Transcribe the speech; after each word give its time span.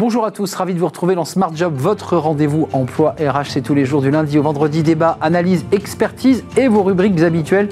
Bonjour 0.00 0.24
à 0.24 0.30
tous, 0.30 0.54
ravi 0.54 0.72
de 0.72 0.78
vous 0.78 0.86
retrouver 0.86 1.14
dans 1.14 1.26
Smart 1.26 1.54
Job, 1.54 1.74
votre 1.76 2.16
rendez-vous 2.16 2.70
emploi 2.72 3.14
RH. 3.20 3.50
C'est 3.50 3.60
tous 3.60 3.74
les 3.74 3.84
jours 3.84 4.00
du 4.00 4.10
lundi 4.10 4.38
au 4.38 4.42
vendredi, 4.42 4.82
débat, 4.82 5.18
analyse, 5.20 5.66
expertise 5.72 6.42
et 6.56 6.68
vos 6.68 6.82
rubriques 6.82 7.20
habituelles. 7.20 7.68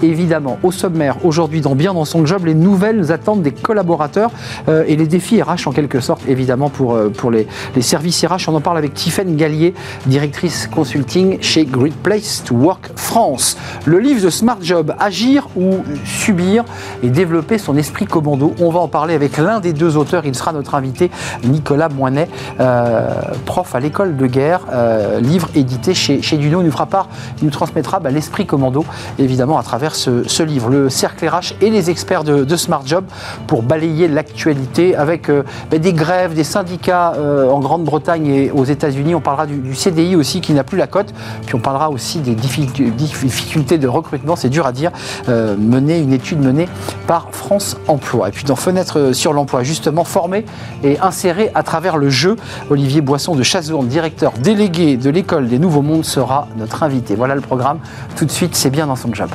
Évidemment, 0.00 0.60
au 0.62 0.70
sommaire, 0.70 1.16
aujourd'hui 1.24 1.60
dans 1.60 1.74
Bien 1.74 1.92
dans 1.92 2.04
son 2.04 2.24
job, 2.24 2.46
les 2.46 2.54
nouvelles 2.54 3.10
attentes 3.10 3.42
des 3.42 3.50
collaborateurs 3.50 4.30
euh, 4.68 4.84
et 4.86 4.94
les 4.94 5.08
défis 5.08 5.42
RH 5.42 5.66
en 5.66 5.72
quelque 5.72 5.98
sorte, 5.98 6.22
évidemment, 6.28 6.68
pour, 6.68 6.94
euh, 6.94 7.10
les, 7.32 7.48
les, 7.74 7.82
services 7.82 8.24
RH. 8.24 8.48
On 8.48 8.54
en 8.54 8.60
parle 8.60 8.78
avec 8.78 8.94
Tiffaine 8.94 9.34
Gallier, 9.34 9.74
directrice 10.06 10.68
consulting 10.68 11.38
chez 11.40 11.64
Great 11.64 11.96
Place 11.96 12.44
to 12.44 12.54
Work 12.54 12.92
France. 12.94 13.56
Le 13.86 13.98
livre 13.98 14.22
de 14.22 14.30
Smart 14.30 14.58
Job, 14.62 14.94
Agir 15.00 15.48
ou 15.56 15.78
Subir 16.04 16.64
et 17.02 17.10
développer 17.10 17.58
son 17.58 17.76
esprit 17.76 18.06
commando. 18.06 18.54
On 18.60 18.70
va 18.70 18.78
en 18.78 18.88
parler 18.88 19.14
avec 19.14 19.36
l'un 19.36 19.58
des 19.58 19.72
deux 19.72 19.96
auteurs. 19.96 20.24
Il 20.26 20.36
sera 20.36 20.52
notre 20.52 20.76
invité, 20.76 21.10
Nicolas. 21.42 21.71
Nicolas 21.72 21.88
Moinet, 21.88 22.28
euh, 22.60 23.08
prof 23.46 23.74
à 23.74 23.80
l'école 23.80 24.18
de 24.18 24.26
guerre, 24.26 24.60
euh, 24.74 25.20
livre 25.20 25.48
édité 25.54 25.94
chez, 25.94 26.20
chez 26.20 26.36
Duno. 26.36 26.62
Nous 26.62 26.70
fera 26.70 26.84
part, 26.84 27.08
nous 27.40 27.48
transmettra 27.48 27.98
bah, 27.98 28.10
l'esprit 28.10 28.44
commando, 28.44 28.84
évidemment, 29.18 29.56
à 29.56 29.62
travers 29.62 29.94
ce, 29.94 30.42
livre. 30.42 30.68
Le 30.68 30.90
cercle 30.90 31.26
RH 31.26 31.54
et 31.62 31.70
les 31.70 31.88
experts 31.88 32.24
de, 32.24 32.56
Smart 32.56 32.82
Job 32.84 33.04
pour 33.46 33.62
balayer 33.62 34.06
l'actualité 34.06 34.94
avec 34.94 35.30
euh, 35.30 35.44
bah, 35.70 35.78
des 35.78 35.94
grèves, 35.94 36.34
des 36.34 36.44
syndicats 36.44 37.14
en 37.50 37.58
Grande-Bretagne 37.60 38.26
et 38.26 38.50
aux 38.50 38.64
États-Unis. 38.64 39.14
On 39.14 39.20
parlera 39.20 39.46
du, 39.46 39.74
CDI 39.74 40.14
aussi 40.14 40.42
qui 40.42 40.52
n'a 40.52 40.64
plus 40.64 40.76
la 40.76 40.86
cote. 40.86 41.14
Puis 41.46 41.54
on 41.54 41.60
parlera 41.60 41.88
aussi 41.88 42.18
des 42.18 42.34
difficultés 42.34 43.78
de 43.78 43.88
recrutement, 43.88 44.36
c'est 44.36 44.50
dur 44.50 44.66
à 44.66 44.72
dire, 44.72 44.90
mener 45.28 45.98
une 45.98 46.12
étude 46.12 46.40
menée 46.40 46.68
par 47.06 47.28
France 47.30 47.78
Emploi. 47.88 48.28
Et 48.28 48.32
puis 48.32 48.44
dans 48.44 48.56
Fenêtre 48.56 49.12
sur 49.14 49.32
l'emploi, 49.32 49.62
justement, 49.62 50.04
formé 50.04 50.44
et 50.84 50.98
inséré 51.00 51.50
à 51.54 51.61
à 51.62 51.64
travers 51.64 51.96
le 51.96 52.10
jeu. 52.10 52.34
Olivier 52.70 53.00
Boisson 53.00 53.36
de 53.36 53.44
Chazourne, 53.44 53.86
directeur 53.86 54.32
délégué 54.32 54.96
de 54.96 55.10
l'école 55.10 55.46
des 55.46 55.60
Nouveaux 55.60 55.82
Mondes, 55.82 56.04
sera 56.04 56.48
notre 56.56 56.82
invité. 56.82 57.14
Voilà 57.14 57.36
le 57.36 57.40
programme. 57.40 57.78
Tout 58.16 58.24
de 58.24 58.32
suite, 58.32 58.56
c'est 58.56 58.70
bien 58.70 58.88
dans 58.88 58.96
son 58.96 59.14
job. 59.14 59.30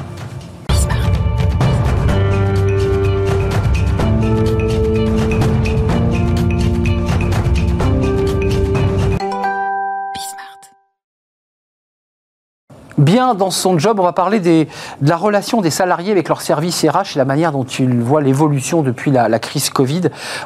Bien 12.97 13.33
dans 13.33 13.51
son 13.51 13.77
job. 13.77 13.99
On 13.99 14.03
va 14.03 14.13
parler 14.13 14.39
de 14.39 14.65
la 15.01 15.15
relation 15.15 15.61
des 15.61 15.69
salariés 15.69 16.11
avec 16.11 16.27
leur 16.29 16.41
service 16.41 16.83
RH 16.83 17.15
et 17.15 17.17
la 17.17 17.25
manière 17.25 17.51
dont 17.51 17.63
ils 17.63 17.99
voient 18.01 18.21
l'évolution 18.21 18.81
depuis 18.81 19.11
la, 19.11 19.39
crise 19.39 19.69
Covid. 19.69 20.01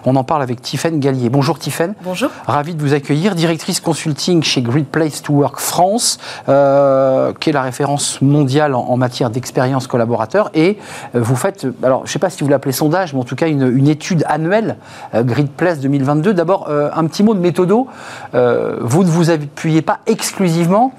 On 0.06 0.16
en 0.16 0.24
parle 0.24 0.42
avec 0.42 0.62
Tiffaine 0.62 1.00
Gallier. 1.00 1.30
Bonjour 1.30 1.58
Tiffaine. 1.58 1.94
Bonjour. 2.04 2.30
Ravi 2.46 2.76
de 2.76 2.82
vous 2.82 2.94
accueillir. 2.94 3.36
Directrice 3.36 3.80
consulting 3.80 4.44
chez 4.44 4.62
Great 4.62 4.88
Place 4.88 5.22
to 5.22 5.34
Work 5.34 5.60
France, 5.60 6.20
euh, 6.50 7.32
qui 7.40 7.50
est 7.50 7.54
la 7.54 7.62
référence 7.62 8.22
mondiale 8.22 8.76
en, 8.76 8.98
matière 8.98 9.30
d'expérience 9.30 9.88
collaborateur. 9.88 10.52
Et 10.54 10.78
euh, 11.16 11.22
vous 11.22 11.36
faites, 11.36 11.66
alors 11.84 12.02
je 12.06 12.10
ne 12.10 12.14
sais 12.14 12.20
pas 12.20 12.30
si 12.30 12.44
vous 12.44 12.50
l'appelez 12.50 12.74
sondage, 12.74 13.14
mais 13.14 13.20
en 13.20 13.24
tout 13.24 13.36
cas 13.36 13.48
une, 13.48 13.88
étude 13.88 14.24
annuelle, 14.28 14.76
euh, 15.16 15.24
Great 15.24 15.52
Place 15.52 15.80
2022. 15.80 16.34
D'abord, 16.34 16.70
un 16.70 17.06
petit 17.06 17.24
mot 17.24 17.34
de 17.34 17.40
méthodo. 17.40 17.88
vous 18.34 19.04
ne 19.04 19.10
vous 19.10 19.30
appuyez 19.30 19.82
pas 19.82 20.00
exclusivement 20.06 20.94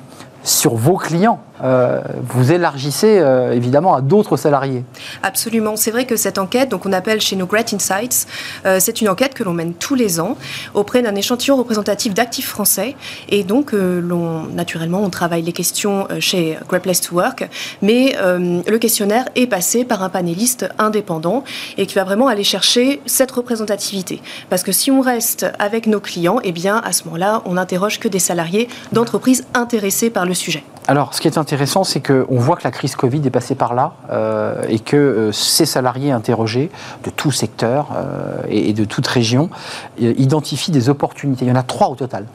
sur 0.44 0.74
vos 0.74 0.96
clients. 0.96 1.40
Euh, 1.62 2.00
vous 2.22 2.50
élargissez 2.52 3.18
euh, 3.18 3.52
évidemment 3.52 3.94
à 3.94 4.00
d'autres 4.00 4.36
salariés. 4.36 4.84
Absolument. 5.22 5.76
C'est 5.76 5.90
vrai 5.90 6.06
que 6.06 6.16
cette 6.16 6.38
enquête, 6.38 6.70
donc 6.70 6.86
on 6.86 6.92
appelle 6.92 7.20
chez 7.20 7.36
nous 7.36 7.46
Great 7.46 7.72
Insights, 7.74 8.26
euh, 8.64 8.78
c'est 8.80 9.00
une 9.00 9.08
enquête 9.08 9.34
que 9.34 9.44
l'on 9.44 9.52
mène 9.52 9.74
tous 9.74 9.94
les 9.94 10.18
ans 10.18 10.36
auprès 10.74 11.02
d'un 11.02 11.14
échantillon 11.14 11.56
représentatif 11.56 12.14
d'actifs 12.14 12.48
français. 12.48 12.96
Et 13.28 13.44
donc, 13.44 13.72
l'on, 13.72 14.44
naturellement, 14.44 15.02
on 15.02 15.10
travaille 15.10 15.42
les 15.42 15.52
questions 15.52 16.06
chez 16.20 16.58
Great 16.68 16.82
Place 16.82 17.00
to 17.00 17.14
Work, 17.14 17.48
mais 17.80 18.16
le 18.18 18.78
questionnaire 18.78 19.24
est 19.34 19.46
passé 19.46 19.84
par 19.84 20.02
un 20.02 20.08
panéliste 20.08 20.68
indépendant 20.78 21.44
et 21.78 21.86
qui 21.86 21.94
va 21.94 22.04
vraiment 22.04 22.28
aller 22.28 22.44
chercher 22.44 23.00
cette 23.06 23.30
représentativité. 23.30 24.20
Parce 24.50 24.62
que 24.62 24.72
si 24.72 24.90
on 24.90 25.00
reste 25.00 25.46
avec 25.58 25.86
nos 25.86 26.00
clients, 26.00 26.40
eh 26.42 26.52
bien, 26.52 26.78
à 26.78 26.92
ce 26.92 27.04
moment-là, 27.04 27.42
on 27.44 27.54
n'interroge 27.54 28.00
que 28.00 28.08
des 28.08 28.18
salariés 28.18 28.68
d'entreprises 28.92 29.44
intéressés 29.54 30.10
par 30.10 30.26
le 30.26 30.34
sujet. 30.34 30.64
Alors, 30.88 31.14
ce 31.14 31.20
qui 31.20 31.28
est 31.28 31.38
intéressant, 31.38 31.51
c'est 31.84 32.00
qu'on 32.00 32.38
voit 32.38 32.56
que 32.56 32.64
la 32.64 32.70
crise 32.70 32.96
Covid 32.96 33.20
est 33.24 33.30
passée 33.30 33.54
par 33.54 33.74
là 33.74 33.94
euh, 34.10 34.62
et 34.68 34.78
que 34.78 34.96
euh, 34.96 35.32
ces 35.32 35.66
salariés 35.66 36.10
interrogés 36.10 36.70
de 37.04 37.10
tout 37.10 37.30
secteur 37.30 37.88
euh, 37.94 38.42
et, 38.48 38.72
de 38.72 38.84
toute 38.84 39.06
région 39.06 39.50
identifient 39.98 40.70
des 40.70 40.88
opportunités. 40.88 41.44
Il 41.44 41.48
y 41.48 41.52
en 41.52 41.56
a 41.56 41.62
trois 41.62 41.88
au 41.88 41.94
total. 41.94 42.26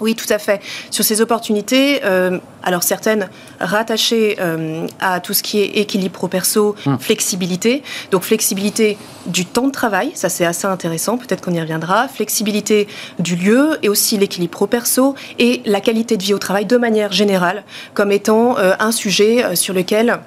Oui, 0.00 0.14
tout 0.14 0.26
à 0.30 0.38
fait. 0.38 0.60
Sur 0.90 1.04
ces 1.04 1.20
opportunités, 1.20 2.00
euh, 2.04 2.38
alors 2.62 2.82
certaines 2.82 3.28
rattachées 3.60 4.36
euh, 4.40 4.86
à 5.00 5.20
tout 5.20 5.34
ce 5.34 5.42
qui 5.42 5.60
est 5.60 5.76
équilibre 5.76 6.14
pro-perso, 6.14 6.74
hmm. 6.84 6.96
flexibilité. 6.98 7.82
Donc 8.10 8.24
flexibilité 8.24 8.98
du 9.26 9.46
temps 9.46 9.68
de 9.68 9.72
travail, 9.72 10.10
ça 10.14 10.28
c'est 10.28 10.44
assez 10.44 10.66
intéressant, 10.66 11.16
peut-être 11.16 11.42
qu'on 11.42 11.54
y 11.54 11.60
reviendra. 11.60 12.08
Flexibilité 12.08 12.88
du 13.20 13.36
lieu 13.36 13.78
et 13.82 13.88
aussi 13.88 14.18
l'équilibre 14.18 14.52
pro-perso 14.52 15.14
et 15.38 15.62
la 15.64 15.80
qualité 15.80 16.16
de 16.16 16.22
vie 16.22 16.34
au 16.34 16.38
travail 16.38 16.66
de 16.66 16.76
manière 16.76 17.12
générale 17.12 17.62
comme 17.94 18.10
étant 18.10 18.58
euh, 18.58 18.72
un 18.80 18.90
sujet 18.90 19.54
sur 19.54 19.74
lequel 19.74 20.18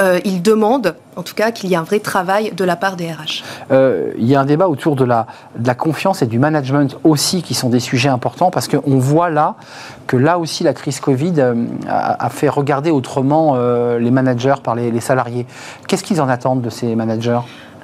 euh, 0.00 0.20
il 0.24 0.42
demande, 0.42 0.94
en 1.16 1.22
tout 1.22 1.34
cas, 1.34 1.50
qu'il 1.50 1.70
y 1.70 1.74
ait 1.74 1.76
un 1.76 1.82
vrai 1.82 2.00
travail 2.00 2.52
de 2.54 2.64
la 2.64 2.76
part 2.76 2.96
des 2.96 3.10
RH. 3.10 3.42
Euh, 3.70 4.12
il 4.18 4.26
y 4.26 4.34
a 4.34 4.40
un 4.40 4.44
débat 4.44 4.68
autour 4.68 4.96
de 4.96 5.04
la, 5.04 5.26
de 5.58 5.66
la 5.66 5.74
confiance 5.74 6.22
et 6.22 6.26
du 6.26 6.38
management 6.38 6.98
aussi, 7.04 7.42
qui 7.42 7.54
sont 7.54 7.68
des 7.68 7.80
sujets 7.80 8.08
importants, 8.08 8.50
parce 8.50 8.68
qu'on 8.68 8.98
voit 8.98 9.30
là 9.30 9.56
que 10.06 10.16
là 10.16 10.38
aussi, 10.38 10.64
la 10.64 10.74
crise 10.74 11.00
Covid 11.00 11.34
euh, 11.38 11.54
a, 11.88 12.28
fait 12.30 12.48
regarder 12.48 12.90
autrement 12.90 13.56
les 13.98 14.10
managers 14.10 14.56
par 14.62 14.74
les 14.74 15.00
salariés. 15.00 15.46
Qu'est-ce 15.88 16.04
qu'ils 16.04 16.20
en 16.20 16.28
attendent 16.28 16.62
de 16.62 16.70
ces 16.70 16.94
managers? 16.94 17.40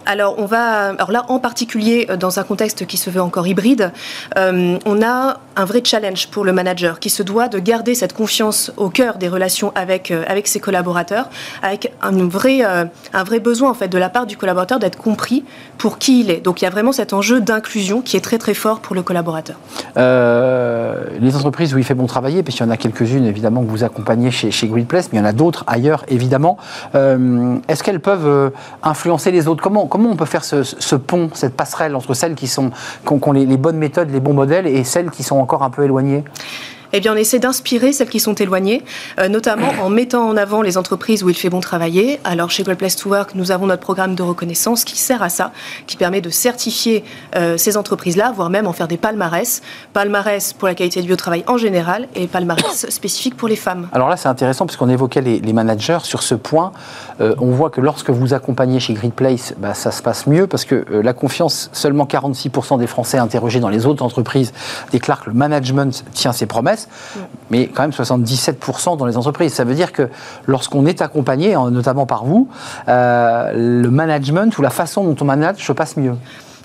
Alors, 0.06 0.34
on 0.38 0.46
va, 0.46 0.88
alors 0.88 1.12
là, 1.12 1.24
en 1.28 1.38
particulier, 1.38 2.06
euh, 2.10 2.16
dans 2.16 2.38
un 2.38 2.42
contexte 2.42 2.86
qui 2.86 2.96
se 2.96 3.10
veut 3.10 3.20
encore 3.20 3.46
hybride, 3.46 3.92
euh, 4.36 4.78
on 4.84 5.02
a 5.02 5.38
un 5.54 5.64
vrai 5.64 5.82
challenge 5.84 6.28
pour 6.28 6.44
le 6.44 6.52
manager 6.52 6.98
qui 6.98 7.10
se 7.10 7.22
doit 7.22 7.48
de 7.48 7.58
garder 7.58 7.94
cette 7.94 8.12
confiance 8.12 8.72
au 8.76 8.88
cœur 8.88 9.18
des 9.18 9.28
relations 9.28 9.72
avec, 9.74 10.10
euh, 10.10 10.24
avec 10.26 10.48
ses 10.48 10.60
collaborateurs, 10.60 11.28
avec 11.62 11.92
un 12.00 12.12
vrai, 12.26 12.62
un 12.62 13.24
vrai 13.24 13.40
besoin 13.40 13.70
en 13.70 13.74
fait 13.74 13.88
de 13.88 13.98
la 13.98 14.08
part 14.08 14.26
du 14.26 14.36
collaborateur 14.36 14.78
d'être 14.78 14.96
compris 14.96 15.44
pour 15.78 15.98
qui 15.98 16.20
il 16.20 16.30
est. 16.30 16.40
Donc, 16.40 16.62
il 16.62 16.64
y 16.64 16.68
a 16.68 16.70
vraiment 16.70 16.92
cet 16.92 17.12
enjeu 17.12 17.40
d'inclusion 17.40 18.00
qui 18.00 18.16
est 18.16 18.20
très 18.20 18.38
très 18.38 18.54
fort 18.54 18.80
pour 18.80 18.94
le 18.94 19.02
collaborateur. 19.02 19.56
les 19.96 21.36
entreprises 21.36 21.74
où 21.74 21.78
il 21.78 21.84
fait 21.84 21.94
bon 21.94 22.06
travailler, 22.06 22.42
parce 22.42 22.56
qu'il 22.56 22.66
y 22.66 22.68
en 22.68 22.72
a 22.72 22.76
quelques-unes 22.76 23.26
évidemment 23.26 23.62
que 23.62 23.70
vous 23.70 23.84
accompagnez 23.84 24.30
chez, 24.30 24.50
chez 24.50 24.68
Greenplace, 24.68 25.10
mais 25.12 25.18
il 25.18 25.22
y 25.22 25.24
en 25.24 25.28
a 25.28 25.32
d'autres 25.32 25.64
ailleurs 25.66 26.04
évidemment. 26.08 26.56
Est-ce 26.94 27.82
qu'elles 27.82 28.00
peuvent 28.00 28.52
influencer 28.82 29.30
les 29.30 29.48
autres? 29.48 29.62
Comment 29.62 29.86
comment 29.92 30.08
on 30.08 30.16
peut 30.16 30.24
faire 30.24 30.42
ce, 30.42 30.96
pont, 30.96 31.28
cette 31.34 31.54
passerelle 31.54 31.94
entre 31.94 32.14
celles 32.14 32.34
qui, 32.34 32.48
sont, 32.48 32.70
ont, 33.10 33.32
les 33.32 33.58
bonnes 33.58 33.76
méthodes, 33.76 34.08
les 34.10 34.20
bons 34.20 34.32
modèles 34.32 34.66
et 34.66 34.84
celles 34.84 35.10
qui 35.10 35.22
sont 35.22 35.36
encore 35.36 35.62
un 35.62 35.68
peu 35.68 35.84
éloignées? 35.84 36.24
Eh 36.92 37.00
bien, 37.00 37.12
on 37.12 37.16
essaie 37.16 37.38
d'inspirer 37.38 37.92
celles 37.92 38.08
qui 38.08 38.20
sont 38.20 38.34
éloignées, 38.34 38.82
euh, 39.18 39.28
notamment 39.28 39.70
en 39.82 39.88
mettant 39.88 40.28
en 40.28 40.36
avant 40.36 40.60
les 40.60 40.76
entreprises 40.76 41.22
où 41.22 41.30
il 41.30 41.34
fait 41.34 41.48
bon 41.48 41.60
travailler. 41.60 42.20
Alors, 42.24 42.50
chez 42.50 42.62
Great 42.62 42.78
Place 42.78 42.96
to 42.96 43.08
Work, 43.08 43.34
nous 43.34 43.50
avons 43.50 43.66
notre 43.66 43.82
programme 43.82 44.14
de 44.14 44.22
reconnaissance 44.22 44.84
qui 44.84 44.98
sert 44.98 45.22
à 45.22 45.30
ça, 45.30 45.52
qui 45.86 45.96
permet 45.96 46.20
de 46.20 46.28
certifier 46.28 47.04
euh, 47.34 47.56
ces 47.56 47.76
entreprises-là, 47.76 48.32
voire 48.34 48.50
même 48.50 48.66
en 48.66 48.72
faire 48.72 48.88
des 48.88 48.98
palmarès. 48.98 49.62
Palmarès 49.92 50.52
pour 50.52 50.68
la 50.68 50.74
qualité 50.74 51.00
de 51.00 51.06
vie 51.06 51.14
au 51.14 51.16
travail 51.16 51.44
en 51.46 51.56
général 51.56 52.08
et 52.14 52.26
palmarès 52.26 52.88
spécifique 52.90 53.36
pour 53.36 53.48
les 53.48 53.56
femmes. 53.56 53.88
Alors 53.92 54.08
là, 54.08 54.16
c'est 54.16 54.28
intéressant 54.28 54.66
puisqu'on 54.66 54.88
évoquait 54.88 55.22
les, 55.22 55.52
managers 55.52 55.98
sur 56.02 56.22
ce 56.22 56.34
point. 56.34 56.72
Euh, 57.20 57.34
on 57.38 57.50
voit 57.50 57.68
que 57.68 57.80
lorsque 57.80 58.10
vous 58.10 58.32
accompagnez 58.34 58.80
chez 58.80 58.94
Great 58.94 59.12
Place, 59.12 59.54
bah, 59.58 59.74
ça 59.74 59.90
se 59.92 60.02
passe 60.02 60.26
mieux 60.26 60.46
parce 60.46 60.64
que 60.64 60.84
la 60.90 61.12
confiance, 61.12 61.68
seulement 61.72 62.04
46% 62.04 62.78
des 62.78 62.86
Français 62.86 63.18
interrogés 63.18 63.60
dans 63.60 63.68
les 63.68 63.86
autres 63.86 64.02
entreprises 64.02 64.52
déclarent 64.90 65.20
que 65.22 65.30
le 65.30 65.36
management 65.36 66.04
tient 66.12 66.32
ses 66.32 66.46
promesses 66.46 66.81
mais 67.50 67.68
quand 67.68 67.82
même 67.82 67.90
77% 67.90 68.96
dans 68.96 69.06
les 69.06 69.16
entreprises. 69.16 69.54
Ça 69.54 69.64
veut 69.64 69.74
dire 69.74 69.92
que 69.92 70.08
lorsqu'on 70.46 70.86
est 70.86 71.02
accompagné, 71.02 71.54
notamment 71.70 72.06
par 72.06 72.24
vous, 72.24 72.48
euh, 72.88 73.52
le 73.82 73.90
management 73.90 74.56
ou 74.58 74.62
la 74.62 74.70
façon 74.70 75.04
dont 75.04 75.16
on 75.20 75.24
manage 75.24 75.64
se 75.64 75.72
passe 75.72 75.96
mieux. 75.96 76.14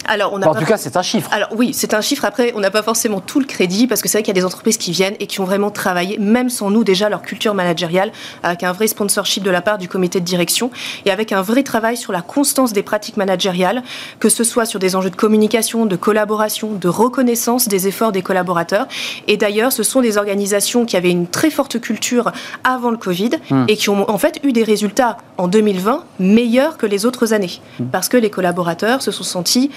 Alors, 0.06 0.34
on 0.34 0.42
a 0.42 0.48
en 0.48 0.56
tout 0.56 0.66
cas, 0.66 0.78
c'est 0.78 0.96
un 0.96 1.02
chiffre. 1.02 1.30
Alors 1.32 1.50
oui, 1.56 1.74
c'est 1.74 1.94
un 1.94 2.02
chiffre. 2.02 2.26
Après, 2.26 2.54
on 2.56 2.60
n'a 2.60 2.72
pas 2.72 2.84
forcément 2.84 3.20
tout 3.20 3.40
le 3.40 3.46
crédit 3.46 3.88
parce 3.88 4.02
que 4.02 4.08
c'est 4.08 4.18
vrai 4.18 4.24
qu'il 4.24 4.34
y 4.34 4.38
a 4.38 4.42
des 4.42 4.46
entreprises 4.46 4.78
qui 4.78 4.92
viennent 4.92 5.16
et 5.20 5.28
qui 5.28 5.42
ont 5.42 5.46
vraiment 5.46 5.72
travaillé, 5.72 6.18
même 6.18 6.50
sans 6.50 6.70
nous, 6.70 6.84
déjà 6.84 7.10
leur 7.10 7.22
culture 7.22 7.54
managériale, 7.54 8.12
avec 8.44 8.64
un 8.64 8.72
vrai 8.72 8.88
sponsorship 8.88 9.44
de 9.44 9.52
la 9.52 9.62
part 9.62 9.78
du 9.78 9.88
comité 9.88 10.20
de 10.20 10.26
direction 10.26 10.72
et 11.06 11.12
avec 11.12 11.32
un 11.32 11.42
vrai 11.42 11.64
travail 11.64 11.98
sur 11.98 12.14
la 12.14 12.22
constance 12.22 12.74
des 12.74 12.84
pratiques 12.84 13.18
managériales, 13.18 13.84
que 14.20 14.30
ce 14.30 14.44
soit 14.44 14.66
sur 14.66 14.80
des 14.80 14.96
enjeux 14.96 15.10
de 15.10 15.16
communication, 15.16 15.86
de 15.86 15.96
collaboration, 15.96 16.72
de 16.74 16.88
reconnaissance 16.88 17.68
des 17.68 17.88
efforts 17.88 18.12
des 18.12 18.22
collaborateurs. 18.22 18.88
Et 19.28 19.38
d'ailleurs, 19.38 19.72
ce 19.72 19.84
sont 19.84 20.02
des 20.02 20.18
organisations 20.18 20.86
qui 20.86 20.96
avaient 20.98 21.12
une 21.12 21.28
très 21.28 21.50
forte 21.50 21.80
culture 21.80 22.32
avant 22.64 22.92
le 22.92 22.98
Covid 22.98 23.32
hmm. 23.50 23.66
et 23.68 23.76
qui 23.76 23.90
ont 23.90 24.10
en 24.10 24.18
fait 24.18 24.40
eu 24.44 24.52
des 24.52 24.64
résultats 24.64 25.18
en 25.38 25.48
2020 25.48 26.04
meilleurs 26.20 26.78
que 26.78 26.86
les 26.86 27.06
autres 27.06 27.34
années 27.34 27.62
hmm. 27.80 27.86
parce 27.92 28.10
que 28.10 28.18
les 28.18 28.30
collaborateurs 28.30 29.02
se 29.02 29.12
sont 29.12 29.24
sentis 29.24 29.70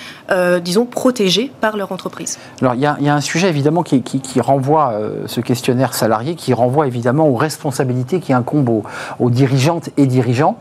disons, 0.62 0.86
protégés 0.86 1.50
par 1.60 1.76
leur 1.76 1.92
entreprise. 1.92 2.38
Alors 2.60 2.74
il 2.74 2.80
y, 2.80 2.86
a, 2.86 2.96
un 3.14 3.20
sujet 3.20 3.48
évidemment 3.48 3.82
qui, 3.82 4.02
renvoie 4.40 4.94
ce 5.26 5.40
questionnaire 5.40 5.94
salarié, 5.94 6.34
qui 6.34 6.52
renvoie 6.52 6.86
évidemment 6.86 7.28
aux 7.28 7.36
responsabilités 7.36 8.20
qui 8.20 8.32
incombent 8.32 8.82
aux, 9.18 9.30
dirigeantes 9.30 9.90
et 9.96 10.06
dirigeants. 10.06 10.56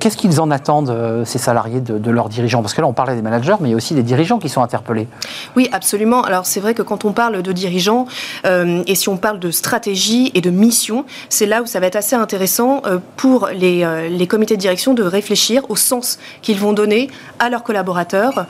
Qu'est-ce 0.00 0.16
qu'ils 0.16 0.40
en 0.40 0.50
attendent, 0.50 1.24
ces 1.24 1.38
salariés, 1.38 1.80
de, 1.80 1.98
de 1.98 2.10
leurs 2.10 2.28
dirigeants? 2.28 2.62
Parce 2.62 2.74
que 2.74 2.80
là, 2.80 2.86
on 2.86 2.92
parlait 2.92 3.14
des 3.14 3.22
managers, 3.22 3.56
mais 3.60 3.68
il 3.68 3.72
y 3.72 3.74
a 3.74 3.76
aussi 3.76 3.94
des 3.94 4.02
dirigeants 4.02 4.38
qui 4.38 4.48
sont 4.48 4.62
interpellés. 4.62 5.08
Oui, 5.56 5.68
absolument. 5.72 6.22
Alors 6.22 6.46
c'est 6.46 6.60
vrai 6.60 6.74
que 6.74 6.82
quand 6.82 7.04
on 7.04 7.12
parle 7.12 7.42
de 7.42 7.52
dirigeants, 7.52 8.06
et 8.44 8.94
si 8.94 9.08
on 9.08 9.16
parle 9.16 9.38
de 9.38 9.50
stratégie 9.50 10.30
et 10.34 10.40
de 10.40 10.50
mission, 10.50 11.04
c'est 11.28 11.46
là 11.46 11.62
où 11.62 11.66
ça 11.66 11.80
va 11.80 11.86
être 11.86 11.96
assez 11.96 12.16
intéressant 12.16 12.82
euh, 12.86 12.98
pour 13.16 13.48
les, 13.48 13.84
euh, 13.84 14.08
les 14.08 14.26
comités 14.26 14.56
de 14.56 14.60
direction 14.60 14.94
de 14.94 15.02
réfléchir 15.02 15.62
au 15.70 15.76
sens 15.76 16.18
qu'ils 16.42 16.58
vont 16.58 16.72
donner 16.72 17.08
à 17.38 17.50
leurs 17.50 17.62
collaborateurs. 17.62 18.46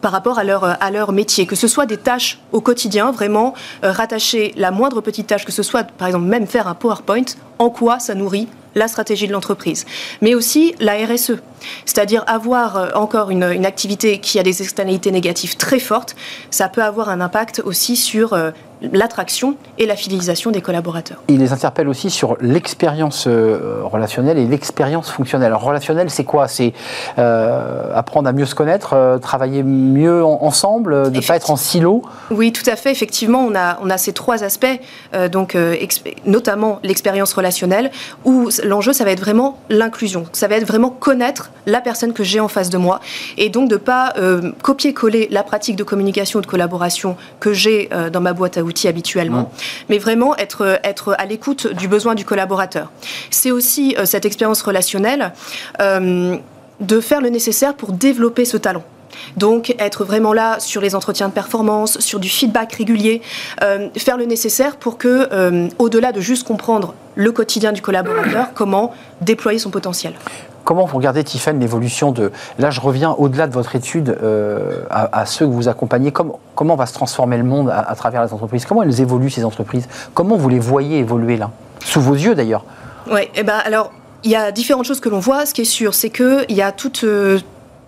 Par 0.00 0.12
rapport 0.12 0.38
à 0.38 0.44
leur, 0.44 1.12
métier, 1.12 1.46
que 1.46 1.56
ce 1.56 1.68
soit 1.68 1.86
des 1.86 1.96
tâches 1.96 2.38
au 2.52 2.60
quotidien, 2.60 3.10
vraiment 3.10 3.54
euh, 3.84 3.92
rattacher 3.92 4.52
la 4.56 4.70
moindre 4.70 5.00
petite 5.00 5.26
tâche, 5.26 5.44
que 5.44 5.52
ce 5.52 5.62
soit 5.62 5.84
par 5.84 6.08
exemple 6.08 6.26
même 6.26 6.46
faire 6.46 6.68
un 6.68 6.74
PowerPoint, 6.74 7.24
en 7.58 7.70
quoi 7.70 7.98
ça 7.98 8.14
nourrit 8.14 8.48
la 8.74 8.86
stratégie 8.86 9.26
de 9.26 9.32
l'entreprise, 9.32 9.86
mais 10.20 10.34
aussi 10.34 10.74
la 10.78 10.94
RSE, 10.94 11.32
c'est-à-dire 11.84 12.22
avoir 12.26 12.90
encore 12.94 13.30
une, 13.30 13.42
une, 13.42 13.66
activité 13.66 14.18
qui 14.20 14.38
a 14.38 14.42
des 14.42 14.62
externalités 14.62 15.10
négatives 15.10 15.56
très 15.56 15.80
fortes, 15.80 16.14
ça 16.50 16.68
peut 16.68 16.82
avoir 16.82 17.08
un 17.08 17.20
impact 17.20 17.62
aussi 17.64 17.96
sur 17.96 18.34
l'attraction 18.80 19.56
et 19.78 19.86
la 19.86 19.96
fidélisation 19.96 20.50
des 20.50 20.60
collaborateurs. 20.60 21.22
Il 21.28 21.38
les 21.38 21.52
interpelle 21.52 21.88
aussi 21.88 22.10
sur 22.10 22.36
l'expérience 22.40 23.26
euh, 23.26 23.80
relationnelle 23.84 24.38
et 24.38 24.46
l'expérience 24.46 25.10
fonctionnelle. 25.10 25.48
Alors, 25.48 25.62
relationnelle, 25.62 26.10
c'est 26.10 26.24
quoi? 26.24 26.48
C'est 26.48 26.72
euh, 27.18 27.92
apprendre 27.94 28.28
à 28.28 28.32
mieux 28.32 28.46
se 28.46 28.54
connaître, 28.54 28.94
euh, 28.94 29.18
travailler 29.18 29.62
mieux 29.62 30.24
ensemble, 30.24 31.10
ne 31.10 31.20
pas 31.20 31.36
être 31.36 31.50
en 31.50 31.56
silo? 31.56 32.02
Oui, 32.30 32.52
tout 32.52 32.68
à 32.70 32.76
fait. 32.76 32.90
Effectivement, 32.90 33.40
on 33.40 33.54
a, 33.54 33.78
on 33.82 33.90
a 33.90 33.98
ces 33.98 34.12
trois 34.12 34.44
aspects, 34.44 34.66
donc, 35.32 35.56
notamment 36.24 36.78
l'expérience 36.82 37.32
relationnelle, 37.32 37.90
où 38.24 38.48
l'enjeu, 38.64 38.92
ça 38.92 39.04
va 39.04 39.10
être 39.10 39.20
vraiment 39.20 39.58
l'inclusion. 39.68 40.24
Ça 40.32 40.48
va 40.48 40.56
être 40.56 40.66
vraiment 40.66 40.90
connaître 40.90 41.50
la 41.66 41.80
personne 41.80 42.12
que 42.12 42.24
j'ai 42.24 42.40
en 42.40 42.48
face 42.48 42.70
de 42.70 42.78
moi 42.78 43.00
et 43.36 43.48
donc 43.48 43.68
de 43.68 43.74
ne 43.74 43.78
pas 43.78 44.14
copier-coller 44.62 45.28
la 45.30 45.42
pratique 45.42 45.76
de 45.76 45.84
communication 45.84 46.38
ou 46.38 46.42
de 46.42 46.46
collaboration 46.46 47.16
que 47.40 47.52
j'ai 47.52 47.88
dans 48.12 48.20
ma 48.20 48.32
boîte 48.32 48.58
à 48.58 48.62
outils 48.62 48.67
habituellement, 48.88 49.42
mmh. 49.42 49.48
mais 49.88 49.98
vraiment 49.98 50.36
être, 50.36 50.80
être 50.84 51.14
à 51.18 51.26
l'écoute 51.26 51.66
du 51.74 51.88
besoin 51.88 52.14
du 52.14 52.24
collaborateur. 52.24 52.90
C'est 53.30 53.50
aussi 53.50 53.94
euh, 53.98 54.04
cette 54.04 54.24
expérience 54.24 54.62
relationnelle 54.62 55.32
euh, 55.80 56.36
de 56.80 57.00
faire 57.00 57.20
le 57.20 57.28
nécessaire 57.28 57.74
pour 57.74 57.92
développer 57.92 58.44
ce 58.44 58.56
talent. 58.56 58.84
Donc 59.36 59.74
être 59.78 60.04
vraiment 60.04 60.32
là 60.32 60.60
sur 60.60 60.80
les 60.80 60.94
entretiens 60.94 61.28
de 61.28 61.32
performance, 61.32 61.98
sur 61.98 62.20
du 62.20 62.28
feedback 62.28 62.72
régulier, 62.74 63.20
euh, 63.62 63.88
faire 63.96 64.16
le 64.16 64.26
nécessaire 64.26 64.76
pour 64.76 64.96
que, 64.96 65.68
au-delà 65.78 66.12
de 66.12 66.20
juste 66.20 66.46
comprendre 66.46 66.94
le 67.16 67.32
quotidien 67.32 67.72
du 67.72 67.82
collaborateur, 67.82 68.48
comment 68.54 68.94
déployer 69.20 69.58
son 69.58 69.70
potentiel. 69.70 70.14
Comment 70.68 70.84
vous 70.84 70.98
regardez, 70.98 71.24
Tiffany, 71.24 71.60
l'évolution 71.60 72.12
de... 72.12 72.30
Là, 72.58 72.68
je 72.68 72.82
reviens 72.82 73.12
au-delà 73.12 73.46
de 73.46 73.54
votre 73.54 73.74
étude 73.74 74.18
euh, 74.22 74.82
à, 74.90 75.24
ceux 75.24 75.46
que 75.46 75.50
vous 75.50 75.66
accompagnez. 75.66 76.12
Comment, 76.12 76.40
comment 76.54 76.76
va 76.76 76.84
se 76.84 76.92
transformer 76.92 77.38
le 77.38 77.42
monde 77.42 77.70
à, 77.70 77.94
travers 77.94 78.22
les 78.22 78.34
entreprises? 78.34 78.66
Comment 78.66 78.82
elles 78.82 79.00
évoluent, 79.00 79.30
ces 79.30 79.46
entreprises? 79.46 79.88
Comment 80.12 80.36
vous 80.36 80.50
les 80.50 80.58
voyez 80.58 80.98
évoluer, 80.98 81.38
là? 81.38 81.52
Sous 81.82 82.02
vos 82.02 82.12
yeux, 82.12 82.34
d'ailleurs 82.34 82.66
Oui, 83.10 83.30
eh 83.34 83.44
ben, 83.44 83.62
alors, 83.64 83.92
il 84.24 84.30
y 84.30 84.36
a 84.36 84.52
différentes 84.52 84.84
choses 84.84 85.00
que 85.00 85.08
l'on 85.08 85.20
voit. 85.20 85.46
Ce 85.46 85.54
qui 85.54 85.62
est 85.62 85.64
sûr, 85.64 85.94
c'est 85.94 86.10
qu'il 86.10 86.44
y 86.50 86.60
a 86.60 86.70
toute... 86.70 87.02
Euh, 87.04 87.38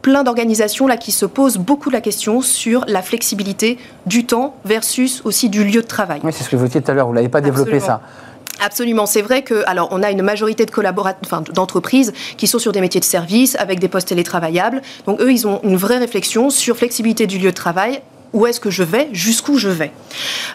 plein 0.02 0.24
d'organisations 0.24 0.86
là 0.86 0.96
qui 0.96 1.12
se 1.12 1.26
posent 1.26 1.58
beaucoup 1.58 1.90
la 1.90 2.00
question 2.00 2.40
sur 2.40 2.84
la 2.88 3.02
flexibilité 3.02 3.78
du 4.06 4.24
temps 4.24 4.54
versus 4.64 5.20
aussi 5.24 5.48
du 5.50 5.64
lieu 5.64 5.82
de 5.82 5.86
travail. 5.86 6.20
Oui, 6.24 6.32
c'est 6.32 6.42
ce 6.42 6.48
que 6.48 6.56
vous 6.56 6.66
disiez 6.66 6.80
tout 6.80 6.90
à 6.90 6.94
l'heure, 6.94 7.06
vous 7.06 7.12
l'avez 7.12 7.28
pas 7.28 7.40
développé 7.40 7.80
ça. 7.80 8.00
Absolument, 8.62 9.06
c'est 9.06 9.22
vrai 9.22 9.42
que 9.42 9.62
alors 9.66 9.88
on 9.90 10.02
a 10.02 10.10
une 10.10 10.22
majorité 10.22 10.66
de 10.66 10.70
collaborateurs, 10.70 11.20
enfin, 11.24 11.42
d'entreprises 11.52 12.12
qui 12.36 12.46
sont 12.46 12.58
sur 12.58 12.72
des 12.72 12.80
métiers 12.80 13.00
de 13.00 13.04
service 13.06 13.56
avec 13.56 13.80
des 13.80 13.88
postes 13.88 14.08
télétravaillables. 14.08 14.82
Donc 15.06 15.20
eux, 15.20 15.32
ils 15.32 15.46
ont 15.46 15.60
une 15.64 15.76
vraie 15.76 15.98
réflexion 15.98 16.50
sur 16.50 16.76
flexibilité 16.76 17.26
du 17.26 17.38
lieu 17.38 17.50
de 17.50 17.56
travail 17.56 18.02
où 18.32 18.46
est-ce 18.46 18.60
que 18.60 18.70
je 18.70 18.82
vais, 18.82 19.08
jusqu'où 19.12 19.58
je 19.58 19.68
vais. 19.68 19.92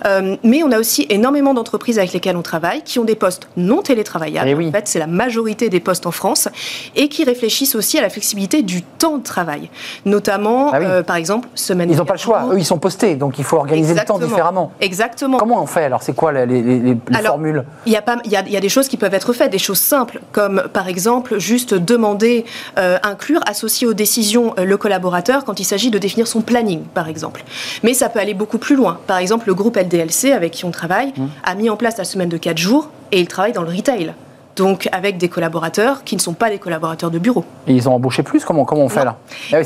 Euh, 0.05 0.35
mais 0.43 0.63
on 0.63 0.71
a 0.71 0.79
aussi 0.79 1.05
énormément 1.09 1.53
d'entreprises 1.53 1.97
avec 1.99 2.13
lesquelles 2.13 2.37
on 2.37 2.41
travaille 2.41 2.81
qui 2.83 2.99
ont 2.99 3.03
des 3.03 3.15
postes 3.15 3.47
non 3.57 3.81
télétravaillables. 3.81 4.49
Eh 4.49 4.67
en 4.67 4.71
fait, 4.71 4.87
c'est 4.87 4.99
la 4.99 5.07
majorité 5.07 5.69
des 5.69 5.79
postes 5.79 6.05
en 6.05 6.11
France 6.11 6.47
et 6.95 7.09
qui 7.09 7.23
réfléchissent 7.23 7.75
aussi 7.75 7.97
à 7.97 8.01
la 8.01 8.09
flexibilité 8.09 8.61
du 8.61 8.81
temps 8.81 9.17
de 9.17 9.23
travail, 9.23 9.69
notamment, 10.05 10.71
ah 10.71 10.77
euh, 10.77 11.03
par 11.03 11.15
exemple, 11.15 11.49
semaine. 11.55 11.89
Ils 11.89 11.97
n'ont 11.97 12.05
pas 12.05 12.13
le 12.13 12.19
choix. 12.19 12.47
Eux, 12.51 12.59
ils 12.59 12.65
sont 12.65 12.79
postés, 12.79 13.15
donc 13.15 13.39
il 13.39 13.43
faut 13.43 13.57
organiser 13.57 13.93
le 13.93 14.05
temps 14.05 14.19
différemment. 14.19 14.71
Exactement. 14.81 15.37
Comment 15.37 15.61
on 15.61 15.67
fait 15.67 15.83
alors? 15.83 16.03
C'est 16.03 16.15
quoi 16.15 16.31
les, 16.31 16.45
les, 16.45 16.97
formules? 17.23 17.63
Il 17.85 17.91
y, 17.91 17.97
a 17.97 18.01
pas, 18.01 18.17
il, 18.25 18.31
y 18.31 18.35
a, 18.35 18.47
y 18.47 18.57
a 18.57 18.61
des 18.61 18.69
choses 18.69 18.87
qui 18.87 18.97
peuvent 18.97 19.13
être 19.13 19.33
faites, 19.33 19.51
des 19.51 19.57
choses 19.57 19.79
simples, 19.79 20.21
comme 20.31 20.63
par 20.73 20.87
exemple 20.87 21.39
juste 21.39 21.73
demander, 21.73 22.45
euh, 22.77 22.97
inclure, 23.03 23.41
associer 23.45 23.87
aux 23.87 23.93
décisions 23.93 24.53
le 24.57 24.77
collaborateur 24.77 25.45
quand 25.45 25.59
il 25.59 25.65
s'agit 25.65 25.91
de 25.91 25.97
définir 25.97 26.27
son 26.27 26.41
planning, 26.41 26.81
par 26.93 27.07
exemple. 27.07 27.43
Mais 27.83 27.93
ça 27.93 28.09
peut 28.09 28.19
aller 28.19 28.33
beaucoup 28.33 28.57
plus 28.57 28.75
loin. 28.75 28.99
Par 29.07 29.17
exemple, 29.17 29.47
le 29.47 29.53
groupe 29.53 29.77
LDLC 29.77 30.31
avec 30.31 30.53
qui 30.53 30.65
on 30.65 30.71
travaille 30.71 31.13
mmh. 31.15 31.25
a 31.43 31.55
mis 31.55 31.69
en 31.69 31.77
place 31.77 31.97
la 31.97 32.03
semaine 32.03 32.29
de 32.29 32.37
4 32.37 32.57
jours 32.57 32.89
et 33.11 33.19
il 33.19 33.27
travaille 33.27 33.53
dans 33.53 33.63
le 33.63 33.69
retail. 33.69 34.13
Donc 34.55 34.87
avec 34.91 35.17
des 35.17 35.27
collaborateurs 35.27 36.03
qui 36.03 36.15
ne 36.15 36.21
sont 36.21 36.33
pas 36.33 36.49
des 36.49 36.59
collaborateurs 36.59 37.11
de 37.11 37.19
bureau. 37.19 37.43
Et 37.67 37.73
ils 37.73 37.89
ont 37.89 37.93
embauché 37.93 38.23
plus? 38.23 38.45
Comment, 38.45 38.65
comment 38.65 38.83
on 38.83 38.89
fait 38.89 39.03
là? 39.03 39.17
Ah 39.51 39.57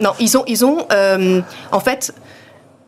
non. 0.00 0.12
ils 0.18 0.36
ont, 0.36 0.44
ils 0.46 0.64
ont 0.64 0.78
euh, 0.92 1.40
en 1.70 1.80
fait 1.80 2.12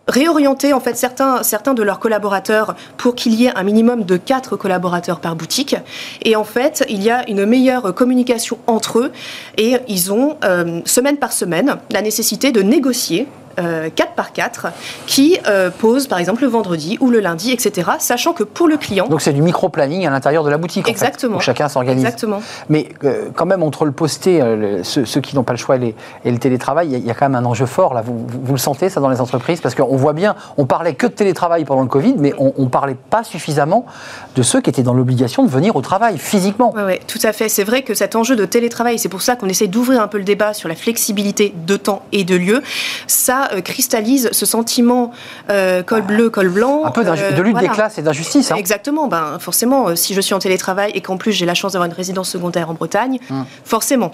réorienter 0.08 0.72
en 0.72 0.80
fait 0.80 0.96
certains, 0.96 1.42
certains 1.42 1.74
de 1.74 1.82
leurs 1.82 1.98
collaborateurs 1.98 2.76
pour 2.96 3.14
qu'il 3.14 3.34
y 3.34 3.46
ait 3.46 3.56
un 3.56 3.62
minimum 3.62 4.04
de 4.04 4.16
4 4.16 4.56
collaborateurs 4.56 5.20
par 5.20 5.36
boutique. 5.36 5.76
Et 6.22 6.36
en 6.36 6.44
fait, 6.44 6.84
il 6.88 7.02
y 7.02 7.10
a 7.10 7.28
une 7.28 7.44
meilleure 7.44 7.94
communication 7.94 8.58
entre 8.66 9.00
eux 9.00 9.12
et 9.56 9.76
ils 9.88 10.12
ont, 10.12 10.36
euh, 10.44 10.80
semaine 10.84 11.16
par 11.16 11.32
semaine, 11.32 11.76
la 11.90 12.02
nécessité 12.02 12.52
de 12.52 12.62
négocier 12.62 13.26
4 13.56 13.60
euh, 13.60 13.90
par 14.14 14.32
4 14.32 14.68
qui 15.06 15.38
euh, 15.46 15.70
pose 15.70 16.06
par 16.06 16.18
exemple 16.18 16.42
le 16.42 16.48
vendredi 16.48 16.98
ou 17.00 17.10
le 17.10 17.20
lundi, 17.20 17.52
etc. 17.52 17.90
Sachant 17.98 18.32
que 18.32 18.44
pour 18.44 18.68
le 18.68 18.76
client. 18.76 19.06
Donc 19.08 19.20
c'est 19.20 19.32
du 19.32 19.42
micro-planning 19.42 20.06
à 20.06 20.10
l'intérieur 20.10 20.44
de 20.44 20.50
la 20.50 20.58
boutique. 20.58 20.88
Exactement. 20.88 21.38
où 21.38 21.40
chacun 21.40 21.68
s'organise. 21.68 22.04
Exactement. 22.04 22.42
Mais 22.68 22.88
euh, 23.04 23.30
quand 23.34 23.46
même, 23.46 23.62
entre 23.62 23.84
le 23.84 23.92
posté, 23.92 24.40
ceux, 24.82 25.20
qui 25.20 25.34
n'ont 25.34 25.42
pas 25.42 25.52
le 25.52 25.58
choix 25.58 25.76
et, 25.76 25.94
le 26.24 26.38
télétravail, 26.38 26.88
il 26.92 27.06
y, 27.06 27.10
a 27.10 27.14
quand 27.14 27.28
même 27.28 27.34
un 27.34 27.44
enjeu 27.44 27.66
fort 27.66 27.94
là. 27.94 28.02
Vous, 28.02 28.26
vous, 28.26 28.52
le 28.52 28.58
sentez 28.58 28.88
ça 28.88 29.00
dans 29.00 29.08
les 29.08 29.20
entreprises? 29.20 29.60
Parce 29.60 29.74
qu'on 29.74 29.96
voit 29.96 30.12
bien, 30.12 30.36
on 30.56 30.66
parlait 30.66 30.94
que 30.94 31.06
de 31.06 31.12
télétravail 31.12 31.64
pendant 31.64 31.82
le 31.82 31.88
Covid, 31.88 32.14
mais 32.18 32.34
on 32.38 32.52
ne 32.58 32.68
parlait 32.68 32.96
pas 33.10 33.24
suffisamment 33.24 33.86
de 34.34 34.42
ceux 34.42 34.60
qui 34.60 34.70
étaient 34.70 34.82
dans 34.82 34.94
l'obligation 34.94 35.44
de 35.44 35.50
venir 35.50 35.76
au 35.76 35.80
travail 35.80 36.18
physiquement. 36.18 36.72
Oui, 36.76 36.82
ouais, 36.82 37.00
tout 37.06 37.18
à 37.22 37.32
fait. 37.32 37.48
C'est 37.48 37.64
vrai 37.64 37.82
que 37.82 37.94
cet 37.94 38.16
enjeu 38.16 38.36
de 38.36 38.44
télétravail, 38.44 38.98
c'est 38.98 39.08
pour 39.08 39.22
ça 39.22 39.36
qu'on 39.36 39.48
essaie 39.48 39.68
d'ouvrir 39.68 40.02
un 40.02 40.08
peu 40.08 40.18
le 40.18 40.24
débat 40.24 40.52
sur 40.52 40.68
la 40.68 40.74
flexibilité 40.74 41.54
de 41.66 41.76
temps 41.76 42.02
et 42.12 42.24
de 42.24 42.36
lieu. 42.36 42.62
Ça 43.06 43.45
euh, 43.52 43.60
cristallise 43.60 44.28
ce 44.32 44.46
sentiment 44.46 45.12
euh, 45.50 45.82
col 45.82 46.02
bleu, 46.02 46.30
col 46.30 46.48
blanc. 46.48 46.84
Un 46.84 46.90
peu 46.90 47.04
de 47.04 47.10
euh, 47.10 47.42
lutte 47.42 47.58
des 47.58 47.68
classes 47.68 47.98
et 47.98 48.02
d'injustice. 48.02 48.50
Hein. 48.50 48.56
Exactement. 48.56 49.08
Ben, 49.08 49.38
forcément, 49.40 49.94
si 49.96 50.14
je 50.14 50.20
suis 50.20 50.34
en 50.34 50.38
télétravail 50.38 50.92
et 50.94 51.00
qu'en 51.00 51.16
plus 51.16 51.32
j'ai 51.32 51.46
la 51.46 51.54
chance 51.54 51.72
d'avoir 51.72 51.88
une 51.88 51.96
résidence 51.96 52.30
secondaire 52.30 52.70
en 52.70 52.74
Bretagne, 52.74 53.18
hum. 53.30 53.44
forcément. 53.64 54.12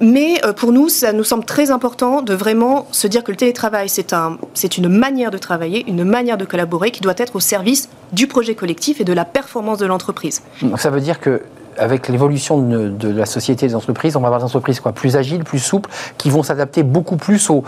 mais 0.00 0.40
pour 0.56 0.72
nous, 0.72 0.88
ça 0.88 1.12
nous 1.12 1.24
semble 1.24 1.44
très 1.44 1.70
important 1.70 2.22
de 2.22 2.34
vraiment 2.34 2.86
se 2.90 3.06
dire 3.06 3.24
que 3.24 3.30
le 3.30 3.36
télétravail, 3.36 3.88
c'est 3.88 4.12
un, 4.12 4.38
une 4.76 4.88
manière 4.88 5.30
de 5.30 5.38
travailler, 5.38 5.84
une 5.88 6.04
manière 6.04 6.36
de 6.36 6.44
collaborer 6.44 6.90
qui 6.90 7.00
doit 7.00 7.14
être 7.16 7.36
au 7.36 7.40
service 7.40 7.88
du 8.12 8.26
projet 8.26 8.54
collectif 8.54 9.00
et 9.00 9.04
de 9.04 9.12
la 9.12 9.24
performance 9.24 9.78
de 9.78 9.86
l'entreprise. 9.86 10.42
Donc 10.62 10.80
ça 10.80 10.90
veut 10.90 11.00
dire 11.00 11.20
que 11.20 11.42
avec 11.78 12.08
l'évolution 12.08 12.58
de, 12.58 13.08
la 13.08 13.26
société 13.26 13.66
des 13.66 13.74
entreprises, 13.74 14.16
on 14.16 14.20
va 14.20 14.28
avoir 14.28 14.40
des 14.40 14.46
entreprises 14.46 14.80
quoi, 14.80 14.92
plus 14.92 15.16
agiles, 15.16 15.44
plus 15.44 15.58
souples, 15.58 15.90
qui 16.18 16.30
vont 16.30 16.42
s'adapter 16.42 16.82
beaucoup 16.82 17.16
plus 17.16 17.50
aux, 17.50 17.64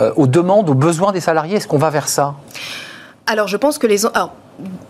euh, 0.00 0.12
demandes, 0.26 0.70
aux 0.70 0.74
besoins 0.74 1.12
des 1.12 1.20
salariés. 1.20 1.56
Est-ce 1.56 1.68
qu'on 1.68 1.78
va 1.78 1.90
vers 1.90 2.08
ça? 2.08 2.34
Alors, 3.26 3.48
je 3.48 3.56
pense 3.56 3.78
que 3.78 3.86
les 3.86 4.06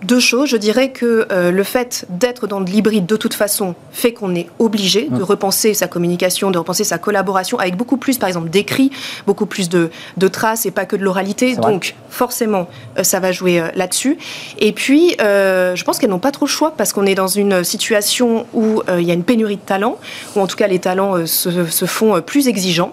deux 0.03 0.21
choses. 0.21 0.49
Je 0.49 0.57
dirais 0.57 0.91
que 0.91 1.27
euh, 1.31 1.51
le 1.51 1.63
fait 1.63 2.07
d'être 2.09 2.47
dans 2.47 2.61
de 2.61 2.71
l'hybride 2.71 3.07
de 3.07 3.17
toute 3.17 3.35
façon 3.35 3.75
fait 3.93 4.13
qu'on 4.13 4.35
est 4.35 4.49
obligé 4.59 5.09
de 5.11 5.23
repenser 5.23 5.75
sa 5.75 5.89
communication, 5.89 6.51
de 6.51 6.59
repenser 6.59 6.85
sa 6.85 6.99
collaboration 6.99 7.59
avec 7.59 7.77
beaucoup 7.77 7.97
plus, 7.97 8.17
par 8.17 8.29
exemple, 8.29 8.49
d'écrits, 8.49 8.91
beaucoup 9.27 9.47
plus 9.47 9.69
de, 9.69 9.91
traces 10.29 10.67
et 10.67 10.71
pas 10.71 10.87
que 10.87 10.97
de 10.97 11.03
l'oralité. 11.03 11.57
Donc, 11.57 11.95
forcément, 12.11 12.69
euh, 12.99 13.03
ça 13.03 13.21
va 13.21 13.33
jouer 13.33 13.61
euh, 13.61 13.69
là-dessus. 13.75 14.19
Et 14.59 14.73
puis, 14.73 15.17
je 15.19 15.85
pense 15.85 15.99
qu'elles 15.99 16.11
n'ont 16.11 16.19
pas 16.19 16.31
trop 16.31 16.47
le 16.47 16.51
choix 16.51 16.73
parce 16.77 16.93
qu'on 16.93 17.07
est 17.07 17.15
dans 17.15 17.29
une 17.29 17.65
situation 17.65 18.47
où 18.55 18.83
il 18.89 19.05
y 19.05 19.11
a 19.11 19.15
une 19.15 19.25
pénurie 19.25 19.57
de 19.57 19.61
talents, 19.61 19.99
ou 20.35 20.41
en 20.41 20.47
tout 20.47 20.57
cas 20.57 20.67
les 20.67 20.79
talents 20.79 21.27
se, 21.27 21.67
se, 21.67 21.85
font 21.85 22.21
plus 22.23 22.49
exigeants. 22.49 22.93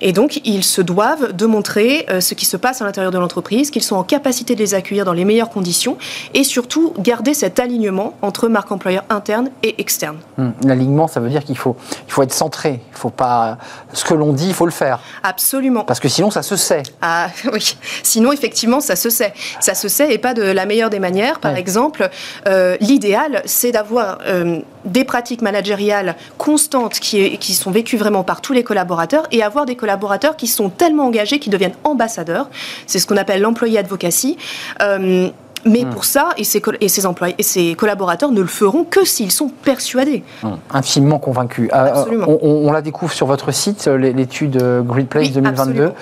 Et 0.00 0.12
donc, 0.12 0.40
ils 0.44 0.64
se 0.64 0.80
doivent 0.80 1.32
de 1.32 1.46
montrer 1.46 2.06
ce 2.20 2.34
qui 2.34 2.44
se 2.44 2.56
passe 2.56 2.82
à 2.82 2.84
l'intérieur 2.84 3.12
de 3.12 3.18
l'entreprise, 3.18 3.70
qu'ils 3.70 3.82
sont 3.82 3.96
en 3.96 4.04
capacité 4.04 4.54
de 4.54 4.60
les 4.60 4.74
accueillir 4.74 5.04
dans 5.04 5.12
les 5.12 5.24
meilleures 5.24 5.50
conditions 5.50 5.96
et 6.34 6.44
surtout 6.44 6.92
garder 6.98 7.34
cet 7.34 7.58
alignement 7.58 8.14
entre 8.22 8.48
marque 8.48 8.72
employeur 8.72 9.04
interne 9.10 9.50
et 9.62 9.80
externe. 9.80 10.18
Hum, 10.38 10.52
l'alignement, 10.64 11.08
ça 11.08 11.20
veut 11.20 11.28
dire 11.28 11.44
qu'il 11.44 11.58
faut, 11.58 11.76
il 12.06 12.12
faut 12.12 12.22
être 12.22 12.32
centré. 12.32 12.80
Il 12.92 12.98
faut 12.98 13.10
pas 13.10 13.58
ce 13.92 14.04
que 14.04 14.14
l'on 14.14 14.32
dit, 14.32 14.48
il 14.48 14.54
faut 14.54 14.66
le 14.66 14.72
faire. 14.72 15.00
Absolument. 15.22 15.84
Parce 15.84 16.00
que 16.00 16.08
sinon, 16.08 16.30
ça 16.30 16.42
se 16.42 16.56
sait. 16.56 16.82
Ah 17.02 17.28
oui. 17.52 17.76
Sinon, 18.02 18.32
effectivement, 18.32 18.80
ça 18.80 18.96
se 18.96 19.10
sait. 19.10 19.32
Ça 19.60 19.74
se 19.74 19.88
sait 19.88 20.12
et 20.12 20.18
pas 20.18 20.34
de 20.34 20.42
la 20.42 20.66
meilleure 20.66 20.90
des 20.90 20.98
manières. 20.98 21.40
Par 21.40 21.56
exemple, 21.56 22.08
euh, 22.46 22.76
l'idéal, 22.80 23.42
c'est 23.44 23.72
d'avoir 23.72 24.18
euh, 24.26 24.60
des 24.84 25.04
pratiques 25.04 25.42
managériales 25.42 26.16
constantes 26.38 27.00
qui, 27.00 27.38
qui 27.38 27.54
sont 27.54 27.70
vécues 27.70 27.96
vraiment 27.96 28.24
par 28.24 28.40
tous 28.40 28.52
les 28.52 28.64
collaborateurs 28.64 29.26
et 29.30 29.42
avoir 29.42 29.66
des 29.66 29.76
collaborateurs 29.76 30.36
qui 30.36 30.46
sont 30.46 30.68
tellement 30.68 31.06
engagés 31.06 31.38
qu'ils 31.38 31.52
deviennent 31.52 31.76
ambassadeurs. 31.84 32.48
C'est 32.86 32.98
ce 32.98 33.06
qu'on 33.06 33.16
appelle 33.16 33.40
l'employé 33.40 33.78
advocacy. 33.78 34.36
Euh, 34.82 35.30
mais 35.64 35.84
hmm. 35.84 35.90
pour 35.90 36.04
ça, 36.04 36.30
et 36.36 36.44
ses, 36.44 36.62
et 36.80 36.88
ses 36.88 37.06
employés 37.06 37.34
et 37.38 37.42
ses 37.42 37.74
collaborateurs 37.74 38.32
ne 38.32 38.40
le 38.40 38.46
feront 38.46 38.84
que 38.84 39.04
s'ils 39.04 39.32
sont 39.32 39.48
persuadés. 39.48 40.22
Hmm. 40.42 40.54
Intimement 40.72 41.18
convaincus. 41.18 41.70
Euh, 41.72 41.88
absolument. 41.88 42.26
on, 42.28 42.70
la 42.72 42.82
découvre 42.82 43.12
sur 43.12 43.26
votre 43.26 43.52
site, 43.52 43.88
euh, 43.88 43.96
l'étude 43.96 44.62
Great 44.86 45.08
Place 45.08 45.32
2022, 45.32 45.92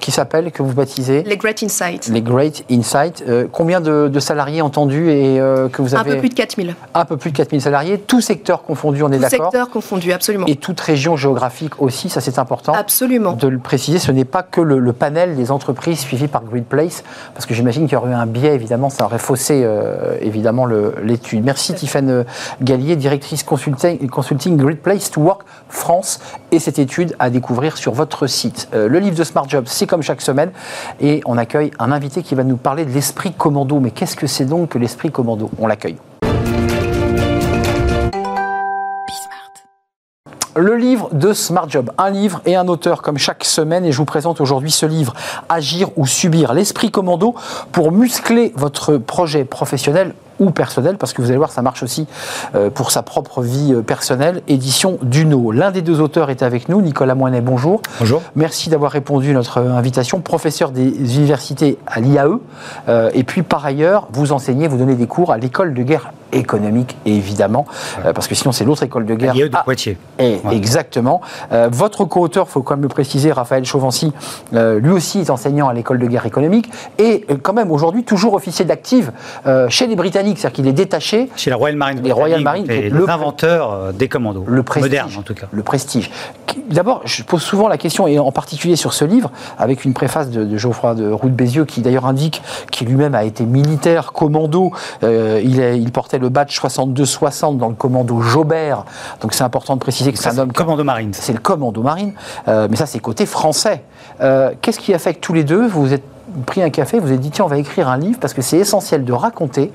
qui 0.00 0.10
s'appelle, 0.10 0.50
que 0.52 0.62
vous 0.62 0.72
baptisez 0.72 1.22
Les 1.24 1.36
Great 1.36 1.62
Insights. 1.62 2.08
Les 2.08 2.22
Great 2.22 2.64
Insights. 2.70 3.24
combien 3.52 3.80
de, 3.80 4.18
salariés 4.18 4.62
entendus 4.62 5.10
et 5.10 5.38
que 5.72 5.80
vous 5.80 5.94
avez 5.94 6.10
Un 6.10 6.14
peu 6.14 6.20
plus 6.20 6.28
de 6.28 6.34
4000. 6.34 6.74
Un 6.94 7.04
peu 7.04 7.16
plus 7.16 7.30
de 7.30 7.36
4000 7.36 7.62
salariés, 7.62 7.98
tout 7.98 8.20
secteur 8.20 8.62
confondu, 8.62 9.02
on 9.02 9.12
est 9.12 9.18
d'accord 9.18 9.38
Tout 9.38 9.44
secteur 9.44 9.70
confondu, 9.70 10.12
absolument. 10.12 10.46
Et 10.46 10.56
toute 10.56 10.80
région 10.80 11.16
géographique 11.16 11.80
aussi, 11.80 12.08
ça 12.08 12.20
c'est 12.20 12.38
important. 12.38 12.72
Absolument. 12.72 13.32
De 13.32 13.48
le 13.48 13.58
préciser, 13.58 13.98
ce 13.98 14.12
n'est 14.12 14.24
pas 14.24 14.42
que 14.42 14.60
le, 14.60 14.92
panel 14.92 15.36
des 15.36 15.50
entreprises 15.50 16.00
suivies 16.00 16.28
par 16.28 16.42
Great 16.42 16.64
Place, 16.64 17.04
parce 17.34 17.46
que 17.46 17.54
j'imagine 17.54 17.84
qu'il 17.84 17.94
y 17.94 17.96
aurait 17.96 18.10
eu 18.10 18.14
un 18.18 18.26
biais, 18.26 18.54
évidemment, 18.54 18.90
ça 18.90 19.04
aurait 19.04 19.18
faussé 19.18 19.62
euh, 19.64 20.16
évidemment 20.20 20.66
l'étude. 20.66 21.44
Merci 21.44 21.74
Tiffaine 21.74 22.24
Gallier, 22.60 22.96
directrice 22.96 23.42
consulting, 23.42 24.08
consulting 24.08 24.56
Great 24.56 24.82
Place 24.82 25.10
to 25.10 25.20
Work 25.20 25.42
France, 25.68 26.20
et 26.52 26.58
cette 26.58 26.78
étude 26.78 27.14
à 27.18 27.30
découvrir 27.30 27.76
sur 27.76 27.92
votre 27.92 28.26
site. 28.26 28.68
Euh, 28.74 28.88
le 28.88 28.98
livre 28.98 29.16
de 29.16 29.24
Smart 29.24 29.48
Job, 29.48 29.64
c'est 29.66 29.86
comme 29.86 30.02
chaque 30.02 30.20
semaine, 30.20 30.50
et 31.00 31.20
on 31.26 31.38
accueille 31.38 31.70
un 31.78 31.92
invité 31.92 32.22
qui 32.22 32.34
va 32.34 32.44
nous 32.44 32.56
parler 32.56 32.84
de 32.84 32.90
l'esprit 32.90 33.32
commando. 33.32 33.80
Mais 33.80 33.90
qu'est-ce 33.90 34.16
que 34.16 34.26
c'est 34.26 34.44
donc 34.44 34.70
que 34.70 34.78
l'esprit 34.78 35.10
commando? 35.10 35.50
On 35.58 35.66
l'accueille. 35.66 35.96
Le 40.58 40.76
livre 40.76 41.08
de 41.12 41.32
Smart 41.32 41.68
Job. 41.68 41.90
Un 41.98 42.10
livre 42.10 42.40
et 42.44 42.56
un 42.56 42.68
auteur 42.68 43.02
comme 43.02 43.16
chaque 43.16 43.44
semaine 43.44 43.84
et 43.84 43.92
je 43.92 43.98
vous 43.98 44.04
présente 44.04 44.40
aujourd'hui 44.40 44.70
ce 44.70 44.86
livre, 44.86 45.14
Agir 45.48 45.90
ou 45.96 46.06
subir, 46.06 46.52
l'esprit 46.52 46.90
commando 46.90 47.34
pour 47.72 47.92
muscler 47.92 48.52
votre 48.56 48.96
projet 48.96 49.44
professionnel 49.44 50.14
ou 50.38 50.50
personnel, 50.50 50.96
parce 50.96 51.12
que 51.12 51.22
vous 51.22 51.28
allez 51.28 51.38
voir, 51.38 51.50
ça 51.50 51.62
marche 51.62 51.82
aussi 51.82 52.06
euh, 52.54 52.70
pour 52.70 52.90
sa 52.90 53.02
propre 53.02 53.42
vie 53.42 53.72
euh, 53.72 53.82
personnelle. 53.82 54.42
Édition 54.48 54.98
Duno. 55.02 55.52
L'un 55.52 55.70
des 55.70 55.82
deux 55.82 56.00
auteurs 56.00 56.30
est 56.30 56.42
avec 56.42 56.68
nous, 56.68 56.80
Nicolas 56.80 57.14
Moinet, 57.14 57.40
bonjour. 57.40 57.82
Bonjour. 57.98 58.22
Merci 58.36 58.70
d'avoir 58.70 58.92
répondu 58.92 59.30
à 59.30 59.34
notre 59.34 59.58
invitation. 59.58 60.20
Professeur 60.20 60.70
des 60.70 61.16
universités 61.16 61.78
à 61.86 62.00
l'IAE. 62.00 62.38
Euh, 62.88 63.10
et 63.14 63.24
puis, 63.24 63.42
par 63.42 63.64
ailleurs, 63.64 64.08
vous 64.12 64.32
enseignez, 64.32 64.68
vous 64.68 64.78
donnez 64.78 64.94
des 64.94 65.06
cours 65.06 65.32
à 65.32 65.38
l'école 65.38 65.74
de 65.74 65.82
guerre 65.82 66.12
économique, 66.30 66.98
évidemment, 67.06 67.64
parce 68.14 68.28
que 68.28 68.34
sinon 68.34 68.52
c'est 68.52 68.66
l'autre 68.66 68.82
école 68.82 69.06
de 69.06 69.14
guerre. 69.14 69.32
l'IAE 69.32 69.48
de 69.48 69.56
Poitiers. 69.64 69.96
Et, 70.18 70.38
Exactement. 70.50 71.22
votre 71.70 72.04
co-auteur, 72.04 72.44
il 72.46 72.52
faut 72.52 72.60
quand 72.60 72.74
même 72.74 72.82
le 72.82 72.88
préciser, 72.88 73.32
Raphaël 73.32 73.64
Chauvency, 73.64 74.12
lui 74.52 74.90
aussi 74.90 75.20
est 75.20 75.30
enseignant 75.30 75.68
à 75.68 75.72
l'école 75.72 75.98
de 75.98 76.06
guerre 76.06 76.26
économique, 76.26 76.70
et 76.98 77.24
quand 77.42 77.54
même 77.54 77.70
aujourd'hui 77.70 78.04
toujours 78.04 78.34
officier 78.34 78.66
d'active 78.66 79.10
chez 79.70 79.86
les 79.86 79.96
Britanniques 79.96 80.27
c'est-à-dire 80.36 80.54
qu'il 80.54 80.66
est 80.66 80.72
détaché. 80.72 81.28
Chez 81.36 81.50
la 81.50 81.56
Royal 81.56 81.76
Marine. 81.76 82.00
Les 82.02 82.12
Royal 82.12 82.42
Marine. 82.42 82.66
L'inventeur 82.66 83.72
euh, 83.72 83.92
des 83.92 84.08
commandos. 84.08 84.44
Le 84.46 84.62
prestige. 84.62 84.90
Moderne, 84.90 85.10
en 85.18 85.22
tout 85.22 85.34
cas. 85.34 85.46
Le 85.50 85.62
prestige. 85.62 86.10
D'abord, 86.70 87.02
je 87.04 87.22
pose 87.22 87.42
souvent 87.42 87.68
la 87.68 87.78
question, 87.78 88.06
et 88.06 88.18
en 88.18 88.32
particulier 88.32 88.76
sur 88.76 88.92
ce 88.92 89.04
livre, 89.04 89.30
avec 89.58 89.84
une 89.84 89.94
préface 89.94 90.30
de, 90.30 90.56
Geoffroy 90.56 90.94
de 90.94 91.10
Roux 91.10 91.28
de 91.28 91.34
Bézieux, 91.34 91.64
qui 91.64 91.80
d'ailleurs 91.80 92.06
indique 92.06 92.42
qu'il 92.70 92.88
lui-même 92.88 93.14
a 93.14 93.24
été 93.24 93.44
militaire, 93.44 94.12
commando. 94.12 94.72
Euh, 95.02 95.40
il, 95.42 95.58
il, 95.58 95.90
portait 95.92 96.18
le 96.18 96.28
badge 96.28 96.58
62-60 96.58 97.56
dans 97.56 97.68
le 97.68 97.74
commando 97.74 98.20
Jobert. 98.20 98.84
Donc 99.20 99.34
c'est 99.34 99.44
important 99.44 99.74
de 99.74 99.80
préciser 99.80 100.12
que 100.12 100.18
c'est 100.18 100.28
un 100.28 100.38
homme. 100.38 100.52
Commando 100.52 100.84
marine. 100.84 101.10
C'est 101.12 101.32
le 101.32 101.38
commando 101.38 101.82
marine. 101.82 102.12
Euh, 102.48 102.68
mais 102.70 102.76
ça, 102.76 102.86
c'est 102.86 102.98
côté 102.98 103.26
français. 103.26 103.82
Qu'est-ce 104.20 104.78
qui 104.78 104.92
a 104.92 104.98
fait 104.98 105.14
que 105.14 105.20
tous 105.20 105.32
les 105.32 105.44
deux, 105.44 105.66
vous 105.66 105.82
vous 105.82 105.92
êtes 105.92 106.04
pris 106.46 106.62
un 106.62 106.70
café, 106.70 106.98
vous 106.98 107.06
vous 107.06 107.12
êtes 107.12 107.20
dit, 107.20 107.30
tiens, 107.30 107.44
on 107.44 107.48
va 107.48 107.58
écrire 107.58 107.88
un 107.88 107.96
livre, 107.96 108.18
parce 108.20 108.34
que 108.34 108.42
c'est 108.42 108.58
essentiel 108.58 109.04
de 109.04 109.12
raconter 109.12 109.72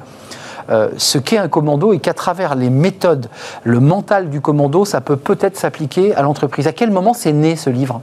euh, 0.69 0.89
ce 0.97 1.17
qu'est 1.17 1.37
un 1.37 1.47
commando 1.47 1.93
et 1.93 1.99
qu'à 1.99 2.13
travers 2.13 2.55
les 2.55 2.69
méthodes, 2.69 3.27
le 3.63 3.79
mental 3.79 4.29
du 4.29 4.41
commando, 4.41 4.85
ça 4.85 5.01
peut 5.01 5.17
peut-être 5.17 5.57
s'appliquer 5.57 6.15
à 6.15 6.21
l'entreprise. 6.21 6.67
À 6.67 6.73
quel 6.73 6.91
moment 6.91 7.13
c'est 7.13 7.33
né 7.33 7.55
ce 7.55 7.69
livre? 7.69 8.01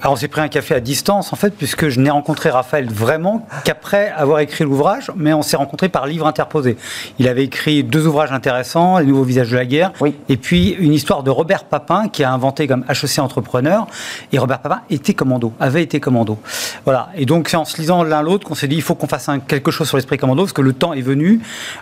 Alors 0.00 0.12
on 0.12 0.16
s'est 0.16 0.28
pris 0.28 0.40
un 0.40 0.48
café 0.48 0.74
à 0.74 0.80
distance 0.80 1.32
en 1.32 1.36
fait, 1.36 1.50
puisque 1.50 1.88
je 1.88 1.98
n'ai 1.98 2.10
rencontré 2.10 2.50
Raphaël 2.50 2.88
vraiment 2.88 3.46
qu'après 3.64 4.10
avoir 4.10 4.38
écrit 4.38 4.64
l'ouvrage, 4.64 5.10
mais 5.16 5.32
on 5.32 5.42
s'est 5.42 5.56
rencontré 5.56 5.88
par 5.88 6.06
livre 6.06 6.26
interposé. 6.26 6.76
Il 7.18 7.26
avait 7.26 7.44
écrit 7.44 7.82
deux 7.82 8.06
ouvrages 8.06 8.30
intéressants, 8.32 8.98
Les 8.98 9.06
nouveaux 9.06 9.24
visages 9.24 9.50
de 9.50 9.56
la 9.56 9.66
guerre, 9.66 9.92
et 10.28 10.36
puis 10.36 10.70
une 10.70 10.92
histoire 10.92 11.24
de 11.24 11.30
Robert 11.30 11.64
Papin 11.64 12.08
qui 12.08 12.22
a 12.22 12.32
inventé 12.32 12.68
comme 12.68 12.84
HEC 12.88 13.18
entrepreneur. 13.18 13.86
Et 14.32 14.38
Robert 14.38 14.60
Papin 14.60 14.82
était 14.88 15.14
commando, 15.14 15.52
avait 15.58 15.82
été 15.82 15.98
commando. 15.98 16.38
Voilà. 16.84 17.08
Et 17.16 17.26
donc 17.26 17.48
c'est 17.48 17.56
en 17.56 17.64
se 17.64 17.76
lisant 17.78 18.04
l'un 18.04 18.22
l'autre 18.22 18.46
qu'on 18.46 18.54
s'est 18.54 18.68
dit 18.68 18.76
il 18.76 18.82
faut 18.82 18.94
qu'on 18.94 19.08
fasse 19.08 19.28
quelque 19.48 19.72
chose 19.72 19.88
sur 19.88 19.96
l'esprit 19.96 20.16
commando 20.16 20.42
parce 20.42 20.52
que 20.52 20.62
le 20.62 20.72
temps 20.72 20.92
est 20.92 21.02
venu 21.02 21.40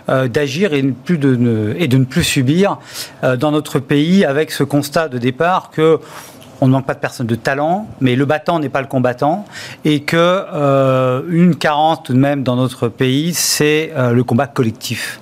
euh, 0.09 0.27
d'agir 0.27 0.73
et, 0.73 0.81
de 0.81 1.35
ne, 1.35 1.75
et 1.77 1.87
de 1.87 1.97
ne 1.97 2.05
plus 2.05 2.23
subir 2.23 2.79
euh, 3.23 3.37
dans 3.37 3.51
notre 3.51 3.79
pays 3.79 4.25
avec 4.25 4.51
ce 4.51 4.63
constat 4.63 5.07
de 5.07 5.19
départ 5.19 5.69
que 5.69 5.99
on 6.61 6.67
ne 6.67 6.71
manque 6.71 6.85
pas 6.85 6.93
de 6.93 6.99
personnes 6.99 7.27
de 7.27 7.35
talent, 7.35 7.87
mais 8.01 8.15
le 8.15 8.25
battant 8.25 8.59
n'est 8.59 8.69
pas 8.69 8.81
le 8.81 8.87
combattant, 8.87 9.45
et 9.85 10.01
que 10.01 10.15
euh, 10.17 11.21
une 11.29 11.55
carence 11.55 12.03
tout 12.03 12.13
de 12.13 12.19
même 12.19 12.43
dans 12.43 12.55
notre 12.55 12.87
pays, 12.87 13.33
c'est 13.33 13.91
euh, 13.95 14.11
le 14.11 14.23
combat 14.23 14.47
collectif. 14.47 15.19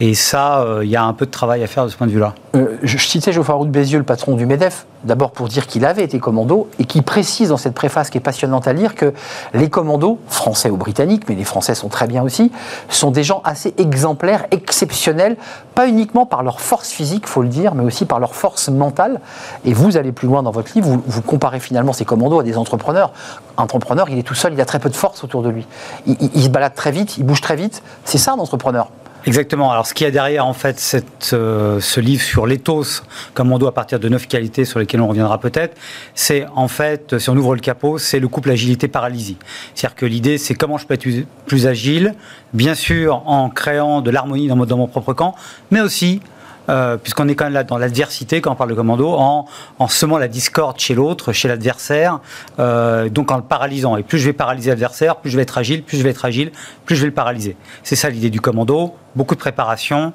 Et 0.00 0.14
ça, 0.14 0.64
il 0.66 0.70
euh, 0.70 0.84
y 0.84 0.96
a 0.96 1.04
un 1.04 1.12
peu 1.12 1.26
de 1.26 1.30
travail 1.30 1.62
à 1.62 1.66
faire 1.66 1.84
de 1.84 1.90
ce 1.90 1.96
point 1.96 2.06
de 2.06 2.12
vue-là. 2.12 2.34
Je, 2.82 2.98
citais 2.98 3.32
Geoffroy 3.32 3.54
Roux 3.54 3.66
de 3.66 3.70
Bézieux, 3.70 3.98
le 3.98 4.04
patron 4.04 4.34
du 4.34 4.46
MEDEF, 4.46 4.86
d'abord 5.04 5.32
pour 5.32 5.48
dire 5.48 5.66
qu'il 5.66 5.84
avait 5.84 6.04
été 6.04 6.18
commando 6.18 6.68
et 6.78 6.84
qui 6.84 7.02
précise 7.02 7.48
dans 7.48 7.56
cette 7.56 7.74
préface 7.74 8.10
qui 8.10 8.18
est 8.18 8.22
passionnante 8.22 8.68
à 8.68 8.72
lire 8.72 8.94
que 8.94 9.12
les 9.54 9.68
commandos, 9.70 10.18
français 10.28 10.70
ou 10.70 10.76
britanniques, 10.76 11.28
mais 11.28 11.34
les 11.34 11.44
Français 11.44 11.74
sont 11.74 11.88
très 11.88 12.06
bien 12.06 12.22
aussi, 12.22 12.52
sont 12.88 13.10
des 13.10 13.24
gens 13.24 13.40
assez 13.44 13.74
exemplaires, 13.78 14.46
exceptionnels, 14.50 15.36
pas 15.74 15.88
uniquement 15.88 16.26
par 16.26 16.42
leur 16.42 16.60
force 16.60 16.90
physique, 16.90 17.26
faut 17.26 17.42
le 17.42 17.48
dire, 17.48 17.74
mais 17.74 17.84
aussi 17.84 18.04
par 18.04 18.20
leur 18.20 18.34
force 18.34 18.68
mentale. 18.68 19.20
Et 19.64 19.72
vous 19.72 19.96
allez 19.96 20.12
plus 20.12 20.28
loin 20.28 20.42
dans 20.42 20.50
votre 20.50 20.72
livre, 20.74 20.98
vous, 21.06 21.22
comparez 21.22 21.60
finalement 21.60 21.92
ces 21.92 22.04
commandos 22.04 22.40
à 22.40 22.42
des 22.42 22.58
entrepreneurs. 22.58 23.12
Entrepreneur, 23.56 24.08
il 24.10 24.18
est 24.18 24.22
tout 24.22 24.34
seul, 24.34 24.52
il 24.52 24.60
a 24.60 24.64
très 24.64 24.78
peu 24.78 24.88
de 24.88 24.96
force 24.96 25.24
autour 25.24 25.42
de 25.42 25.48
lui. 25.48 25.66
Il 26.06 26.42
se 26.42 26.48
balade 26.48 26.74
très 26.74 26.90
vite, 26.90 27.16
il 27.18 27.24
bouge 27.24 27.40
très 27.40 27.56
vite. 27.56 27.82
C'est 28.04 28.18
ça 28.18 28.32
un 28.32 28.38
entrepreneur? 28.38 28.88
Exactement. 29.24 29.70
Alors, 29.70 29.86
ce 29.86 29.94
qu'il 29.94 30.04
y 30.04 30.08
a 30.08 30.10
derrière, 30.10 30.46
en 30.46 30.52
fait, 30.52 30.80
cette, 30.80 31.30
euh, 31.32 31.78
ce 31.80 32.00
livre 32.00 32.22
sur 32.22 32.46
l'éthos, 32.46 33.02
comme 33.34 33.52
on 33.52 33.58
doit 33.58 33.72
partir 33.72 34.00
de 34.00 34.08
neuf 34.08 34.26
qualités 34.26 34.64
sur 34.64 34.80
lesquelles 34.80 35.00
on 35.00 35.08
reviendra 35.08 35.38
peut-être, 35.38 35.76
c'est 36.14 36.46
en 36.56 36.68
fait, 36.68 37.18
si 37.18 37.30
on 37.30 37.36
ouvre 37.36 37.54
le 37.54 37.60
capot, 37.60 37.98
c'est 37.98 38.18
le 38.18 38.28
couple 38.28 38.50
agilité-paralysie. 38.50 39.36
C'est-à-dire 39.74 39.94
que 39.94 40.06
l'idée, 40.06 40.38
c'est 40.38 40.54
comment 40.54 40.76
je 40.76 40.86
peux 40.86 40.94
être 40.94 41.06
plus 41.46 41.66
agile, 41.66 42.14
bien 42.52 42.74
sûr 42.74 43.22
en 43.26 43.48
créant 43.48 44.00
de 44.00 44.10
l'harmonie 44.10 44.48
dans, 44.48 44.56
dans 44.56 44.76
mon 44.76 44.88
propre 44.88 45.12
camp, 45.12 45.34
mais 45.70 45.80
aussi 45.80 46.20
euh, 46.68 46.96
puisqu'on 46.96 47.28
est 47.28 47.34
quand 47.34 47.44
même 47.44 47.54
là 47.54 47.64
dans 47.64 47.78
l'adversité 47.78 48.40
quand 48.40 48.52
on 48.52 48.54
parle 48.54 48.70
de 48.70 48.74
commando, 48.74 49.10
en, 49.10 49.46
en 49.78 49.88
semant 49.88 50.18
la 50.18 50.28
discorde 50.28 50.78
chez 50.78 50.94
l'autre, 50.94 51.32
chez 51.32 51.48
l'adversaire, 51.48 52.20
euh, 52.58 53.08
donc 53.08 53.30
en 53.30 53.36
le 53.36 53.42
paralysant. 53.42 53.96
Et 53.96 54.02
plus 54.02 54.18
je 54.18 54.26
vais 54.26 54.32
paralyser 54.32 54.70
l'adversaire, 54.70 55.16
plus 55.16 55.30
je 55.30 55.36
vais 55.36 55.42
être 55.42 55.58
agile, 55.58 55.82
plus 55.82 55.98
je 55.98 56.02
vais 56.02 56.10
être 56.10 56.24
agile, 56.24 56.52
plus 56.84 56.96
je 56.96 57.00
vais 57.00 57.08
le 57.08 57.14
paralyser. 57.14 57.56
C'est 57.82 57.96
ça 57.96 58.08
l'idée 58.10 58.30
du 58.30 58.40
commando, 58.40 58.94
beaucoup 59.16 59.34
de 59.34 59.40
préparation 59.40 60.12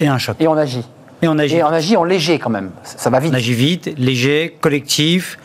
et 0.00 0.08
un 0.08 0.18
choc. 0.18 0.36
Et 0.40 0.48
on 0.48 0.56
agit. 0.56 0.84
Et 1.22 1.28
on 1.28 1.38
agit. 1.38 1.56
Et 1.56 1.62
on 1.62 1.68
agit 1.68 1.96
en 1.96 2.04
léger 2.04 2.38
quand 2.38 2.50
même, 2.50 2.70
ça 2.82 3.10
va 3.10 3.20
vite. 3.20 3.32
On 3.32 3.36
agit 3.36 3.54
vite, 3.54 3.94
léger, 3.96 4.56
collectif, 4.60 5.38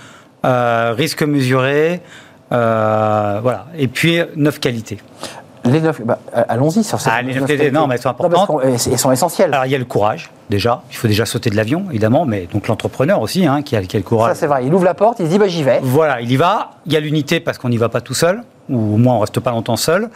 euh, 0.46 0.94
risque 0.98 1.24
mesuré, 1.24 2.02
voilà. 2.50 3.68
Et 3.78 3.88
puis 3.88 4.20
neuf 4.36 4.60
qualités. 4.60 4.98
Les 5.66 5.82
neuf, 5.82 6.02
bah, 6.02 6.20
allons-y 6.48 6.84
sur 6.84 7.02
ces 7.02 7.10
ah, 7.12 7.22
les 7.22 7.72
non, 7.72 7.88
mais 7.88 7.96
elles 7.96 8.02
sont 8.02 8.10
importantes. 8.10 8.62
elles 8.64 9.00
sont 9.00 9.12
essentielles. 9.12 9.54
Alors, 9.54 9.66
il 9.66 9.72
y 9.72 9.76
a 9.76 9.78
le 9.78 9.86
courage, 9.86 10.30
déjà. 10.50 10.82
Il 10.92 10.96
faut 10.96 11.08
déjà 11.08 11.26
sauter 11.26 11.50
de 11.50 11.56
l'avion, 11.56 11.86
évidemment, 11.90 12.26
mais 12.26 12.48
donc 12.52 12.68
l'entrepreneur 12.68 13.22
aussi, 13.22 13.46
hein, 13.46 13.62
qui, 13.62 13.76
a, 13.76 13.82
qui, 13.82 13.98
a, 13.98 14.00
le 14.00 14.06
courage. 14.06 14.34
Ça, 14.34 14.40
c'est 14.40 14.48
vrai. 14.48 14.66
Il 14.66 14.74
ouvre 14.74 14.86
la 14.86 14.94
porte, 14.94 15.20
il 15.20 15.26
se 15.26 15.32
dit, 15.32 15.38
bah, 15.38 15.48
j'y 15.48 15.64
vais. 15.64 15.80
Voilà, 15.82 16.22
il 16.22 16.32
y 16.32 16.38
va. 16.38 16.72
Il 16.86 16.94
y 16.94 16.98
a 16.98 17.00
l'unité 17.00 17.40
parce 17.40 17.58
qu'on 17.58 17.70
n'y 17.70 17.78
va 17.78 17.90
pas 17.90 18.02
tout 18.02 18.14
seul, 18.14 18.44
ou 18.70 18.96
au 18.96 18.98
moins 18.98 19.16
on 19.16 19.20
reste 19.20 19.40
pas 19.40 19.52
longtemps 19.52 19.76
seul. 19.76 20.10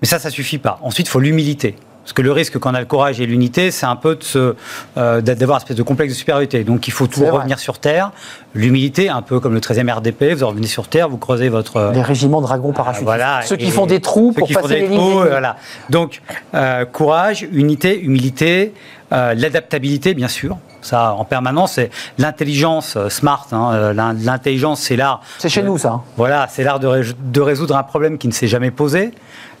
Mais 0.00 0.08
ça, 0.08 0.18
ça 0.18 0.30
suffit 0.30 0.58
pas. 0.58 0.78
Ensuite, 0.82 1.06
il 1.06 1.10
faut 1.10 1.20
l'humilité. 1.20 1.76
Parce 2.06 2.12
que 2.12 2.22
le 2.22 2.30
risque 2.30 2.56
quand 2.60 2.70
on 2.70 2.74
a 2.74 2.78
le 2.78 2.86
courage 2.86 3.20
et 3.20 3.26
l'unité, 3.26 3.72
c'est 3.72 3.84
un 3.84 3.96
peu 3.96 4.16
euh, 4.36 5.20
d'avoir 5.20 5.56
une 5.56 5.62
espèce 5.62 5.76
de 5.76 5.82
complexe 5.82 6.12
de 6.12 6.16
supériorité. 6.16 6.62
Donc 6.62 6.86
il 6.86 6.92
faut 6.92 7.08
toujours 7.08 7.32
revenir 7.32 7.58
sur 7.58 7.80
Terre. 7.80 8.12
L'humilité, 8.54 9.08
un 9.08 9.22
peu 9.22 9.40
comme 9.40 9.54
le 9.54 9.58
13e 9.58 9.92
RDP, 9.92 10.34
vous 10.34 10.46
revenez 10.46 10.68
sur 10.68 10.86
Terre, 10.86 11.08
vous 11.08 11.16
creusez 11.16 11.48
votre... 11.48 11.78
Euh, 11.78 11.92
les 11.92 12.02
régiments 12.02 12.40
dragons 12.40 12.72
parachutistes. 12.72 13.02
voilà, 13.02 13.42
ceux 13.42 13.56
qui 13.56 13.72
font 13.72 13.86
des 13.86 14.00
trous 14.00 14.30
pour 14.30 14.48
passer 14.48 14.82
les 14.82 14.86
lignes. 14.86 15.00
Voilà. 15.00 15.56
Donc 15.90 16.22
euh, 16.54 16.84
courage, 16.84 17.44
unité, 17.50 18.00
humilité, 18.00 18.72
l'adaptabilité, 19.10 20.14
bien 20.14 20.28
sûr. 20.28 20.58
Ça, 20.82 21.14
en 21.14 21.24
permanence, 21.24 21.72
c'est 21.72 21.90
l'intelligence 22.18 22.96
smart. 23.08 23.48
Hein, 23.50 23.92
l'intelligence, 23.94 24.80
c'est 24.80 24.94
l'art. 24.94 25.22
C'est 25.38 25.48
chez 25.48 25.64
nous, 25.64 25.76
ça. 25.76 25.90
Hein. 25.90 26.02
Voilà, 26.16 26.46
c'est 26.48 26.62
l'art 26.62 26.78
de, 26.78 27.02
de, 27.32 27.40
résoudre 27.40 27.76
un 27.76 27.82
problème 27.82 28.16
qui 28.16 28.28
ne 28.28 28.32
s'est 28.32 28.46
jamais 28.46 28.70
posé. 28.70 29.10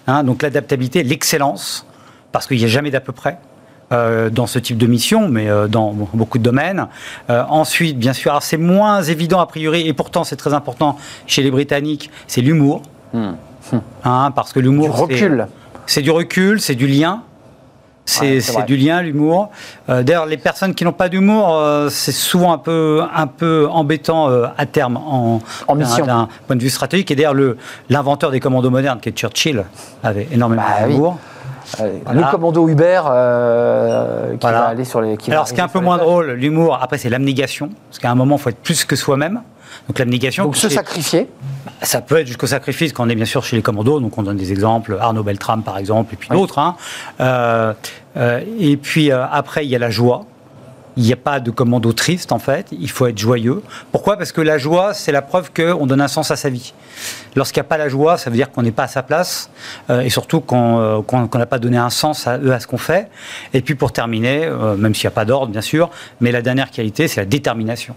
Hein, 0.06 0.22
donc 0.22 0.42
l'adaptabilité, 0.42 1.02
l'excellence 1.02 1.85
parce 2.36 2.46
qu'il 2.46 2.58
n'y 2.58 2.64
a 2.64 2.68
jamais 2.68 2.90
d'à 2.90 3.00
peu 3.00 3.12
près. 3.12 3.38
Euh, 3.92 4.28
dans 4.28 4.46
ce 4.46 4.58
type 4.58 4.76
de 4.76 4.86
mission, 4.86 5.28
mais 5.28 5.48
euh, 5.48 5.68
dans 5.68 5.92
beaucoup 5.92 6.36
de 6.36 6.42
domaines. 6.42 6.88
Euh, 7.30 7.44
ensuite, 7.48 7.98
bien 7.98 8.12
sûr, 8.12 8.36
c'est 8.42 8.58
moins 8.58 9.00
évident 9.00 9.40
a 9.40 9.46
priori, 9.46 9.88
et 9.88 9.94
pourtant 9.94 10.22
c'est 10.22 10.36
très 10.36 10.52
important 10.52 10.98
chez 11.26 11.42
les 11.42 11.50
Britanniques, 11.50 12.10
c'est 12.26 12.42
l'humour. 12.42 12.82
Hmm. 13.14 13.30
Hein, 14.04 14.32
parce 14.34 14.52
que 14.52 14.60
l'humour. 14.60 14.86
Du 14.86 15.00
recul. 15.00 15.46
C'est 15.86 16.02
du 16.02 16.10
recul, 16.10 16.60
c'est 16.60 16.74
du 16.74 16.86
lien. 16.86 17.22
C'est 18.04 18.66
du 18.66 18.76
lien, 18.76 19.00
l'humour. 19.00 19.50
D'ailleurs, 19.88 20.26
les 20.26 20.36
personnes 20.36 20.74
qui 20.74 20.84
n'ont 20.84 20.92
pas 20.92 21.08
d'humour, 21.08 21.58
c'est 21.88 22.12
souvent 22.12 22.52
un 22.52 22.58
peu, 22.58 23.02
un 23.14 23.26
peu 23.26 23.66
embêtant 23.70 24.28
à 24.28 24.66
terme 24.66 24.96
en, 24.96 25.40
en 25.66 25.74
mission. 25.74 26.06
D'un 26.06 26.28
point 26.46 26.56
de 26.56 26.62
vue 26.62 26.70
stratégique. 26.70 27.10
Et 27.10 27.16
d'ailleurs, 27.16 27.34
l'inventeur 27.88 28.30
des 28.30 28.40
commandos 28.40 28.70
modernes, 28.70 29.00
qui 29.00 29.08
est 29.08 29.16
Churchill, 29.16 29.64
avait 30.04 30.28
énormément 30.32 30.62
bah 30.62 30.86
d'humour. 30.86 31.18
Le 31.80 32.30
commando 32.30 32.68
Uber 32.68 33.02
euh, 33.08 34.36
qui 34.36 34.46
va 34.46 34.66
aller 34.66 34.84
sur 34.84 35.00
les. 35.00 35.16
Alors, 35.28 35.48
ce 35.48 35.52
qui 35.52 35.60
est 35.60 35.64
un 35.64 35.68
peu 35.68 35.80
moins 35.80 35.98
drôle, 35.98 36.32
l'humour, 36.32 36.78
après, 36.80 36.98
c'est 36.98 37.08
l'abnégation. 37.08 37.70
Parce 37.88 37.98
qu'à 37.98 38.10
un 38.10 38.14
moment, 38.14 38.36
il 38.36 38.42
faut 38.42 38.50
être 38.50 38.62
plus 38.62 38.84
que 38.84 38.96
soi-même. 38.96 39.42
Donc, 39.88 39.98
l'abnégation. 39.98 40.44
Donc, 40.44 40.56
se 40.56 40.68
sacrifier 40.68 41.28
Ça 41.82 42.00
peut 42.00 42.18
être 42.18 42.26
jusqu'au 42.26 42.46
sacrifice 42.46 42.92
quand 42.92 43.06
on 43.06 43.08
est 43.08 43.14
bien 43.14 43.24
sûr 43.24 43.44
chez 43.44 43.56
les 43.56 43.62
commandos. 43.62 44.00
Donc, 44.00 44.16
on 44.18 44.22
donne 44.22 44.36
des 44.36 44.52
exemples. 44.52 44.96
Arnaud 45.00 45.22
Beltrame, 45.22 45.62
par 45.62 45.78
exemple, 45.78 46.14
et 46.14 46.16
puis 46.16 46.28
d'autres. 46.28 46.58
Hein. 46.58 46.76
Euh, 47.20 47.72
euh, 48.16 48.40
et 48.58 48.76
puis, 48.76 49.10
après, 49.10 49.64
il 49.64 49.70
y 49.70 49.76
a 49.76 49.78
la 49.78 49.90
joie. 49.90 50.24
Il 50.96 51.04
n'y 51.04 51.12
a 51.12 51.16
pas 51.16 51.40
de 51.40 51.50
commando 51.50 51.92
triste, 51.92 52.32
en 52.32 52.38
fait. 52.38 52.68
Il 52.72 52.90
faut 52.90 53.06
être 53.06 53.18
joyeux. 53.18 53.62
Pourquoi? 53.92 54.16
Parce 54.16 54.32
que 54.32 54.40
la 54.40 54.58
joie, 54.58 54.94
c'est 54.94 55.12
la 55.12 55.22
preuve 55.22 55.50
qu'on 55.52 55.86
donne 55.86 56.00
un 56.00 56.08
sens 56.08 56.30
à 56.30 56.36
sa 56.36 56.48
vie. 56.48 56.72
Lorsqu'il 57.34 57.60
n'y 57.60 57.66
a 57.66 57.68
pas 57.68 57.76
la 57.76 57.88
joie, 57.88 58.16
ça 58.16 58.30
veut 58.30 58.36
dire 58.36 58.50
qu'on 58.50 58.62
n'est 58.62 58.72
pas 58.72 58.84
à 58.84 58.88
sa 58.88 59.02
place. 59.02 59.50
Euh, 59.90 60.00
et 60.00 60.10
surtout 60.10 60.42
euh, 60.52 61.02
qu'on 61.02 61.38
n'a 61.38 61.46
pas 61.46 61.58
donné 61.58 61.76
un 61.76 61.90
sens 61.90 62.26
à, 62.26 62.32
à 62.32 62.60
ce 62.60 62.66
qu'on 62.66 62.78
fait. 62.78 63.10
Et 63.52 63.60
puis, 63.60 63.74
pour 63.74 63.92
terminer, 63.92 64.46
euh, 64.46 64.76
même 64.76 64.94
s'il 64.94 65.06
n'y 65.06 65.12
a 65.12 65.16
pas 65.16 65.24
d'ordre, 65.24 65.52
bien 65.52 65.60
sûr, 65.60 65.90
mais 66.20 66.32
la 66.32 66.42
dernière 66.42 66.70
qualité, 66.70 67.08
c'est 67.08 67.20
la 67.20 67.26
détermination 67.26 67.94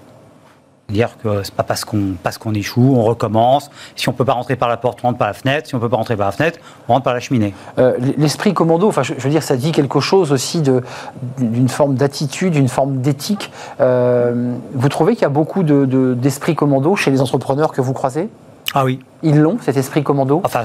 dire 0.91 1.17
que 1.21 1.43
c'est 1.43 1.53
pas 1.53 1.63
parce 1.63 1.85
qu'on 1.85 2.15
parce 2.21 2.37
qu'on 2.37 2.53
échoue, 2.53 2.95
on 2.95 3.03
recommence. 3.03 3.69
Si 3.95 4.09
on 4.09 4.13
peut 4.13 4.25
pas 4.25 4.33
rentrer 4.33 4.55
par 4.55 4.69
la 4.69 4.77
porte, 4.77 4.99
on 5.03 5.07
rentre 5.07 5.19
par 5.19 5.27
la 5.27 5.33
fenêtre. 5.33 5.67
Si 5.67 5.75
on 5.75 5.79
peut 5.79 5.89
pas 5.89 5.97
rentrer 5.97 6.15
par 6.15 6.27
la 6.27 6.31
fenêtre, 6.31 6.59
on 6.87 6.93
rentre 6.93 7.03
par 7.03 7.13
la 7.13 7.19
cheminée. 7.19 7.53
Euh, 7.77 7.97
l'esprit 8.17 8.53
commando, 8.53 8.87
enfin, 8.87 9.03
je, 9.03 9.13
veux 9.13 9.29
dire, 9.29 9.43
ça 9.43 9.57
dit 9.57 9.71
quelque 9.71 9.99
chose 9.99 10.31
aussi 10.31 10.61
d'une 10.61 11.69
forme 11.69 11.95
d'attitude, 11.95 12.53
d'une 12.53 12.69
forme 12.69 12.97
d'éthique. 13.01 13.51
Euh, 13.79 14.55
vous 14.73 14.89
trouvez 14.89 15.13
qu'il 15.13 15.23
y 15.23 15.25
a 15.25 15.29
beaucoup 15.29 15.63
d'esprit 15.63 16.55
commando 16.55 16.95
chez 16.95 17.11
les 17.11 17.21
entrepreneurs 17.21 17.71
que 17.71 17.81
vous 17.81 17.93
croisez? 17.93 18.29
Ah 18.73 18.85
oui. 18.85 18.99
Ils 19.23 19.39
l'ont, 19.39 19.57
cet 19.61 19.77
esprit 19.77 20.03
commando? 20.03 20.41
Enfin, 20.43 20.63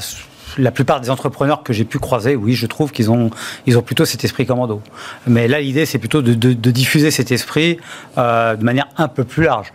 la 0.59 0.71
plupart 0.71 1.01
des 1.01 1.11
entrepreneurs 1.11 1.63
que 1.63 1.73
j'ai 1.73 1.85
pu 1.85 1.99
croiser, 1.99 2.37
oui, 2.37 2.55
je 2.55 2.67
trouve 2.67 2.93
qu'ils 2.93 3.11
ont, 3.11 3.31
ils 3.67 3.79
ont 3.79 3.83
plutôt 3.83 4.05
cet 4.05 4.25
esprit 4.25 4.47
commando. 4.47 4.81
Mais 5.27 5.49
là, 5.49 5.61
l'idée, 5.61 5.87
c'est 5.87 5.99
plutôt 5.99 6.23
de, 6.23 6.33
diffuser 6.35 7.11
cet 7.11 7.33
esprit 7.33 7.79
euh, 8.19 8.57
de 8.57 8.65
manière 8.65 8.89
un 8.97 9.09
peu 9.09 9.25
plus 9.25 9.45
large 9.45 9.73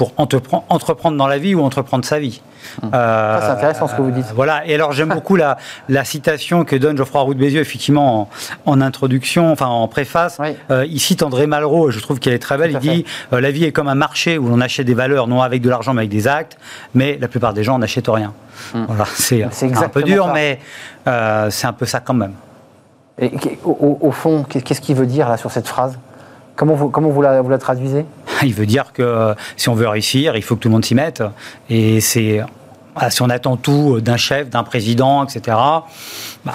pour 0.00 0.14
entreprendre 0.16 1.18
dans 1.18 1.26
la 1.26 1.36
vie 1.36 1.54
ou 1.54 1.60
entreprendre 1.60 2.06
sa 2.06 2.18
vie. 2.18 2.40
Hum. 2.82 2.90
Euh, 2.94 3.38
c'est 3.42 3.48
intéressant 3.48 3.86
ce 3.86 3.94
que 3.94 4.00
vous 4.00 4.10
dites. 4.10 4.32
voilà, 4.34 4.66
et 4.66 4.74
alors 4.74 4.92
j'aime 4.92 5.10
beaucoup 5.10 5.36
la, 5.36 5.58
la, 5.90 6.06
citation 6.06 6.64
que 6.64 6.74
donne 6.74 6.96
Geoffroy 6.96 7.20
Roux 7.20 7.34
de 7.34 7.38
Bézieux, 7.38 7.60
effectivement, 7.60 8.30
en, 8.64 8.80
introduction, 8.80 9.52
enfin 9.52 9.66
en 9.66 9.86
préface. 9.88 10.38
Euh, 10.70 10.86
il 10.88 11.00
cite 11.00 11.22
André 11.22 11.46
Malraux, 11.46 11.90
je 11.90 12.00
trouve 12.00 12.18
qu'elle 12.18 12.32
est 12.32 12.38
très 12.38 12.56
belle. 12.56 12.70
Il 12.70 12.78
dit 12.78 13.04
euh, 13.34 13.42
La 13.42 13.50
vie 13.50 13.64
est 13.64 13.72
comme 13.72 13.88
un 13.88 13.94
marché 13.94 14.38
où 14.38 14.48
l'on 14.48 14.62
achète 14.62 14.86
des 14.86 14.94
valeurs, 14.94 15.26
non 15.26 15.42
avec 15.42 15.60
de 15.60 15.68
l'argent, 15.68 15.92
mais 15.92 16.00
avec 16.00 16.10
des 16.10 16.26
actes, 16.26 16.56
mais 16.94 17.18
la 17.20 17.28
plupart 17.28 17.52
des 17.52 17.62
gens 17.62 17.78
n'achètent 17.78 18.08
rien. 18.08 18.32
Hum. 18.74 18.86
Voilà, 18.88 19.04
c'est 19.12 19.42
un 19.44 19.88
peu 19.90 20.02
dur, 20.02 20.28
mais 20.32 20.60
c'est 21.04 21.66
un 21.66 21.74
peu 21.74 21.84
ça 21.84 22.00
quand 22.00 22.14
même. 22.14 22.32
Et 23.18 23.32
au, 23.64 23.98
au 24.00 24.12
fond, 24.12 24.44
qu'est-ce 24.44 24.80
qu'il 24.80 24.96
veut 24.96 25.04
dire 25.04 25.28
là 25.28 25.36
sur 25.36 25.50
cette 25.50 25.68
phrase? 25.68 25.98
Comment 26.60 26.74
vous, 26.74 26.90
comment 26.90 27.08
vous, 27.08 27.22
la, 27.22 27.40
vous 27.40 27.48
la 27.48 27.56
traduisez? 27.56 28.04
Il 28.42 28.52
veut 28.52 28.66
dire 28.66 28.92
que 28.92 29.00
euh, 29.00 29.34
si 29.56 29.70
on 29.70 29.74
veut 29.74 29.88
réussir, 29.88 30.36
il 30.36 30.42
faut 30.42 30.56
que 30.56 30.60
tout 30.60 30.68
le 30.68 30.74
monde 30.74 30.84
s'y 30.84 30.94
mette. 30.94 31.22
Et 31.70 32.02
c'est 32.02 32.42
si 33.08 33.22
on 33.22 33.30
attend 33.30 33.56
tout 33.56 34.02
d'un 34.02 34.18
chef, 34.18 34.50
d'un 34.50 34.62
président, 34.62 35.24
etc., 35.24 35.56
bah, 36.44 36.52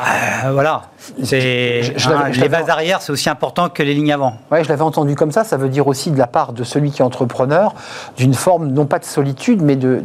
voilà. 0.51 0.83
C'est, 1.23 1.81
hein, 2.05 2.29
les 2.39 2.49
bases 2.49 2.69
arrière, 2.69 3.01
c'est 3.01 3.11
aussi 3.11 3.29
important 3.31 3.69
que 3.69 3.81
les 3.81 3.95
lignes 3.95 4.13
avant. 4.13 4.35
Oui, 4.51 4.63
je 4.63 4.69
l'avais 4.69 4.83
entendu 4.83 5.15
comme 5.15 5.31
ça. 5.31 5.43
Ça 5.43 5.57
veut 5.57 5.69
dire 5.69 5.87
aussi 5.87 6.11
de 6.11 6.19
la 6.19 6.27
part 6.27 6.53
de 6.53 6.63
celui 6.63 6.91
qui 6.91 7.01
est 7.01 7.05
entrepreneur, 7.05 7.73
d'une 8.15 8.35
forme, 8.35 8.67
non 8.67 8.85
pas 8.85 8.99
de 8.99 9.05
solitude, 9.05 9.63
mais 9.63 9.75
de, 9.75 10.03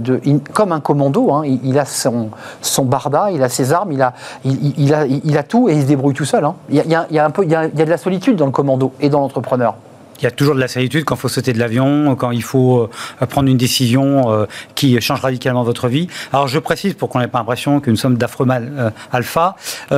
comme 0.54 0.72
un 0.72 0.80
commando. 0.80 1.30
Hein. 1.34 1.42
il, 1.44 1.78
a 1.78 1.84
son, 1.84 2.30
son 2.62 2.86
barda, 2.86 3.30
il 3.30 3.42
a 3.42 3.50
ses 3.50 3.74
armes, 3.74 3.92
il 3.92 4.00
a, 4.00 4.14
il, 4.44 4.94
a, 4.94 5.04
il 5.04 5.36
a 5.36 5.42
tout 5.42 5.68
et 5.68 5.74
il 5.74 5.82
se 5.82 5.86
débrouille 5.86 6.14
tout 6.14 6.24
seul. 6.24 6.44
Hein. 6.46 6.54
Il, 6.70 6.76
y 6.76 6.80
a, 6.80 7.06
il, 7.10 7.14
y 7.14 7.18
a, 7.18 7.26
un 7.26 7.30
peu, 7.30 7.44
il 7.44 7.50
y 7.50 7.54
a 7.54 7.68
de 7.68 7.84
la 7.84 7.98
solitude 7.98 8.36
dans 8.36 8.46
le 8.46 8.52
commando 8.52 8.92
et 9.00 9.10
dans 9.10 9.20
l'entrepreneur 9.20 9.74
il 10.20 10.24
y 10.24 10.26
a 10.26 10.30
toujours 10.30 10.54
de 10.54 10.60
la 10.60 10.68
solitude 10.68 11.04
quand 11.04 11.14
il 11.14 11.18
faut 11.18 11.28
sauter 11.28 11.52
de 11.52 11.58
l'avion, 11.58 12.14
quand 12.16 12.30
il 12.30 12.42
faut 12.42 12.90
euh, 13.22 13.26
prendre 13.26 13.48
une 13.48 13.56
décision 13.56 14.30
euh, 14.32 14.46
qui 14.74 15.00
change 15.00 15.20
radicalement 15.20 15.62
votre 15.62 15.88
vie. 15.88 16.08
Alors 16.32 16.48
je 16.48 16.58
précise 16.58 16.94
pour 16.94 17.08
qu'on 17.08 17.20
n'ait 17.20 17.28
pas 17.28 17.38
l'impression 17.38 17.80
que 17.80 17.90
nous 17.90 17.96
sommes 17.96 18.16
d'affreux 18.16 18.44
mal 18.44 18.72
euh, 18.78 18.90
alpha, 19.12 19.56
que, 19.88 19.94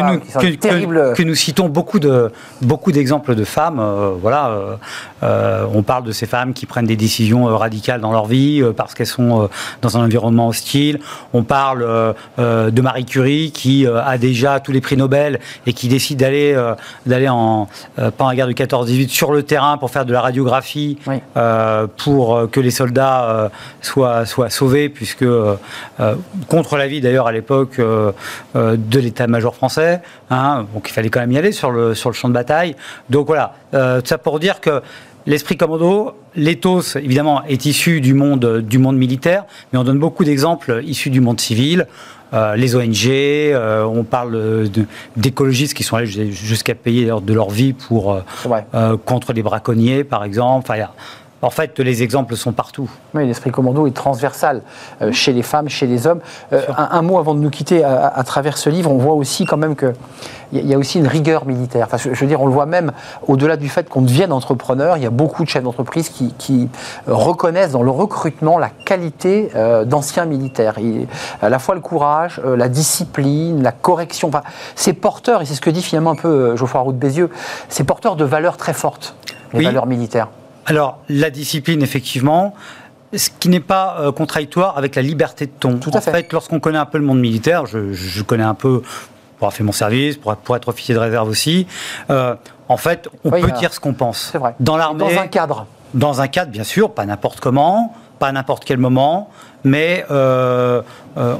nous, 0.00 1.14
que, 1.14 1.22
nous 1.22 1.34
citons 1.34 1.68
beaucoup 1.68 1.98
de 1.98 2.30
beaucoup 2.62 2.92
d'exemples 2.92 3.34
de 3.34 3.44
femmes. 3.44 3.82
voilà, 4.20 4.78
on 5.22 5.82
parle 5.82 6.04
de 6.04 6.12
ces 6.12 6.26
femmes 6.26 6.52
qui 6.52 6.66
prennent 6.66 6.86
des 6.86 6.96
décisions 6.96 7.44
radicales 7.44 8.00
dans 8.00 8.12
leur 8.12 8.26
vie 8.26 8.62
parce 8.76 8.94
qu'elles 8.94 9.06
sont 9.06 9.48
dans 9.82 9.96
un 9.96 10.04
environnement 10.04 10.48
hostile. 10.48 11.00
On 11.32 11.42
parle 11.42 12.14
de 12.38 12.80
Marie 12.80 13.04
Curie 13.04 13.52
qui 13.52 13.86
a 13.86 14.18
déjà 14.18 14.60
tous 14.60 14.72
les 14.72 14.80
prix 14.80 14.96
Nobel 14.96 15.40
et 15.66 15.72
qui 15.72 15.88
décide 15.88 16.18
d'aller 16.18 16.56
d'aller 17.06 17.28
en 17.28 17.68
pendant 17.96 18.30
la 18.30 18.36
guerre 18.36 18.48
du 18.48 18.54
14-18 18.54 19.08
sur 19.08 19.29
le 19.32 19.42
terrain 19.42 19.78
pour 19.78 19.90
faire 19.90 20.04
de 20.04 20.12
la 20.12 20.20
radiographie, 20.20 20.98
euh, 21.36 21.86
pour 21.96 22.36
euh, 22.36 22.46
que 22.46 22.60
les 22.60 22.70
soldats 22.70 23.24
euh, 23.24 23.48
soient, 23.80 24.26
soient 24.26 24.50
sauvés, 24.50 24.88
puisque 24.88 25.24
contre 26.48 26.76
l'avis 26.76 27.00
d'ailleurs 27.00 27.26
à 27.26 27.32
l'époque 27.32 27.80
de 27.80 28.98
l'état-major 29.00 29.54
français, 29.54 30.00
hein, 30.30 30.66
donc 30.74 30.88
il 30.88 30.92
fallait 30.92 31.10
quand 31.10 31.20
même 31.20 31.32
y 31.32 31.38
aller 31.38 31.52
sur 31.52 31.70
le, 31.70 31.94
sur 31.94 32.10
le 32.10 32.14
champ 32.14 32.28
de 32.28 32.34
bataille. 32.34 32.76
Donc 33.08 33.26
voilà, 33.26 33.54
ça 33.72 34.18
pour 34.18 34.40
dire 34.40 34.60
que 34.60 34.82
L'esprit 35.26 35.56
commando, 35.56 36.14
l'éthos, 36.34 36.96
évidemment, 36.96 37.44
est 37.44 37.66
issu 37.66 38.00
du 38.00 38.14
monde, 38.14 38.60
du 38.60 38.78
monde 38.78 38.96
militaire, 38.96 39.44
mais 39.72 39.78
on 39.78 39.84
donne 39.84 39.98
beaucoup 39.98 40.24
d'exemples 40.24 40.80
issus 40.84 41.10
du 41.10 41.20
monde 41.20 41.40
civil. 41.40 41.86
Euh, 42.32 42.54
les 42.54 42.76
ONG, 42.76 43.06
euh, 43.08 43.84
on 43.84 44.04
parle 44.04 44.68
d'écologistes 45.16 45.74
qui 45.74 45.82
sont 45.82 45.96
allés 45.96 46.30
jusqu'à 46.30 46.74
payer 46.74 47.10
de 47.22 47.34
leur 47.34 47.50
vie 47.50 47.72
pour, 47.72 48.14
euh, 48.74 48.96
contre 49.04 49.32
les 49.32 49.42
braconniers, 49.42 50.04
par 50.04 50.24
exemple. 50.24 50.70
Enfin, 50.70 50.86
en 51.42 51.50
fait, 51.50 51.78
les 51.78 52.02
exemples 52.02 52.36
sont 52.36 52.52
partout. 52.52 52.90
Oui, 53.14 53.26
l'esprit 53.26 53.50
commando 53.50 53.86
est 53.86 53.92
transversal 53.92 54.60
euh, 55.00 55.10
chez 55.10 55.32
les 55.32 55.42
femmes, 55.42 55.68
chez 55.68 55.86
les 55.86 56.06
hommes. 56.06 56.20
Euh, 56.52 56.62
un, 56.76 57.02
mot 57.02 57.18
avant 57.18 57.34
de 57.34 57.40
nous 57.40 57.48
quitter, 57.48 57.82
à, 57.82 58.22
travers 58.24 58.58
ce 58.58 58.68
livre, 58.68 58.90
on 58.90 58.98
voit 58.98 59.14
aussi 59.14 59.46
quand 59.46 59.56
même 59.56 59.74
qu'il 59.74 59.94
y, 60.52 60.74
a 60.74 60.78
aussi 60.78 60.98
une 60.98 61.06
rigueur 61.06 61.46
militaire. 61.46 61.86
Enfin, 61.86 61.96
je, 61.96 62.10
veux 62.10 62.26
dire, 62.26 62.42
on 62.42 62.46
le 62.46 62.52
voit 62.52 62.66
même 62.66 62.92
au-delà 63.26 63.56
du 63.56 63.70
fait 63.70 63.88
qu'on 63.88 64.02
devienne 64.02 64.32
entrepreneur, 64.32 64.98
il 64.98 65.02
y 65.02 65.06
a 65.06 65.10
beaucoup 65.10 65.44
de 65.44 65.48
chefs 65.48 65.62
d'entreprise 65.62 66.10
qui, 66.10 66.68
reconnaissent 67.06 67.72
dans 67.72 67.82
le 67.82 67.90
recrutement 67.90 68.58
la 68.58 68.68
qualité 68.68 69.50
euh, 69.54 69.84
d'anciens 69.84 70.26
militaires. 70.26 70.76
à 71.40 71.48
la 71.48 71.58
fois 71.58 71.74
le 71.74 71.80
courage, 71.80 72.40
la 72.44 72.68
discipline, 72.68 73.62
la 73.62 73.72
correction. 73.72 74.28
Enfin, 74.28 74.42
c'est 74.74 74.92
porteur, 74.92 75.40
et 75.40 75.46
c'est 75.46 75.54
ce 75.54 75.60
que 75.60 75.70
dit 75.70 75.82
finalement 75.82 76.10
un 76.10 76.16
peu 76.16 76.56
Geoffroy 76.56 76.80
Roux 76.80 76.92
de 76.92 76.98
Bézieux, 76.98 77.30
c'est 77.68 77.84
porteur 77.84 78.16
de 78.16 78.24
valeurs 78.24 78.56
très 78.56 78.74
fortes, 78.74 79.14
les 79.54 79.64
valeurs 79.64 79.86
militaires. 79.86 80.28
Alors, 80.66 80.98
la 81.08 81.30
discipline, 81.30 81.82
effectivement, 81.82 82.54
ce 83.14 83.30
qui 83.38 83.48
n'est 83.48 83.60
pas 83.60 83.96
euh, 84.00 84.12
contradictoire 84.12 84.76
avec 84.78 84.94
la 84.94 85.02
liberté 85.02 85.46
de 85.46 85.52
ton. 85.58 85.78
Tout 85.78 85.90
à 85.92 85.98
en 85.98 86.00
fait. 86.00 86.32
lorsqu'on 86.32 86.60
connaît 86.60 86.78
un 86.78 86.86
peu 86.86 86.98
le 86.98 87.04
monde 87.04 87.20
militaire, 87.20 87.66
je, 87.66 88.22
connais 88.22 88.44
un 88.44 88.54
peu 88.54 88.80
pour 88.80 89.46
avoir 89.46 89.52
fait 89.52 89.64
mon 89.64 89.72
service, 89.72 90.16
pour, 90.16 90.56
être 90.56 90.68
officier 90.68 90.94
de 90.94 91.00
réserve 91.00 91.28
aussi. 91.28 91.66
Euh, 92.10 92.34
en 92.68 92.76
fait, 92.76 93.08
on 93.24 93.30
peut 93.30 93.50
dire 93.58 93.72
ce 93.72 93.80
qu'on 93.80 93.94
pense. 93.94 94.28
C'est 94.32 94.38
vrai. 94.38 94.54
Dans 94.60 94.76
l'armée. 94.76 95.00
Dans 95.00 95.20
un 95.20 95.26
cadre. 95.26 95.66
Dans 95.94 96.20
un 96.20 96.28
cadre, 96.28 96.52
bien 96.52 96.62
sûr, 96.62 96.92
pas 96.94 97.04
n'importe 97.04 97.40
comment, 97.40 97.94
pas 98.20 98.28
à 98.28 98.32
n'importe 98.32 98.64
quel 98.64 98.78
moment, 98.78 99.28
mais 99.64 100.04
euh, 100.10 100.82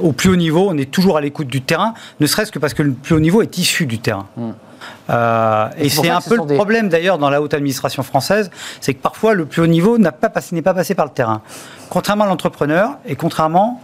au 0.01 0.11
plus 0.11 0.29
haut 0.29 0.35
niveau, 0.35 0.67
on 0.69 0.77
est 0.77 0.91
toujours 0.91 1.15
à 1.15 1.21
l'écoute 1.21 1.47
du 1.47 1.61
terrain, 1.61 1.93
ne 2.19 2.25
serait-ce 2.27 2.51
que 2.51 2.59
parce 2.59 2.73
que 2.73 2.83
le 2.83 2.91
plus 2.91 3.15
haut 3.15 3.21
niveau 3.21 3.41
est 3.41 3.57
issu 3.57 3.85
du 3.85 3.99
terrain. 3.99 4.27
Hmm. 4.35 4.51
Euh, 5.09 5.67
et 5.77 5.89
c'est 5.89 6.09
un 6.09 6.21
peu 6.21 6.35
le 6.35 6.55
problème 6.55 6.89
d'ailleurs 6.89 7.17
dans 7.17 7.29
la 7.29 7.41
haute 7.41 7.53
administration 7.53 8.03
française, 8.03 8.49
c'est 8.79 8.93
que 8.93 9.01
parfois 9.01 9.33
le 9.33 9.45
plus 9.45 9.61
haut 9.61 9.67
niveau 9.67 9.97
n'est 9.97 10.11
pas, 10.11 10.29
passé, 10.29 10.59
pas 10.61 10.73
passé 10.73 10.95
par 10.95 11.05
le 11.05 11.11
terrain. 11.11 11.41
Contrairement 11.89 12.25
à 12.25 12.27
l'entrepreneur 12.27 12.97
et 13.05 13.15
contrairement 13.15 13.81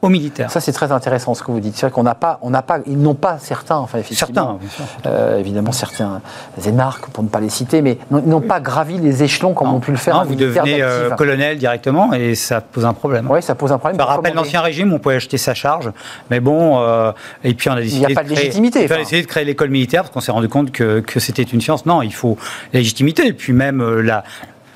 aux 0.00 0.08
militaires. 0.08 0.50
Ça, 0.50 0.60
c'est 0.60 0.72
très 0.72 0.92
intéressant 0.92 1.34
ce 1.34 1.42
que 1.42 1.50
vous 1.50 1.60
dites. 1.60 1.74
C'est 1.74 1.86
vrai 1.86 1.90
qu'on 1.90 2.04
n'a 2.04 2.14
pas, 2.14 2.38
on 2.42 2.50
n'a 2.50 2.62
pas, 2.62 2.78
ils 2.86 2.98
n'ont 2.98 3.14
pas 3.14 3.38
certains, 3.38 3.76
enfin, 3.76 4.00
certains, 4.10 4.56
bien 4.60 4.70
sûr. 4.70 4.84
Euh, 5.06 5.38
évidemment, 5.38 5.72
certains 5.72 6.20
énarques, 6.64 7.08
pour 7.08 7.24
ne 7.24 7.28
pas 7.28 7.40
les 7.40 7.48
citer, 7.48 7.82
mais 7.82 7.98
ils 8.10 8.28
n'ont 8.28 8.40
pas 8.40 8.60
gravi 8.60 8.98
les 8.98 9.22
échelons 9.24 9.54
comme 9.54 9.72
on 9.72 9.80
pu 9.80 9.90
le 9.90 9.96
faire. 9.96 10.14
Non, 10.14 10.24
vous 10.24 10.36
devenez 10.36 10.82
euh, 10.82 11.10
colonel 11.10 11.58
directement 11.58 12.12
et 12.12 12.34
ça 12.36 12.60
pose 12.60 12.84
un 12.84 12.94
problème. 12.94 13.26
Oui, 13.28 13.42
ça 13.42 13.54
pose 13.54 13.72
un 13.72 13.78
problème. 13.78 13.98
Ça 13.98 14.04
rappelle 14.04 14.34
l'ancien 14.34 14.60
régime, 14.60 14.92
on 14.92 14.98
pouvait 14.98 15.16
acheter 15.16 15.38
sa 15.38 15.54
charge, 15.54 15.90
mais 16.30 16.38
bon, 16.38 16.80
euh, 16.80 17.10
et 17.42 17.54
puis 17.54 17.68
on 17.68 17.72
a 17.72 17.80
décidé. 17.80 18.02
Il 18.02 18.06
n'y 18.06 18.12
a 18.12 18.14
pas 18.14 18.24
de, 18.24 18.30
légitimité. 18.30 18.86
On 18.88 18.94
a 18.94 19.20
de 19.20 19.26
créer 19.26 19.44
l'école 19.44 19.70
militaire 19.70 20.02
parce 20.02 20.14
qu'on 20.14 20.20
s'est 20.20 20.32
rendu 20.32 20.48
compte 20.48 20.70
que, 20.70 21.00
que 21.00 21.18
c'était 21.18 21.42
une 21.42 21.60
science. 21.60 21.86
Non, 21.86 22.02
il 22.02 22.14
faut 22.14 22.36
la 22.72 22.78
légitimité 22.78 23.26
et 23.26 23.32
puis 23.32 23.52
même 23.52 24.00
la 24.00 24.22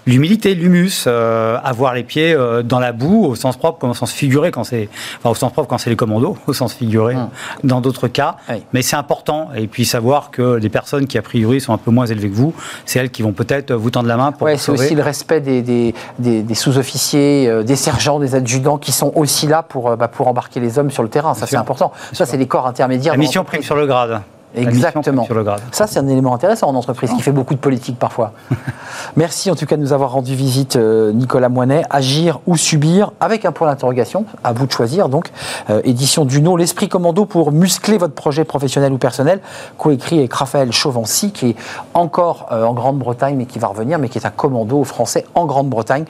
l'humilité, 0.06 0.54
l'humus, 0.54 1.04
euh, 1.06 1.58
avoir 1.62 1.94
les 1.94 2.02
pieds 2.02 2.32
euh, 2.32 2.62
dans 2.62 2.80
la 2.80 2.92
boue 2.92 3.24
au 3.24 3.34
sens 3.34 3.56
propre 3.56 3.78
comme 3.78 3.90
au 3.90 3.94
sens 3.94 4.12
figuré 4.12 4.50
quand 4.50 4.64
c'est 4.64 4.88
enfin 5.18 5.30
au 5.30 5.34
sens 5.34 5.52
propre 5.52 5.68
quand 5.68 5.78
c'est 5.78 5.90
les 5.90 5.96
commandos, 5.96 6.36
au 6.46 6.52
sens 6.52 6.74
figuré 6.74 7.14
hum. 7.14 7.28
dans 7.64 7.80
d'autres 7.80 8.08
cas. 8.08 8.36
Mais 8.72 8.82
c'est 8.82 8.96
important 8.96 9.50
et 9.56 9.66
puis 9.66 9.84
savoir 9.84 10.30
que 10.30 10.58
des 10.58 10.68
personnes 10.68 11.06
qui 11.06 11.18
a 11.18 11.22
priori 11.22 11.60
sont 11.60 11.72
un 11.72 11.78
peu 11.78 11.90
moins 11.90 12.06
élevées 12.06 12.30
que 12.30 12.34
vous, 12.34 12.54
c'est 12.84 12.98
elles 12.98 13.10
qui 13.10 13.22
vont 13.22 13.32
peut-être 13.32 13.72
vous 13.72 13.90
tendre 13.90 14.08
la 14.08 14.16
main 14.16 14.32
pour. 14.32 14.46
Ouais, 14.46 14.56
c'est 14.56 14.72
aussi 14.72 14.94
le 14.94 15.02
respect 15.02 15.40
des, 15.40 15.62
des, 15.62 15.94
des, 16.18 16.54
sous-officiers, 16.54 17.48
euh, 17.48 17.62
des 17.62 17.76
sergents, 17.76 18.18
des 18.18 18.34
adjudants 18.34 18.78
qui 18.78 18.92
sont 18.92 19.12
aussi 19.14 19.46
là 19.46 19.62
pour 19.62 19.96
bah, 19.96 20.08
pour 20.08 20.28
embarquer 20.28 20.60
les 20.60 20.78
hommes 20.78 20.90
sur 20.90 21.02
le 21.02 21.08
terrain. 21.08 21.34
Ça 21.34 21.46
c'est 21.46 21.56
important. 21.56 21.92
Ça 22.12 22.26
c'est 22.26 22.36
les 22.36 22.46
corps 22.46 22.66
intermédiaires. 22.66 23.14
La 23.14 23.18
mission 23.18 23.44
prime 23.44 23.62
sur 23.62 23.76
le 23.76 23.86
grade. 23.86 24.22
Exactement. 24.54 25.26
Ça, 25.70 25.86
c'est 25.86 25.98
un 25.98 26.08
élément 26.08 26.34
intéressant 26.34 26.68
en 26.68 26.74
entreprise 26.74 27.10
qui 27.12 27.22
fait 27.22 27.32
beaucoup 27.32 27.54
de 27.54 27.58
politique 27.58 27.98
parfois. 27.98 28.32
Merci 29.16 29.50
en 29.50 29.54
tout 29.54 29.66
cas 29.66 29.76
de 29.76 29.80
nous 29.80 29.92
avoir 29.92 30.12
rendu 30.12 30.34
visite, 30.34 30.76
euh, 30.76 31.12
Nicolas 31.12 31.48
Moinet. 31.48 31.82
Agir 31.90 32.40
ou 32.46 32.56
subir, 32.56 33.12
avec 33.20 33.44
un 33.44 33.52
point 33.52 33.68
d'interrogation, 33.68 34.26
à 34.44 34.52
vous 34.52 34.66
de 34.66 34.72
choisir 34.72 35.08
donc. 35.08 35.30
Euh, 35.70 35.80
édition 35.84 36.24
du 36.24 36.42
nom, 36.42 36.56
l'esprit 36.56 36.88
commando 36.88 37.24
pour 37.24 37.52
muscler 37.52 37.98
votre 37.98 38.14
projet 38.14 38.44
professionnel 38.44 38.92
ou 38.92 38.98
personnel, 38.98 39.40
coécrit 39.78 40.18
avec 40.18 40.32
Raphaël 40.32 40.72
Chauvency, 40.72 41.32
qui 41.32 41.50
est 41.50 41.56
encore 41.94 42.48
euh, 42.52 42.64
en 42.64 42.74
Grande-Bretagne, 42.74 43.36
mais 43.36 43.46
qui 43.46 43.58
va 43.58 43.68
revenir, 43.68 43.98
mais 43.98 44.08
qui 44.08 44.18
est 44.18 44.26
un 44.26 44.30
commando 44.30 44.84
français 44.84 45.24
en 45.34 45.46
Grande-Bretagne. 45.46 46.04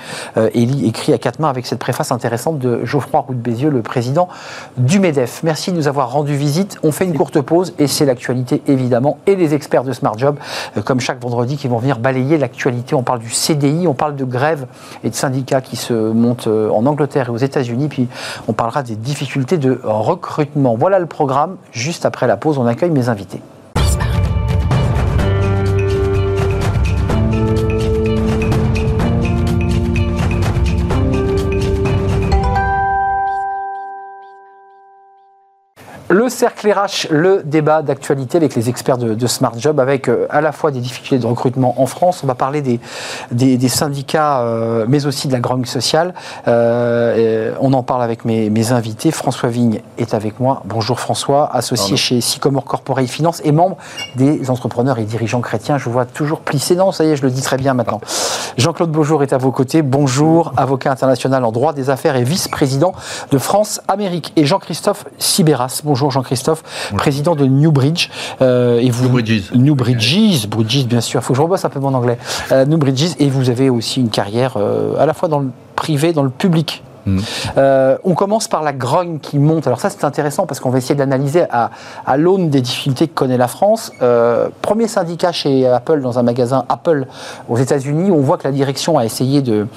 Élie 0.55 0.87
écrit 0.87 1.13
à 1.13 1.19
quatre 1.19 1.39
mains 1.39 1.49
avec 1.49 1.67
cette 1.67 1.79
préface 1.79 2.13
intéressante 2.13 2.59
de 2.59 2.85
Geoffroy 2.85 3.21
Roux 3.21 3.35
Bézieux, 3.35 3.71
le 3.71 3.83
président 3.83 4.29
du 4.77 4.99
MEDEF. 4.99 5.43
Merci 5.43 5.73
de 5.73 5.77
nous 5.77 5.89
avoir 5.89 6.11
rendu 6.13 6.37
visite. 6.37 6.79
On 6.83 6.93
fait 6.93 7.05
une 7.05 7.15
courte 7.15 7.41
pause 7.41 7.75
et 7.79 7.87
c'est 7.87 8.05
l'actualité 8.05 8.32
évidemment 8.67 9.19
et 9.27 9.37
les 9.37 9.55
experts 9.55 9.85
de 9.85 9.93
Smart 9.93 10.17
Job, 10.17 10.37
euh, 10.77 10.83
comme 10.83 11.01
chaque 11.01 11.21
vendredi, 11.23 11.57
qui 11.57 11.69
vont 11.69 11.79
venir 11.79 11.99
balayer 11.99 12.39
l'actualité. 12.39 12.95
On 12.95 13.03
parle 13.03 13.21
du 13.21 13.31
CDI, 13.31 13.87
on 13.87 13.95
parle 13.95 14.17
de 14.17 14.25
grève 14.25 14.67
et 15.05 15.11
de 15.11 15.15
syndicats 15.15 15.61
qui 15.61 15.77
se 15.77 15.93
montent 15.93 16.49
euh, 16.49 16.71
en 16.71 16.87
Angleterre 16.87 17.29
et 17.29 17.33
aux 17.33 17.37
États-Unis, 17.37 17.89
puis 17.89 18.09
on 18.49 18.53
parlera 18.53 18.83
des 18.83 18.97
difficultés 18.97 19.59
de 19.59 19.81
recrutement. 19.83 20.77
Voilà 20.77 20.99
le 20.99 21.07
programme. 21.07 21.57
Juste 21.73 22.07
après 22.07 22.27
la 22.27 22.37
pause, 22.37 22.59
on 22.59 22.67
accueille 22.67 22.91
mes 22.91 23.09
invités. 23.09 23.41
Le 36.13 36.29
cercle 36.29 36.71
RH, 36.71 37.09
le 37.09 37.43
débat 37.43 37.81
d'actualité 37.81 38.37
avec 38.37 38.55
les 38.55 38.69
experts 38.69 38.99
de, 38.99 39.27
Smart 39.27 39.55
Job, 39.57 39.81
avec 39.81 40.11
euh, 40.11 40.27
à 40.29 40.43
la 40.43 40.53
fois 40.53 40.71
des 40.71 40.81
difficultés 40.81 41.19
de 41.19 41.27
recrutement 41.27 41.81
en 41.81 41.87
France. 41.87 42.21
On 42.23 42.27
va 42.27 42.35
parler 42.35 42.61
des, 42.61 42.81
des, 43.31 43.69
syndicats, 43.71 44.43
euh, 44.43 44.85
mais 44.87 45.07
aussi 45.07 45.27
de 45.27 45.33
la 45.33 45.41
grogne 45.41 45.65
sociale. 45.65 46.13
Euh, 46.49 47.55
on 47.63 47.73
en 47.73 47.83
parle 47.83 48.03
avec 48.03 48.27
mes, 48.27 48.73
invités. 48.73 49.11
François 49.11 49.49
Vigne 49.49 49.81
est 49.97 50.13
avec 50.13 50.39
moi. 50.39 50.63
Bonjour 50.67 51.01
François, 51.01 51.51
associé 51.51 51.97
chez 51.97 52.21
Sycomore 52.21 52.67
Corporate 52.67 53.07
Finance 53.07 53.41
et 53.43 53.53
membre 53.53 53.79
des 54.15 54.51
entrepreneurs 54.51 54.99
et 54.99 55.05
dirigeants 55.05 55.41
chrétiens. 55.41 55.79
Je 55.79 55.87
vous 55.87 55.93
vois 55.93 56.05
toujours 56.05 56.41
plissé. 56.41 56.77
Non, 56.77 56.93
ça 56.93 57.05
y 57.05 57.09
est, 57.09 57.17
je 57.17 57.23
le 57.23 57.31
dis 57.31 57.41
très 57.41 57.57
bien 57.57 57.73
maintenant. 57.73 58.03
Jean-Claude 58.59 58.91
Beaujour 58.91 59.23
est 59.23 59.33
à 59.33 59.39
vos 59.39 59.51
côtés. 59.51 59.81
Bonjour, 59.81 60.53
avocat 60.59 60.93
international 60.93 61.43
en 61.47 61.53
droit 61.53 61.73
des 61.73 61.89
affaires 61.89 62.17
et 62.17 62.23
vice-président 62.23 62.93
de 63.31 63.39
France 63.39 63.81
Amérique. 63.89 64.35
Et 64.37 64.45
Jean-Christophe 64.45 65.07
Sibéras. 65.17 65.81
Bonjour. 65.85 66.02
Bonjour 66.03 66.21
Jean-Christophe, 66.21 66.65
président 66.97 67.37
de 67.37 67.47
Newbridge. 67.47 68.09
Euh, 68.41 68.81
et 68.81 68.91
vous, 68.91 69.05
New 69.05 69.13
Bridges. 69.13 69.53
New 69.55 69.75
Bridges, 69.77 70.49
Bridges 70.49 70.85
bien 70.85 71.01
sûr. 71.01 71.21
Il 71.21 71.23
faut 71.23 71.33
que 71.33 71.37
je 71.37 71.43
rebosse 71.43 71.65
un 71.65 71.69
peu 71.69 71.79
mon 71.79 71.95
anglais. 71.95 72.19
Euh, 72.51 72.65
New 72.65 72.77
Bridges, 72.77 73.15
et 73.21 73.31
vous 73.31 73.51
avez 73.51 73.71
aussi 73.71 74.01
une 74.01 74.09
carrière 74.09 74.55
euh, 74.57 74.97
à 74.99 75.07
la 75.07 75.15
fois 75.15 75.29
dans 75.29 75.39
le 75.39 75.51
privé, 75.77 76.13
dans 76.13 76.25
le 76.25 76.31
public. 76.31 76.83
Mm. 77.07 77.19
on 78.05 78.15
commence 78.15 78.49
par 78.49 78.63
la 78.63 78.73
grogne 78.73 79.21
qui 79.21 79.39
monte. 79.39 79.69
Alors 79.69 79.79
ça 79.79 79.91
c'est 79.91 80.05
intéressant 80.05 80.47
parce 80.47 80.59
qu'on 80.59 80.71
va 80.71 80.79
essayer 80.79 80.97
d'analyser 80.97 81.45
à, 81.51 81.71
à 82.05 82.17
l'aune 82.17 82.51
des 82.51 82.61
difficultés 82.61 83.07
que 83.07 83.15
connaît 83.15 83.37
la 83.37 83.49
France. 83.49 83.93
premier 84.61 84.89
syndicat 84.89 85.31
chez 85.31 85.69
Apple 85.69 86.01
dans 86.01 86.19
un 86.19 86.25
magasin 86.25 86.65
Apple 86.69 87.07
aux 87.49 87.59
États-Unis. 87.59 88.11
On 88.11 88.23
voit 88.23 88.39
que 88.39 88.49
la 88.49 88.53
direction 88.53 88.99
a 88.99 89.05
essayé 89.05 89.41
de, 89.41 89.69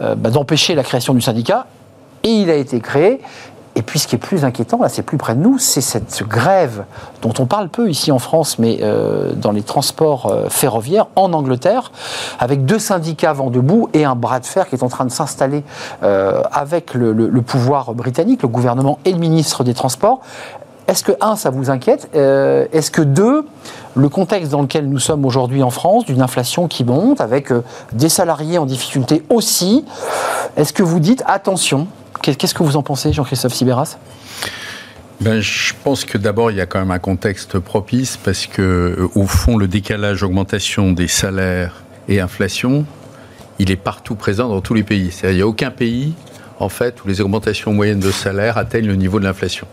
bah, 0.00 0.30
d'empêcher 0.30 0.74
la 0.74 0.82
création 0.82 1.12
du 1.12 1.20
syndicat 1.20 1.66
et 2.22 2.30
il 2.30 2.50
a 2.50 2.56
été 2.56 2.80
créé. 2.80 3.20
Et 3.76 3.82
puis 3.82 3.98
ce 3.98 4.08
qui 4.08 4.16
est 4.16 4.18
plus 4.18 4.44
inquiétant, 4.44 4.78
là 4.80 4.88
c'est 4.88 5.02
plus 5.02 5.18
près 5.18 5.34
de 5.34 5.40
nous, 5.40 5.58
c'est 5.58 5.82
cette 5.82 6.22
grève 6.26 6.84
dont 7.20 7.34
on 7.38 7.44
parle 7.44 7.68
peu 7.68 7.90
ici 7.90 8.10
en 8.10 8.18
France, 8.18 8.58
mais 8.58 8.78
euh, 8.80 9.34
dans 9.34 9.52
les 9.52 9.62
transports 9.62 10.26
euh, 10.26 10.48
ferroviaires 10.48 11.08
en 11.14 11.34
Angleterre, 11.34 11.92
avec 12.40 12.64
deux 12.64 12.78
syndicats 12.78 13.34
vent 13.34 13.50
debout 13.50 13.90
et 13.92 14.06
un 14.06 14.16
bras 14.16 14.40
de 14.40 14.46
fer 14.46 14.66
qui 14.66 14.74
est 14.74 14.82
en 14.82 14.88
train 14.88 15.04
de 15.04 15.10
s'installer 15.10 15.62
euh, 16.02 16.42
avec 16.52 16.94
le, 16.94 17.42
pouvoir 17.42 17.92
britannique, 17.92 18.42
le 18.42 18.48
gouvernement 18.48 18.98
et 19.04 19.12
le 19.12 19.18
ministre 19.18 19.62
des 19.62 19.74
Transports. 19.74 20.20
Est-ce 20.88 21.04
que, 21.04 21.12
un, 21.20 21.36
ça 21.36 21.50
vous 21.50 21.68
inquiète 21.68 22.08
Est-ce 22.14 22.90
que, 22.90 23.02
deux, 23.02 23.44
le 23.94 24.08
contexte 24.08 24.52
dans 24.52 24.62
lequel 24.62 24.88
nous 24.88 25.00
sommes 25.00 25.26
aujourd'hui 25.26 25.62
en 25.62 25.70
France, 25.70 26.04
d'une 26.04 26.22
inflation 26.22 26.68
qui 26.68 26.84
monte, 26.84 27.20
avec 27.20 27.52
des 27.92 28.08
salariés 28.08 28.58
en 28.58 28.66
difficulté 28.66 29.24
aussi, 29.28 29.84
est-ce 30.56 30.72
que 30.72 30.84
vous 30.84 31.00
dites, 31.00 31.24
attention, 31.26 31.88
Qu'est-ce 32.34 32.54
que 32.54 32.62
vous 32.62 32.76
en 32.76 32.82
pensez, 32.82 33.12
Jean-Christophe 33.12 33.54
Sibéras? 33.54 33.98
Ben, 35.20 35.40
je 35.40 35.72
pense 35.84 36.04
que 36.04 36.18
d'abord, 36.18 36.50
il 36.50 36.56
y 36.56 36.60
a 36.60 36.66
quand 36.66 36.78
même 36.78 36.90
un 36.90 36.98
contexte 36.98 37.58
propice 37.58 38.16
parce 38.16 38.46
que, 38.46 38.62
euh, 38.62 39.08
au 39.14 39.26
fond, 39.26 39.56
le 39.56 39.68
décalage 39.68 40.22
augmentation 40.22 40.92
des 40.92 41.08
salaires 41.08 41.84
et 42.08 42.20
inflation, 42.20 42.84
il 43.58 43.70
est 43.70 43.76
partout 43.76 44.14
présent 44.14 44.48
dans 44.48 44.60
tous 44.60 44.74
les 44.74 44.82
pays. 44.82 45.14
Il 45.22 45.36
n'y 45.36 45.40
a 45.40 45.46
aucun 45.46 45.70
pays, 45.70 46.14
en 46.58 46.68
fait, 46.68 47.02
où 47.04 47.08
les 47.08 47.20
augmentations 47.20 47.72
moyennes 47.72 48.00
de 48.00 48.10
salaire 48.10 48.58
atteignent 48.58 48.88
le 48.88 48.96
niveau 48.96 49.18
de 49.18 49.24
l'inflation. 49.24 49.66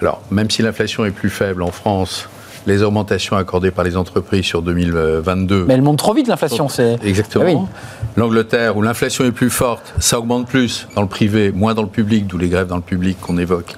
Alors, 0.00 0.22
même 0.30 0.50
si 0.50 0.62
l'inflation 0.62 1.04
est 1.04 1.10
plus 1.10 1.28
faible 1.28 1.62
en 1.62 1.70
France, 1.70 2.28
les 2.66 2.82
augmentations 2.82 3.36
accordées 3.36 3.70
par 3.70 3.84
les 3.84 3.96
entreprises 3.96 4.44
sur 4.44 4.62
2022. 4.62 5.64
Mais 5.66 5.74
elle 5.74 5.82
monte 5.82 5.98
trop 5.98 6.14
vite 6.14 6.28
l'inflation, 6.28 6.68
c'est. 6.68 6.98
Exactement. 7.04 7.68
Ah 7.72 7.78
L'Angleterre, 8.16 8.76
où 8.76 8.82
l'inflation 8.82 9.24
est 9.24 9.32
plus 9.32 9.50
forte, 9.50 9.94
ça 9.98 10.18
augmente 10.18 10.46
plus 10.46 10.86
dans 10.94 11.02
le 11.02 11.08
privé, 11.08 11.52
moins 11.52 11.74
dans 11.74 11.82
le 11.82 11.88
public, 11.88 12.26
d'où 12.26 12.38
les 12.38 12.48
grèves 12.48 12.66
dans 12.66 12.76
le 12.76 12.82
public 12.82 13.18
qu'on 13.20 13.38
évoque. 13.38 13.76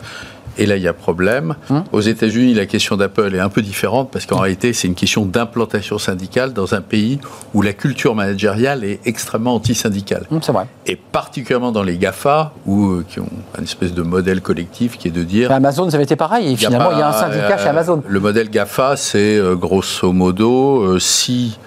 Et 0.58 0.66
là, 0.66 0.76
il 0.76 0.82
y 0.82 0.88
a 0.88 0.92
problème. 0.92 1.54
Hum. 1.70 1.84
Aux 1.92 2.00
États-Unis, 2.00 2.54
la 2.54 2.66
question 2.66 2.96
d'Apple 2.96 3.34
est 3.34 3.40
un 3.40 3.48
peu 3.48 3.62
différente 3.62 4.10
parce 4.10 4.26
qu'en 4.26 4.36
hum. 4.36 4.42
réalité, 4.42 4.72
c'est 4.72 4.88
une 4.88 4.94
question 4.94 5.24
d'implantation 5.24 5.98
syndicale 5.98 6.52
dans 6.52 6.74
un 6.74 6.80
pays 6.80 7.18
où 7.54 7.62
la 7.62 7.72
culture 7.72 8.14
managériale 8.14 8.84
est 8.84 9.00
extrêmement 9.04 9.54
anti-syndicale. 9.54 10.26
Hum, 10.30 10.40
c'est 10.42 10.52
vrai. 10.52 10.66
Et 10.86 10.96
particulièrement 10.96 11.72
dans 11.72 11.82
les 11.82 11.96
GAFA, 11.96 12.52
où, 12.66 12.86
euh, 12.86 13.04
qui 13.08 13.20
ont 13.20 13.28
une 13.56 13.64
espèce 13.64 13.94
de 13.94 14.02
modèle 14.02 14.40
collectif 14.40 14.98
qui 14.98 15.08
est 15.08 15.12
de 15.12 15.24
dire. 15.24 15.50
Amazon, 15.50 15.88
ça 15.90 15.96
avait 15.96 16.04
été 16.04 16.16
pareil. 16.16 16.52
Et 16.52 16.56
finalement, 16.56 16.92
il 16.92 16.98
y 16.98 17.02
a 17.02 17.08
un 17.08 17.12
syndicat 17.12 17.58
chez 17.58 17.68
Amazon. 17.68 18.02
Le 18.06 18.20
modèle 18.20 18.50
GAFA, 18.50 18.96
c'est 18.96 19.36
euh, 19.36 19.54
grosso 19.54 20.12
modo, 20.12 20.82
euh, 20.82 20.98
si 20.98 21.58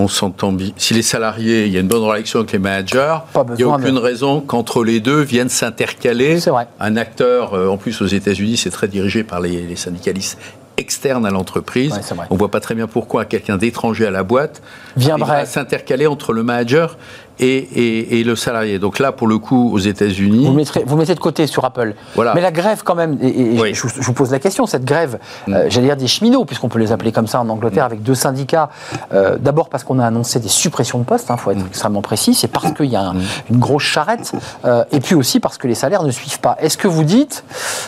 on 0.00 0.08
s'entend 0.08 0.56
Si 0.76 0.94
les 0.94 1.02
salariés, 1.02 1.66
il 1.66 1.72
y 1.72 1.76
a 1.76 1.80
une 1.80 1.88
bonne 1.88 2.02
relation 2.02 2.40
avec 2.40 2.52
les 2.52 2.58
managers, 2.58 3.18
il 3.50 3.54
n'y 3.54 3.62
a 3.62 3.68
aucune 3.68 3.98
raison 3.98 4.40
qu'entre 4.40 4.82
les 4.84 5.00
deux 5.00 5.20
viennent 5.20 5.48
s'intercaler. 5.48 6.38
Un 6.78 6.96
acteur, 6.96 7.54
euh, 7.54 7.68
en 7.68 7.76
plus 7.76 8.00
aux 8.02 8.06
États-Unis, 8.06 8.56
c'est 8.56 8.70
très 8.70 8.88
dirigé 8.88 9.22
par 9.24 9.40
les, 9.40 9.76
syndicalistes 9.76 10.38
externes 10.76 11.26
à 11.26 11.30
l'entreprise. 11.30 12.00
on 12.30 12.34
ne 12.34 12.38
voit 12.38 12.50
pas 12.50 12.60
très 12.60 12.74
bien 12.74 12.86
pourquoi 12.86 13.26
quelqu'un 13.26 13.58
d'étranger 13.58 14.06
à 14.06 14.10
la 14.10 14.22
boîte 14.22 14.62
viendrait 14.96 15.44
s'intercaler 15.44 16.06
entre 16.06 16.32
le 16.32 16.42
manager 16.42 16.96
et, 17.40 18.22
le 18.24 18.36
salarié. 18.36 18.78
Donc 18.78 18.98
là, 18.98 19.12
pour 19.12 19.26
le 19.26 19.38
coup, 19.38 19.70
aux 19.72 19.78
États-Unis. 19.78 20.46
Vous, 20.46 20.84
vous 20.86 20.96
mettez 20.96 21.14
de 21.14 21.20
côté 21.20 21.46
sur 21.46 21.64
Apple. 21.64 21.94
Voilà. 22.14 22.34
Mais 22.34 22.40
la 22.40 22.50
grève, 22.50 22.82
quand 22.84 22.94
même, 22.94 23.18
et, 23.22 23.74
je, 23.74 23.86
vous 24.00 24.12
pose 24.12 24.30
la 24.30 24.38
question, 24.38 24.66
cette 24.66 24.84
grève, 24.84 25.18
mm. 25.46 25.54
euh, 25.54 25.66
j'allais 25.68 25.86
dire 25.86 25.96
des 25.96 26.06
cheminots, 26.06 26.44
puisqu'on 26.44 26.68
peut 26.68 26.78
les 26.78 26.92
appeler 26.92 27.12
comme 27.12 27.26
ça 27.26 27.40
en 27.40 27.48
Angleterre, 27.48 27.84
mm. 27.84 27.86
avec 27.86 28.02
deux 28.02 28.14
syndicats. 28.14 28.70
Euh, 29.12 29.36
d'abord 29.38 29.68
parce 29.68 29.84
qu'on 29.84 29.98
a 29.98 30.06
annoncé 30.06 30.40
des 30.40 30.48
suppressions 30.48 30.98
de 30.98 31.04
postes, 31.04 31.26
il 31.28 31.32
hein, 31.32 31.36
faut 31.36 31.50
être 31.50 31.62
mm. 31.62 31.68
extrêmement 31.68 32.02
précis, 32.02 32.34
c'est 32.34 32.48
parce 32.48 32.72
qu'il 32.72 32.86
y 32.86 32.96
a 32.96 33.12
une 33.50 33.58
grosse 33.58 33.82
charrette, 33.82 34.32
euh, 34.64 34.84
et 34.92 35.00
puis 35.00 35.14
aussi 35.14 35.40
parce 35.40 35.58
que 35.58 35.66
les 35.66 35.74
salaires 35.74 36.02
ne 36.02 36.10
suivent 36.10 36.40
pas. 36.40 36.56
Est-ce 36.60 36.76
que 36.76 36.88
vous 36.88 37.04
dites, 37.04 37.44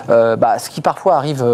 bah, 0.08 0.58
ce 0.58 0.70
qui 0.70 0.80
parfois 0.80 1.16
arrive 1.16 1.44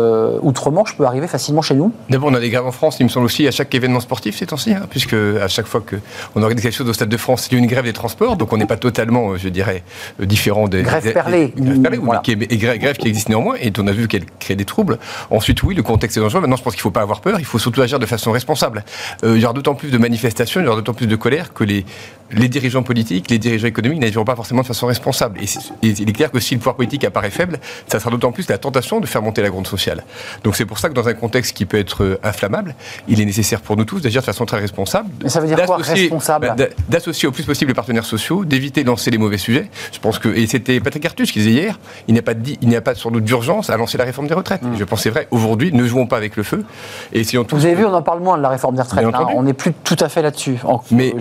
outre-Manche 0.42 0.96
peut 0.96 1.04
arriver 1.04 1.26
facilement 1.26 1.62
chez 1.62 1.74
nous? 1.74 1.92
D'abord, 2.10 2.30
on 2.30 2.34
a 2.34 2.40
des 2.40 2.50
grèves 2.50 2.66
en 2.66 2.72
France, 2.72 2.96
il 3.00 3.04
me 3.04 3.08
semble 3.08 3.26
aussi, 3.26 3.46
à 3.46 3.50
chaque 3.50 3.74
événement 3.74 4.00
sportif 4.00 4.38
ces 4.38 4.46
temps-ci, 4.46 4.72
hein, 4.72 4.82
puisque 4.88 5.14
à 5.14 5.48
chaque 5.48 5.66
fois 5.66 5.80
qu'on 5.80 6.42
organise 6.42 6.62
quelque 6.62 6.74
chose 6.74 6.88
au 6.88 6.92
Stade 6.92 7.08
de 7.08 7.16
France, 7.16 7.48
il 7.50 7.54
y 7.54 7.56
a 7.56 7.58
une 7.58 7.66
grève 7.66 7.86
des 7.88 7.92
transports, 7.92 8.36
donc 8.36 8.52
on 8.52 8.56
n'est 8.56 8.66
pas 8.66 8.76
totalement, 8.76 9.36
je 9.36 9.48
dirais, 9.48 9.82
euh, 10.20 10.26
différent 10.26 10.68
des. 10.68 10.82
Grève 10.82 11.12
perlée. 11.12 11.52
qui 12.22 12.36
grève, 12.36 12.96
qui 12.96 13.08
existe 13.08 13.28
néanmoins, 13.28 13.56
et 13.60 13.72
on 13.78 13.86
a 13.86 13.92
vu 13.92 14.08
qu'elle 14.08 14.26
crée 14.38 14.56
des 14.56 14.64
troubles. 14.64 14.98
Ensuite, 15.30 15.62
oui, 15.62 15.74
le 15.74 15.82
contexte 15.82 16.16
est 16.16 16.20
dangereux. 16.20 16.40
Maintenant, 16.40 16.56
je 16.56 16.62
pense 16.62 16.74
qu'il 16.74 16.80
ne 16.80 16.82
faut 16.82 16.90
pas 16.90 17.02
avoir 17.02 17.20
peur, 17.20 17.38
il 17.38 17.44
faut 17.44 17.58
surtout 17.58 17.82
agir 17.82 17.98
de 17.98 18.06
façon 18.06 18.30
responsable. 18.32 18.84
Euh, 19.24 19.36
il 19.36 19.42
y 19.42 19.44
aura 19.44 19.54
d'autant 19.54 19.74
plus 19.74 19.90
de 19.90 19.98
manifestations, 19.98 20.60
il 20.60 20.64
y 20.64 20.66
aura 20.66 20.76
d'autant 20.76 20.94
plus 20.94 21.06
de 21.06 21.16
colère 21.16 21.52
que 21.52 21.64
les, 21.64 21.84
les 22.30 22.48
dirigeants 22.48 22.82
politiques, 22.82 23.30
les 23.30 23.38
dirigeants 23.38 23.66
économiques 23.66 24.00
n'agiront 24.00 24.24
pas 24.24 24.36
forcément 24.36 24.62
de 24.62 24.66
façon 24.66 24.86
responsable. 24.86 25.40
Et, 25.40 25.46
il 25.82 26.08
est 26.08 26.12
clair 26.12 26.30
que 26.30 26.40
si 26.40 26.54
le 26.54 26.58
pouvoir 26.58 26.76
politique 26.76 27.04
apparaît 27.04 27.30
faible, 27.30 27.58
ça 27.86 27.98
sera 27.98 28.10
d'autant 28.10 28.32
plus 28.32 28.48
la 28.48 28.58
tentation 28.58 29.00
de 29.00 29.06
faire 29.06 29.22
monter 29.22 29.42
la 29.42 29.50
gronde 29.50 29.66
sociale. 29.66 30.04
Donc 30.44 30.56
c'est 30.56 30.66
pour 30.66 30.78
ça 30.78 30.88
que 30.88 30.94
dans 30.94 31.08
un 31.08 31.14
contexte 31.14 31.56
qui 31.56 31.66
peut 31.66 31.78
être 31.78 32.04
euh, 32.04 32.20
inflammable, 32.22 32.74
il 33.08 33.20
est 33.20 33.24
nécessaire 33.24 33.60
pour 33.60 33.76
nous 33.76 33.84
tous 33.84 34.00
d'agir 34.00 34.20
de 34.20 34.26
façon 34.26 34.44
très 34.46 34.58
responsable. 34.58 35.08
Mais 35.22 35.28
ça 35.28 35.40
veut 35.40 35.46
dire 35.46 35.64
quoi 35.64 35.76
responsable? 35.76 36.54
Bah, 36.56 36.66
D'associer 36.88 37.28
au 37.28 37.32
plus 37.32 37.44
possible 37.44 37.72
partenaires 37.78 38.04
sociaux, 38.04 38.44
d'éviter 38.44 38.82
de 38.82 38.88
lancer 38.88 39.12
les 39.12 39.18
mauvais 39.18 39.38
sujets. 39.38 39.70
Je 39.92 40.00
pense 40.00 40.18
que, 40.18 40.28
et 40.28 40.48
c'était 40.48 40.80
Patrick 40.80 41.04
Artus 41.06 41.30
qui 41.30 41.38
disait 41.38 41.52
hier, 41.52 41.78
il 42.08 42.12
n'y 42.14 42.18
a 42.18 42.22
pas, 42.22 42.34
de, 42.34 42.40
il 42.60 42.68
n'y 42.68 42.74
a 42.74 42.80
pas 42.80 42.96
sans 42.96 43.12
doute 43.12 43.22
d'urgence 43.22 43.70
à 43.70 43.76
lancer 43.76 43.96
la 43.96 44.04
réforme 44.04 44.26
des 44.26 44.34
retraites. 44.34 44.62
Mmh. 44.62 44.76
Je 44.76 44.84
pense 44.84 45.02
c'est 45.02 45.10
vrai. 45.10 45.28
Aujourd'hui, 45.30 45.72
ne 45.72 45.86
jouons 45.86 46.08
pas 46.08 46.16
avec 46.16 46.36
le 46.36 46.42
feu. 46.42 46.64
Et 47.12 47.22
si 47.22 47.38
on 47.38 47.46
Vous 47.48 47.66
avez 47.66 47.76
vu, 47.76 47.84
on 47.84 47.94
en 47.94 48.02
parle 48.02 48.20
moins 48.20 48.36
de 48.36 48.42
la 48.42 48.48
réforme 48.48 48.74
des 48.74 48.82
retraites. 48.82 49.04
Hein. 49.04 49.26
on 49.32 49.44
n'est 49.44 49.52
plus 49.52 49.72
tout 49.84 49.96
à 50.00 50.08
fait 50.08 50.22
là-dessus. 50.22 50.58
Mais, 50.90 51.14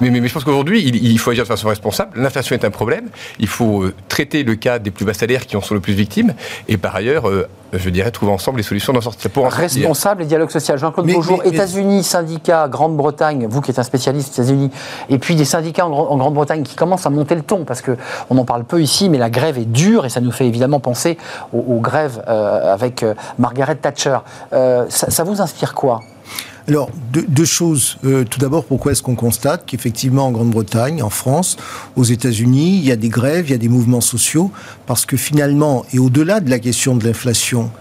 mais, 0.00 0.10
mais, 0.20 0.28
je 0.28 0.32
pense 0.32 0.44
qu'aujourd'hui, 0.44 0.82
il, 0.86 1.18
faut 1.18 1.32
agir 1.32 1.42
de 1.42 1.48
façon 1.48 1.66
responsable. 1.66 2.12
L'inflation 2.14 2.54
est 2.54 2.64
un 2.64 2.70
problème. 2.70 3.08
Il 3.40 3.48
faut 3.48 3.82
euh, 3.82 3.92
traiter 4.08 4.44
le 4.44 4.54
cas 4.54 4.78
des 4.78 4.92
plus 4.92 5.04
bas 5.04 5.14
salaires 5.14 5.46
qui 5.46 5.56
en 5.56 5.60
sont 5.60 5.74
le 5.74 5.80
plus 5.80 5.94
victimes. 5.94 6.34
Et 6.68 6.76
par 6.76 6.94
ailleurs, 6.94 7.28
euh, 7.28 7.48
je 7.72 7.90
dirais, 7.90 8.10
trouver 8.10 8.32
ensemble 8.32 8.58
les 8.58 8.62
solutions 8.62 8.92
d'en 8.92 9.00
sortir. 9.00 9.30
Pour 9.30 9.46
responsable 9.46 10.22
et 10.22 10.26
dialogue 10.26 10.50
social. 10.50 10.78
Jean-Claude 10.78 11.06
Bonjour, 11.06 11.44
États-Unis, 11.44 12.02
syndicats, 12.02 12.68
Grande-Bretagne, 12.68 13.46
vous 13.48 13.60
qui 13.60 13.70
êtes 13.70 13.78
un 13.78 13.84
spécialiste 13.84 14.36
des 14.36 14.42
États-Unis, 14.42 14.70
et 15.08 15.18
puis 15.18 15.34
des 15.34 15.44
syndicats 15.44 15.86
en, 15.86 16.16
Grande-Bretagne 16.16 16.62
qui 16.62 16.76
commencent 16.76 17.06
à 17.06 17.10
monter 17.10 17.34
le 17.34 17.42
ton, 17.42 17.64
parce 17.64 17.82
qu'on 17.82 18.38
en 18.38 18.44
parle 18.44 18.64
peu 18.64 18.82
ici, 18.82 19.08
mais 19.08 19.18
la 19.18 19.30
grève 19.30 19.58
est 19.58 19.70
dure 19.70 20.06
et 20.06 20.08
ça 20.08 20.20
nous 20.20 20.32
fait 20.32 20.46
évidemment 20.46 20.80
penser 20.80 21.18
aux, 21.52 21.80
grèves 21.80 22.22
euh, 22.28 22.72
avec 22.72 23.04
Margaret 23.38 23.76
Thatcher. 23.76 24.18
ça 24.50 25.24
vous 25.24 25.40
inspire 25.40 25.74
quoi? 25.74 26.00
Alors, 26.70 26.88
deux, 27.12 27.44
choses. 27.44 27.96
Euh, 28.04 28.22
tout 28.22 28.38
d'abord, 28.38 28.64
pourquoi 28.64 28.92
est-ce 28.92 29.02
qu'on 29.02 29.16
constate 29.16 29.64
qu'effectivement, 29.66 30.28
en 30.28 30.30
Grande-Bretagne, 30.30 31.02
en 31.02 31.10
France, 31.10 31.56
aux 31.96 32.04
États-Unis, 32.04 32.78
il 32.78 32.84
y 32.84 32.92
a 32.92 32.96
des 32.96 33.08
grèves, 33.08 33.46
il 33.48 33.50
y 33.50 33.54
a 33.54 33.58
des 33.58 33.68
mouvements 33.68 34.00
sociaux? 34.00 34.52
Parce 34.86 35.04
que 35.04 35.16
finalement, 35.16 35.84
et 35.92 35.98
au-delà 35.98 36.38
de 36.38 36.48
la 36.48 36.60
question 36.60 36.94
de 36.94 37.04
l'inflation, 37.04 37.72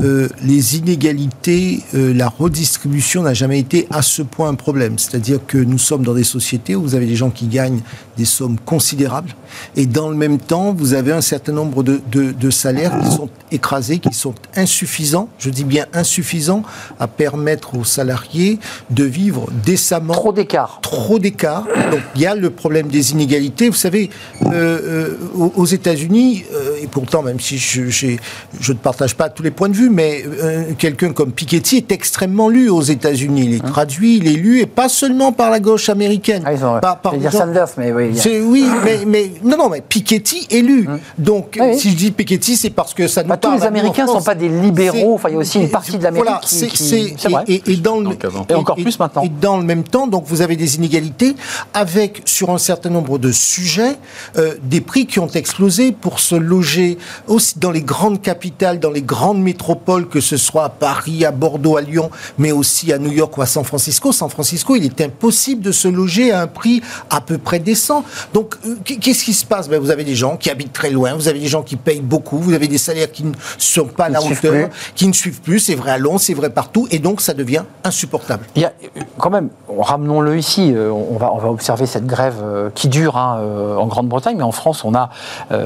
euh, 0.00 0.28
les 0.42 0.76
inégalités, 0.76 1.82
euh, 1.94 2.14
la 2.14 2.28
redistribution 2.28 3.22
n'a 3.22 3.34
jamais 3.34 3.58
été 3.58 3.86
à 3.90 4.00
ce 4.00 4.22
point 4.22 4.48
un 4.48 4.54
problème. 4.54 4.98
C'est-à-dire 4.98 5.40
que 5.46 5.58
nous 5.58 5.78
sommes 5.78 6.02
dans 6.02 6.14
des 6.14 6.24
sociétés 6.24 6.74
où 6.74 6.82
vous 6.82 6.94
avez 6.94 7.06
des 7.06 7.16
gens 7.16 7.30
qui 7.30 7.48
gagnent 7.48 7.80
des 8.18 8.24
sommes 8.24 8.58
considérables 8.58 9.34
et 9.76 9.86
dans 9.86 10.08
le 10.08 10.16
même 10.16 10.38
temps, 10.38 10.74
vous 10.76 10.92
avez 10.92 11.12
un 11.12 11.20
certain 11.20 11.52
nombre 11.52 11.82
de, 11.82 12.00
de, 12.10 12.50
salaires 12.50 12.98
qui 13.00 13.10
sont 13.10 13.28
écrasés, 13.52 13.98
qui 13.98 14.12
sont 14.12 14.34
insuffisants, 14.56 15.28
je 15.38 15.50
dis 15.50 15.64
bien 15.64 15.86
insuffisants, 15.92 16.62
à 16.98 17.06
permettre 17.06 17.76
aux 17.76 17.84
salariés 17.84 18.58
de 18.90 19.04
vivre 19.04 19.46
décemment. 19.64 20.14
Trop 20.14 20.32
d'écart. 20.32 20.80
Trop 20.82 21.18
d'écart. 21.18 21.64
Donc 21.90 22.00
il 22.16 22.22
y 22.22 22.26
a 22.26 22.34
le 22.34 22.50
problème 22.50 22.88
des 22.88 23.12
inégalités. 23.12 23.68
Vous 23.68 23.76
savez, 23.76 24.10
euh, 24.52 25.16
aux 25.56 25.66
États-Unis, 25.66 26.44
et 26.82 26.86
pourtant, 26.86 27.22
même 27.22 27.40
si 27.40 27.58
je, 27.58 27.88
je 27.88 28.72
ne 28.72 28.76
partage 28.76 29.14
pas 29.14 29.28
tous 29.28 29.42
les 29.42 29.50
points 29.50 29.68
de 29.68 29.76
vue, 29.76 29.90
mais 29.90 30.24
euh, 30.26 30.72
quelqu'un 30.76 31.12
comme 31.12 31.32
Piketty 31.32 31.76
est 31.76 31.92
extrêmement 31.92 32.48
lu 32.48 32.68
aux 32.68 32.82
États-Unis. 32.82 33.44
Il 33.44 33.54
est 33.54 33.64
hein 33.64 33.68
traduit, 33.68 34.16
il 34.18 34.26
est 34.26 34.36
lu, 34.36 34.60
et 34.60 34.66
pas 34.66 34.88
seulement 34.88 35.32
par 35.32 35.50
la 35.50 35.60
gauche 35.60 35.88
américaine. 35.88 36.42
Ah, 36.44 36.52
ils 36.52 36.64
ont, 36.64 36.80
pas 36.80 36.96
par 36.96 37.16
dire 37.16 37.32
Sanders, 37.32 37.68
mais 37.76 37.92
oui. 37.92 38.07
Oui, 38.42 38.66
mais, 38.84 39.00
mais, 39.06 39.30
non, 39.42 39.56
non, 39.56 39.68
mais 39.68 39.80
Piketty 39.80 40.48
est 40.50 40.60
lu. 40.60 40.86
Hein 40.88 40.98
Donc, 41.18 41.58
si 41.76 41.90
je 41.90 41.96
dis 41.96 42.10
Piketty, 42.10 42.56
c'est 42.56 42.70
parce 42.70 42.94
que 42.94 43.08
ça 43.08 43.22
nous 43.22 43.28
bah, 43.28 43.36
Tous 43.36 43.52
les 43.52 43.62
Américains 43.62 44.04
ne 44.06 44.10
sont 44.10 44.22
pas 44.22 44.34
des 44.34 44.48
libéraux. 44.48 45.14
Enfin, 45.14 45.28
il 45.28 45.32
y 45.32 45.36
a 45.36 45.38
aussi 45.38 45.60
une 45.60 45.70
partie 45.70 45.98
de 45.98 46.02
l'Amérique 46.02 46.28
voilà, 46.28 46.40
qui, 46.42 47.16
c'est 47.16 47.28
vrai. 47.28 47.44
Et, 47.46 47.76
dans 47.76 48.00
le, 48.00 48.10
et 48.48 48.54
encore 48.54 48.76
plus 48.76 48.98
maintenant. 48.98 49.22
Et 49.22 49.28
dans 49.28 49.56
le 49.56 49.64
même 49.64 49.84
temps, 49.84 50.06
donc 50.06 50.24
vous 50.26 50.42
avez 50.42 50.56
des 50.56 50.76
inégalités 50.76 51.34
avec 51.74 52.22
sur 52.24 52.50
un 52.50 52.58
certain 52.58 52.90
nombre 52.90 53.18
de 53.18 53.32
sujets 53.32 53.96
euh, 54.36 54.54
des 54.62 54.80
prix 54.80 55.06
qui 55.06 55.18
ont 55.20 55.28
explosé 55.28 55.92
pour 55.92 56.20
se 56.20 56.34
loger 56.34 56.98
aussi 57.26 57.58
dans 57.58 57.70
les 57.70 57.82
grandes 57.82 58.20
capitales, 58.20 58.80
dans 58.80 58.90
les 58.90 59.02
grandes 59.02 59.40
métropoles 59.40 60.08
que 60.08 60.20
ce 60.20 60.36
soit 60.36 60.64
à 60.64 60.68
Paris, 60.68 61.24
à 61.24 61.30
Bordeaux, 61.30 61.76
à 61.76 61.80
Lyon, 61.80 62.10
mais 62.38 62.52
aussi 62.52 62.92
à 62.92 62.98
New 62.98 63.12
York 63.12 63.36
ou 63.36 63.42
à 63.42 63.46
San 63.46 63.64
Francisco. 63.64 64.12
San 64.12 64.28
Francisco, 64.28 64.76
il 64.76 64.84
est 64.84 65.00
impossible 65.00 65.62
de 65.62 65.72
se 65.72 65.88
loger 65.88 66.32
à 66.32 66.42
un 66.42 66.46
prix 66.46 66.82
à 67.10 67.20
peu 67.20 67.38
près 67.38 67.58
décent. 67.58 67.97
Donc, 68.34 68.54
euh, 68.66 68.76
qu'est-ce 68.84 69.24
qui 69.24 69.34
se 69.34 69.44
passe? 69.44 69.68
Ben, 69.68 69.80
Vous 69.80 69.90
avez 69.90 70.04
des 70.04 70.14
gens 70.14 70.36
qui 70.36 70.50
habitent 70.50 70.72
très 70.72 70.90
loin, 70.90 71.14
vous 71.14 71.28
avez 71.28 71.40
des 71.40 71.48
gens 71.48 71.62
qui 71.62 71.76
payent 71.76 72.00
beaucoup, 72.00 72.38
vous 72.38 72.52
avez 72.52 72.68
des 72.68 72.78
salaires 72.78 73.10
qui 73.10 73.24
ne 73.24 73.32
sont 73.58 73.86
pas 73.86 74.04
à 74.04 74.08
la 74.08 74.22
hauteur, 74.22 74.68
qui 74.94 75.06
ne 75.06 75.12
suivent 75.12 75.40
plus. 75.40 75.60
C'est 75.60 75.74
vrai 75.74 75.92
à 75.92 75.98
Londres, 75.98 76.20
c'est 76.20 76.34
vrai 76.34 76.50
partout, 76.50 76.86
et 76.90 76.98
donc 76.98 77.20
ça 77.20 77.34
devient 77.34 77.64
insupportable. 77.84 78.44
Il 78.56 78.62
y 78.62 78.64
a, 78.64 78.72
euh, 78.96 79.00
quand 79.18 79.30
même, 79.30 79.48
ramenons-le 79.68 80.38
ici, 80.38 80.72
euh, 80.74 80.90
on 80.90 81.16
va, 81.16 81.32
on 81.32 81.38
va 81.38 81.48
observer 81.48 81.86
cette 81.86 82.06
grève 82.06 82.36
qui 82.74 82.88
dure 82.88 83.16
hein, 83.16 83.40
en 83.78 83.86
Grande-Bretagne, 83.86 84.36
mais 84.36 84.42
en 84.42 84.52
France, 84.52 84.84
on 84.84 84.94
a, 84.94 85.10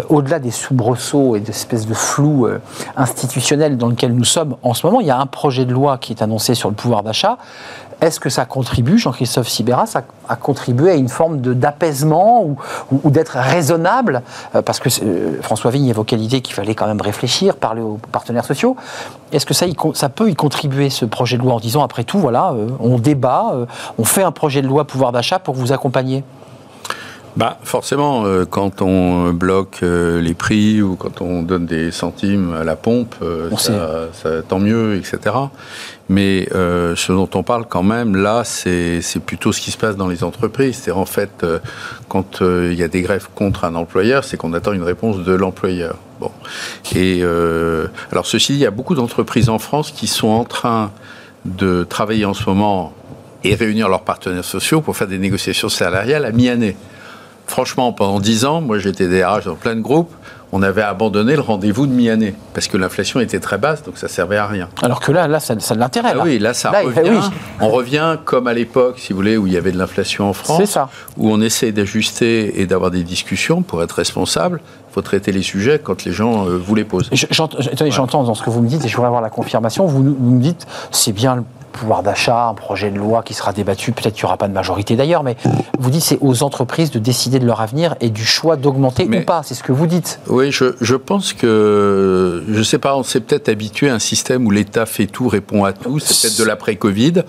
au-delà 0.09 0.39
des 0.39 0.51
soubresauts 0.51 1.37
et 1.37 1.41
d'espèces 1.41 1.87
de 1.87 1.95
flou 1.95 2.47
institutionnel 2.97 3.77
dans 3.77 3.89
lequel 3.89 4.13
nous 4.15 4.25
sommes, 4.25 4.57
en 4.63 4.75
ce 4.75 4.87
moment, 4.87 5.01
il 5.01 5.07
y 5.07 5.11
a 5.11 5.19
un 5.19 5.27
projet 5.27 5.65
de 5.65 5.73
loi 5.73 5.99
qui 5.99 6.13
est 6.13 6.23
annoncé 6.23 6.55
sur 6.55 6.69
le 6.69 6.75
pouvoir 6.75 7.03
d'achat. 7.03 7.39
Est-ce 8.03 8.19
que 8.19 8.31
ça 8.31 8.45
contribue, 8.45 8.99
Jean-Christophe 8.99 9.49
Sibéras, 9.49 9.97
à, 10.29 10.35
contribuer 10.35 10.91
à 10.91 10.95
une 10.97 11.09
forme 11.09 11.41
d'apaisement 11.41 12.45
ou, 12.91 13.11
d'être 13.11 13.37
raisonnable 13.37 14.23
euh, 14.57 14.63
Parce 14.63 14.81
que 14.81 14.89
euh, 15.05 15.41
François 15.41 15.71
Vigne 15.71 15.87
évoquait 15.87 16.17
l'idée 16.17 16.41
qu'il 16.41 16.55
fallait 16.55 16.75
quand 16.75 16.89
même 16.89 17.01
réfléchir, 17.01 17.55
parler 17.55 17.81
aux 17.81 18.01
partenaires 18.11 18.45
sociaux. 18.45 18.77
Est-ce 19.31 19.47
que 19.47 19.55
ça, 19.55 19.67
ça, 19.95 20.09
peut 20.09 20.29
y 20.29 20.35
contribuer, 20.35 20.91
ce 20.91 21.05
projet 21.05 21.39
de 21.39 21.43
loi, 21.43 21.55
en 21.55 21.61
disant, 21.61 21.85
après 21.85 22.03
tout, 22.03 22.19
voilà, 22.19 22.53
euh, 22.55 22.71
on 22.81 22.99
débat, 22.99 23.55
on 23.99 24.05
fait 24.05 24.25
un 24.25 24.33
projet 24.33 24.63
de 24.63 24.67
loi 24.67 24.85
pouvoir 24.85 25.13
d'achat 25.13 25.39
pour 25.39 25.55
vous 25.55 25.71
accompagner? 25.71 26.25
Bah, 27.35 27.59
forcément, 27.63 28.27
euh, 28.27 28.45
quand 28.45 28.83
on 28.83 29.33
bloque 29.33 29.81
euh, 29.83 30.21
les 30.21 30.35
prix 30.35 30.83
ou 30.83 30.97
quand 30.97 31.23
on 31.23 31.43
donne 31.43 31.65
des 31.65 31.91
centimes 31.91 32.53
à 32.53 32.63
la 32.63 32.77
pompe, 32.77 33.15
euh, 33.23 33.49
ça, 33.57 34.09
ça, 34.13 34.43
tant 34.43 34.59
mieux, 34.59 34.97
etc. 34.97 35.35
Mais 36.11 36.47
ce 36.51 37.13
dont 37.13 37.31
on 37.35 37.43
parle 37.43 37.65
quand 37.67 37.83
même, 37.83 38.17
là, 38.17 38.43
c'est 38.45 39.01
plutôt 39.25 39.53
ce 39.53 39.63
qui 39.63 39.71
se 39.71 39.79
passe 39.79 39.97
dans 39.97 40.09
les 40.09 40.25
entreprises. 40.25 40.81
C'est 40.83 40.91
en 40.91 41.07
fait, 41.07 41.47
quand 42.09 42.43
il 42.43 42.75
y 42.75 42.83
a 42.83 42.89
des 42.89 43.01
grèves 43.01 43.29
contre 43.35 43.65
un 43.65 43.75
employeur, 43.77 44.23
c'est 44.23 44.37
qu'on 44.37 44.53
attend 44.53 44.73
une 44.73 44.83
réponse 44.83 45.25
de 45.25 45.33
l'employeur. 45.33 45.97
Bon. 46.21 46.31
Et 46.95 47.23
alors, 48.11 48.27
ceci, 48.27 48.53
il 48.53 48.59
y 48.59 48.67
a 48.67 48.71
beaucoup 48.71 48.95
d'entreprises 48.95 49.49
en 49.49 49.59
France 49.59 49.91
qui 49.91 50.07
sont 50.07 50.29
en 50.29 50.45
train 50.45 50.91
de 51.47 51.85
travailler 51.85 52.27
en 52.27 52.35
ce 52.35 52.45
moment 52.47 52.93
et 53.43 53.55
réunir 53.55 53.89
leurs 53.89 54.03
partenaires 54.03 54.45
sociaux 54.45 54.83
pour 54.83 54.97
faire 54.97 55.09
des 55.09 55.19
négociations 55.19 55.71
salariales 55.71 56.27
à 56.27 56.33
mi-année 56.33 56.77
franchement, 57.53 57.93
pendant 57.93 58.19
dix 58.19 58.47
ans, 58.47 58.63
moi 58.63 58.79
j'étais 58.79 59.09
DRH 59.09 59.45
dans 59.45 59.57
plein 59.57 59.77
de 59.77 59.83
groupes, 59.83 60.11
on 60.53 60.63
avait 60.63 60.83
abandonné 60.83 61.35
le 61.35 61.43
rendez-vous 61.43 61.87
de 61.87 61.93
mi-année 61.93 62.35
parce 62.55 62.67
que 62.67 62.79
l'inflation 62.79 63.21
était 63.21 63.41
très 63.41 63.59
basse, 63.59 63.83
donc 63.83 63.99
ça 63.99 64.09
servait 64.09 64.39
à 64.39 64.47
rien. 64.47 64.69
Alors 64.83 65.01
que 65.01 65.13
là, 65.13 65.29
là, 65.29 65.39
ça, 65.39 65.59
ça 65.61 65.75
l'intéresse. 65.75 66.15
Ah 66.17 66.23
oui, 66.25 66.39
là, 66.39 66.55
ça 66.55 66.71
revient. 66.71 67.21
On 67.61 67.69
revient 67.69 68.17
comme 68.25 68.47
à 68.47 68.55
l'époque, 68.55 68.99
si 68.99 69.13
vous 69.13 69.19
voulez, 69.19 69.37
où 69.37 69.47
il 69.47 69.53
y 69.53 69.57
avait 69.59 69.73
de 69.73 69.79
l'inflation 69.79 70.29
en 70.29 70.33
France, 70.33 70.65
ça. 70.65 70.89
où 71.19 71.31
on 71.31 71.41
essaie 71.43 71.73
d'ajuster 71.73 72.61
et 72.61 72.67
d'avoir 72.67 72.91
des 72.91 73.03
discussions 73.03 73.63
pour 73.63 73.83
être 73.83 73.93
responsable. 73.93 74.61
Il 74.93 74.95
faut 74.97 75.01
traiter 75.03 75.33
les 75.33 75.41
sujets 75.41 75.79
quand 75.83 76.05
les 76.05 76.13
gens 76.13 76.47
euh, 76.47 76.59
vous 76.59 76.75
les 76.75 76.85
posent. 76.85 77.09
J'entends 77.31 78.25
dans 78.25 78.35
ce 78.35 78.43
que 78.43 78.51
vous 78.51 78.61
me 78.61 78.69
dites, 78.69 78.85
et 78.85 78.89
je 78.89 78.95
voudrais 78.95 79.07
avoir 79.07 79.23
la 79.23 79.31
confirmation. 79.31 79.87
Vous, 79.87 80.03
vous 80.03 80.31
me 80.31 80.43
dites, 80.43 80.67
c'est 80.91 81.13
bien 81.13 81.45
pouvoir 81.73 82.03
d'achat, 82.03 82.49
un 82.49 82.55
projet 82.55 82.91
de 82.91 82.99
loi 82.99 83.23
qui 83.23 83.35
sera 83.35 83.53
débattu, 83.53 83.93
peut-être 83.93 84.15
qu'il 84.15 84.25
n'y 84.25 84.27
aura 84.27 84.37
pas 84.37 84.47
de 84.47 84.53
majorité 84.53 84.95
d'ailleurs, 84.95 85.25
mais 85.25 85.37
vous 85.79 85.91
dites 85.91 86.03
c'est 86.03 86.19
aux 86.21 86.43
entreprises 86.43 86.91
de 86.91 86.99
décider 86.99 87.39
de 87.39 87.47
leur 87.47 87.61
avenir 87.61 87.97
et 88.01 88.11
du 88.11 88.25
choix 88.25 88.57
d'augmenter 88.57 89.09
ou 89.09 89.25
pas, 89.25 89.43
c'est 89.43 89.55
ce 89.55 89.65
que 89.65 89.73
vous 89.73 89.87
dites. 89.87 90.21
Oui, 90.29 90.53
je, 90.53 90.95
pense 90.95 91.33
que, 91.33 92.45
je 92.49 92.59
ne 92.59 92.63
sais 92.63 92.79
pas, 92.79 92.97
on 92.97 93.03
s'est 93.03 93.21
peut-être 93.21 93.49
habitué 93.49 93.89
à 93.89 93.95
un 93.95 93.99
système 93.99 94.47
où 94.47 94.51
l'État 94.51 94.87
fait 94.87 95.07
tout, 95.07 95.29
répond 95.29 95.65
à 95.65 95.73
tout, 95.73 95.99
c'est 95.99 96.29
peut-être 96.29 96.39
de 96.39 96.45
l'après-Covid, 96.45 97.23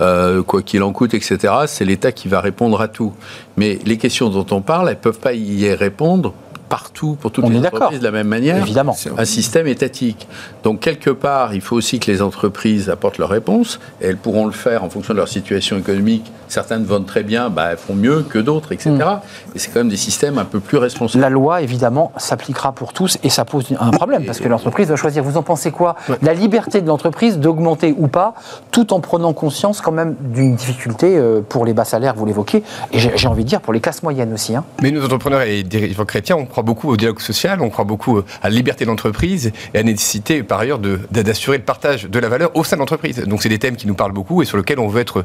euh, 0.00 0.42
quoi 0.42 0.62
qu'il 0.62 0.82
en 0.82 0.92
coûte, 0.92 1.14
etc. 1.14 1.54
C'est 1.66 1.84
l'État 1.84 2.12
qui 2.12 2.28
va 2.28 2.40
répondre 2.40 2.80
à 2.80 2.88
tout. 2.88 3.12
Mais 3.56 3.78
les 3.84 3.98
questions 3.98 4.30
dont 4.30 4.46
on 4.50 4.62
parle, 4.62 4.88
elles 4.88 4.94
ne 4.94 5.00
peuvent 5.00 5.20
pas 5.20 5.34
y 5.34 5.72
répondre 5.74 6.34
partout 6.70 7.18
pour 7.20 7.32
toutes 7.32 7.48
les 7.48 7.58
entreprises 7.58 7.98
de 7.98 8.04
la 8.04 8.12
même 8.12 8.28
manière. 8.28 8.56
Évidemment. 8.56 8.96
Un 9.18 9.24
système 9.26 9.66
étatique. 9.66 10.26
Donc 10.62 10.80
quelque 10.80 11.10
part, 11.10 11.52
il 11.52 11.60
faut 11.60 11.76
aussi 11.76 11.98
que 11.98 12.10
les 12.10 12.22
entreprises 12.22 12.88
apportent 12.88 13.18
leurs 13.18 13.28
réponses. 13.28 13.80
Et 14.00 14.06
elles 14.06 14.16
pourront 14.16 14.46
le 14.46 14.52
faire 14.52 14.84
en 14.84 14.88
fonction 14.88 15.12
de 15.12 15.18
leur 15.18 15.28
situation 15.28 15.76
économique. 15.76 16.32
Certaines 16.48 16.84
vont 16.84 17.02
très 17.02 17.22
bien, 17.22 17.50
bah, 17.50 17.68
elles 17.72 17.76
font 17.76 17.94
mieux 17.94 18.22
que 18.22 18.38
d'autres, 18.38 18.72
etc. 18.72 18.90
Mm. 18.90 19.54
Et 19.54 19.58
c'est 19.58 19.70
quand 19.70 19.80
même 19.80 19.88
des 19.88 19.96
systèmes 19.96 20.38
un 20.38 20.44
peu 20.44 20.60
plus 20.60 20.78
responsables. 20.78 21.20
La 21.20 21.30
loi, 21.30 21.60
évidemment, 21.60 22.12
s'appliquera 22.16 22.72
pour 22.72 22.92
tous 22.92 23.18
et 23.22 23.30
ça 23.30 23.44
pose 23.44 23.66
un 23.78 23.90
problème 23.90 24.24
parce 24.24 24.40
que 24.40 24.48
l'entreprise 24.48 24.88
doit 24.88 24.96
choisir. 24.96 25.22
Vous 25.22 25.36
en 25.36 25.42
pensez 25.42 25.70
quoi? 25.70 25.96
La 26.22 26.34
liberté 26.34 26.80
de 26.80 26.86
l'entreprise 26.86 27.38
d'augmenter 27.38 27.94
ou 27.96 28.08
pas, 28.08 28.34
tout 28.70 28.92
en 28.92 29.00
prenant 29.00 29.32
conscience 29.32 29.80
quand 29.80 29.92
même 29.92 30.14
d'une 30.20 30.54
difficulté 30.54 31.16
euh, 31.16 31.40
pour 31.40 31.64
les 31.64 31.74
bas 31.74 31.84
salaires, 31.84 32.14
vous 32.14 32.26
l'évoquez, 32.26 32.62
et 32.92 32.98
j'ai 32.98 33.28
envie 33.28 33.44
de 33.44 33.48
dire 33.48 33.60
pour 33.60 33.72
les 33.72 33.80
classes 33.80 34.02
moyennes 34.02 34.32
aussi. 34.32 34.54
Hein. 34.54 34.64
Mais 34.82 34.90
nous, 34.90 35.04
entrepreneurs 35.04 35.42
et 35.42 35.62
dirigeants 35.62 36.04
chrétiens, 36.04 36.36
on 36.36 36.46
prend 36.46 36.59
beaucoup 36.62 36.88
au 36.88 36.96
dialogue 36.96 37.20
social, 37.20 37.60
on 37.60 37.70
croit 37.70 37.84
beaucoup 37.84 38.18
à 38.18 38.48
la 38.48 38.50
liberté 38.50 38.84
de 38.84 38.90
l'entreprise 38.90 39.52
et 39.74 39.78
à 39.78 39.80
la 39.80 39.84
nécessité, 39.84 40.42
par 40.42 40.60
ailleurs, 40.60 40.78
d'assurer 40.78 41.58
le 41.58 41.64
partage 41.64 42.04
de 42.04 42.18
la 42.18 42.28
valeur 42.28 42.50
au 42.54 42.64
sein 42.64 42.76
de 42.76 42.80
l'entreprise. 42.80 43.16
Donc, 43.26 43.42
c'est 43.42 43.48
des 43.48 43.58
thèmes 43.58 43.76
qui 43.76 43.86
nous 43.86 43.94
parlent 43.94 44.12
beaucoup 44.12 44.42
et 44.42 44.44
sur 44.44 44.56
lesquels 44.56 44.78
on 44.78 44.88
veut 44.88 45.00
être 45.00 45.24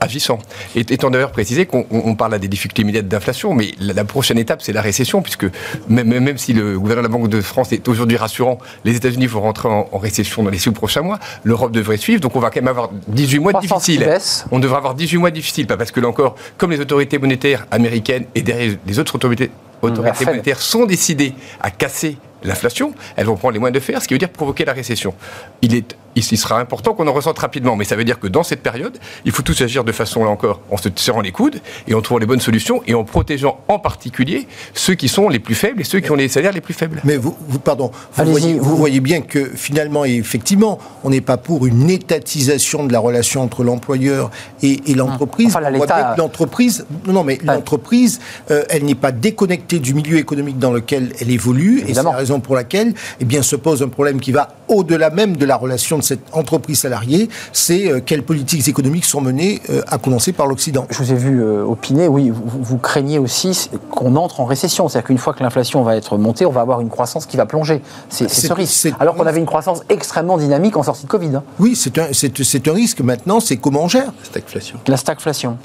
agissant. 0.00 0.38
Et 0.74 0.80
étant 0.80 1.10
d'ailleurs 1.10 1.32
précisé 1.32 1.66
qu'on 1.66 2.14
parle 2.14 2.34
à 2.34 2.38
des 2.38 2.48
difficultés 2.48 2.82
immédiates 2.82 3.08
d'inflation, 3.08 3.54
mais 3.54 3.72
la, 3.80 4.04
prochaine 4.04 4.38
étape, 4.38 4.62
c'est 4.62 4.72
la 4.72 4.82
récession, 4.82 5.22
puisque 5.22 5.46
même, 5.88 6.08
même, 6.08 6.38
si 6.38 6.52
le 6.52 6.78
gouvernement 6.78 7.08
de 7.08 7.12
la 7.12 7.18
Banque 7.18 7.28
de 7.28 7.40
France 7.40 7.72
est 7.72 7.88
aujourd'hui 7.88 8.16
rassurant, 8.16 8.58
les 8.84 8.96
États-Unis 8.96 9.26
vont 9.26 9.40
rentrer 9.40 9.68
en, 9.68 9.86
récession 9.98 10.42
dans 10.42 10.50
les 10.50 10.58
six 10.58 10.70
prochains 10.70 11.02
mois, 11.02 11.18
l'Europe 11.44 11.72
devrait 11.72 11.96
suivre, 11.96 12.20
donc 12.20 12.34
on 12.34 12.40
va 12.40 12.50
quand 12.50 12.60
même 12.60 12.68
avoir 12.68 12.90
18 13.08 13.38
mois 13.38 13.52
difficiles. 13.52 14.08
On 14.50 14.58
devrait 14.58 14.78
avoir 14.78 14.94
18 14.94 15.18
mois 15.18 15.30
difficiles, 15.30 15.66
pas 15.66 15.76
parce 15.76 15.90
que 15.90 16.00
là 16.00 16.08
encore, 16.08 16.34
comme 16.58 16.70
les 16.70 16.80
autorités 16.80 17.18
monétaires 17.18 17.66
américaines 17.70 18.24
et 18.34 18.42
derrière 18.42 18.76
les 18.86 18.98
autres 18.98 19.14
autorités 19.14 19.50
autorités 19.82 20.24
monétaires 20.24 20.60
sont 20.60 20.86
décidées 20.86 21.34
à 21.60 21.70
casser 21.70 22.16
l'inflation, 22.42 22.94
elles 23.16 23.26
vont 23.26 23.36
prendre 23.36 23.52
les 23.52 23.58
moyens 23.58 23.74
de 23.74 23.80
faire, 23.80 24.02
ce 24.02 24.08
qui 24.08 24.14
veut 24.14 24.18
dire 24.18 24.30
provoquer 24.30 24.64
la 24.64 24.72
récession. 24.72 25.14
Il 25.60 25.74
est 25.74 25.96
il 26.16 26.22
sera 26.22 26.60
important 26.60 26.94
qu'on 26.94 27.06
en 27.06 27.12
ressente 27.12 27.38
rapidement. 27.38 27.76
Mais 27.76 27.84
ça 27.84 27.96
veut 27.96 28.04
dire 28.04 28.20
que 28.20 28.26
dans 28.26 28.42
cette 28.42 28.62
période, 28.62 28.98
il 29.24 29.32
faut 29.32 29.42
tous 29.42 29.60
agir 29.62 29.84
de 29.84 29.92
façon, 29.92 30.24
là 30.24 30.30
encore, 30.30 30.60
en 30.70 30.76
se 30.76 30.88
serrant 30.96 31.20
les 31.20 31.32
coudes 31.32 31.60
et 31.88 31.94
en 31.94 32.00
trouvant 32.00 32.18
les 32.18 32.26
bonnes 32.26 32.40
solutions 32.40 32.82
et 32.86 32.94
en 32.94 33.04
protégeant 33.04 33.60
en 33.68 33.78
particulier 33.78 34.46
ceux 34.74 34.94
qui 34.94 35.08
sont 35.08 35.28
les 35.28 35.38
plus 35.38 35.54
faibles 35.54 35.80
et 35.80 35.84
ceux 35.84 36.00
qui 36.00 36.10
ont 36.10 36.16
les 36.16 36.28
salaires 36.28 36.52
les 36.52 36.60
plus 36.60 36.74
faibles. 36.74 37.00
Mais 37.04 37.16
vous, 37.16 37.36
vous 37.48 37.58
pardon, 37.58 37.90
vous 38.16 38.24
voyez, 38.24 38.54
vous 38.54 38.76
voyez, 38.76 39.00
bien 39.00 39.20
que 39.20 39.50
finalement 39.54 40.04
et 40.04 40.14
effectivement, 40.14 40.78
on 41.04 41.10
n'est 41.10 41.20
pas 41.20 41.36
pour 41.36 41.66
une 41.66 41.90
étatisation 41.90 42.84
de 42.84 42.92
la 42.92 42.98
relation 42.98 43.42
entre 43.42 43.64
l'employeur 43.64 44.30
et, 44.62 44.80
l'entreprise. 44.94 45.48
Enfin, 45.48 46.14
l'entreprise, 46.16 46.86
non, 47.06 47.24
mais 47.24 47.38
l'entreprise, 47.42 48.20
euh, 48.50 48.64
elle 48.68 48.84
n'est 48.84 48.94
pas 48.94 49.12
déconnectée 49.12 49.78
du 49.78 49.94
milieu 49.94 50.18
économique 50.18 50.58
dans 50.58 50.72
lequel 50.72 51.12
elle 51.20 51.30
évolue. 51.30 51.82
Et 51.86 51.94
c'est 51.94 52.02
la 52.02 52.10
raison 52.10 52.40
pour 52.40 52.54
laquelle, 52.54 52.94
eh 53.20 53.24
bien, 53.24 53.42
se 53.42 53.56
pose 53.56 53.82
un 53.82 53.88
problème 53.88 54.20
qui 54.20 54.32
va 54.32 54.54
au-delà 54.68 55.10
même 55.10 55.36
de 55.36 55.44
la 55.44 55.56
relation 55.56 56.01
cette 56.02 56.20
entreprise 56.32 56.80
salariée, 56.80 57.28
c'est 57.52 57.90
euh, 57.90 58.00
quelles 58.04 58.22
politiques 58.22 58.66
économiques 58.68 59.04
sont 59.04 59.20
menées, 59.20 59.60
euh, 59.70 59.82
à 59.88 59.98
commencer 59.98 60.32
par 60.32 60.46
l'Occident. 60.46 60.86
Je 60.90 60.98
vous 60.98 61.12
ai 61.12 61.16
vu 61.16 61.42
euh, 61.42 61.64
opiner, 61.64 62.08
oui, 62.08 62.32
vous, 62.32 62.78
craignez 62.78 63.18
aussi 63.18 63.70
qu'on 63.90 64.16
entre 64.16 64.40
en 64.40 64.44
récession, 64.44 64.88
c'est-à-dire 64.88 65.06
qu'une 65.06 65.18
fois 65.18 65.32
que 65.34 65.42
l'inflation 65.42 65.82
va 65.82 65.96
être 65.96 66.16
montée, 66.16 66.46
on 66.46 66.50
va 66.50 66.60
avoir 66.60 66.80
une 66.80 66.88
croissance 66.88 67.26
qui 67.26 67.36
va 67.36 67.46
plonger. 67.46 67.82
C'est 68.08 68.28
ce 68.28 68.52
risque. 68.52 68.92
Alors 68.98 69.14
qu'on 69.14 69.26
avait 69.26 69.40
une 69.40 69.46
croissance 69.46 69.82
extrêmement 69.88 70.38
dynamique 70.38 70.76
en 70.76 70.82
sortie 70.82 71.04
de 71.04 71.10
Covid. 71.10 71.36
Hein. 71.36 71.42
Oui, 71.58 71.76
c'est 71.76 71.98
un, 71.98 72.04
un, 72.04 72.72
risque. 72.72 73.00
Maintenant, 73.00 73.40
c'est 73.40 73.56
comment 73.56 73.84
on 73.84 73.88
gère? 73.88 74.06
La 74.06 74.24
stagflation. 74.24 74.78
La 74.86 74.96
stagflation, 74.96 75.56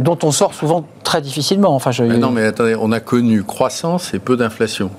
dont 0.00 0.18
on 0.22 0.30
sort 0.30 0.54
souvent 0.54 0.84
très 1.04 1.20
difficilement. 1.20 1.74
Enfin, 1.74 1.90
je... 1.90 2.02
non, 2.02 2.30
mais 2.30 2.44
attendez, 2.44 2.76
on 2.80 2.92
a 2.92 3.00
connu 3.00 3.42
croissance 3.42 4.14
et 4.14 4.18
peu 4.18 4.36
d'inflation. 4.36 4.90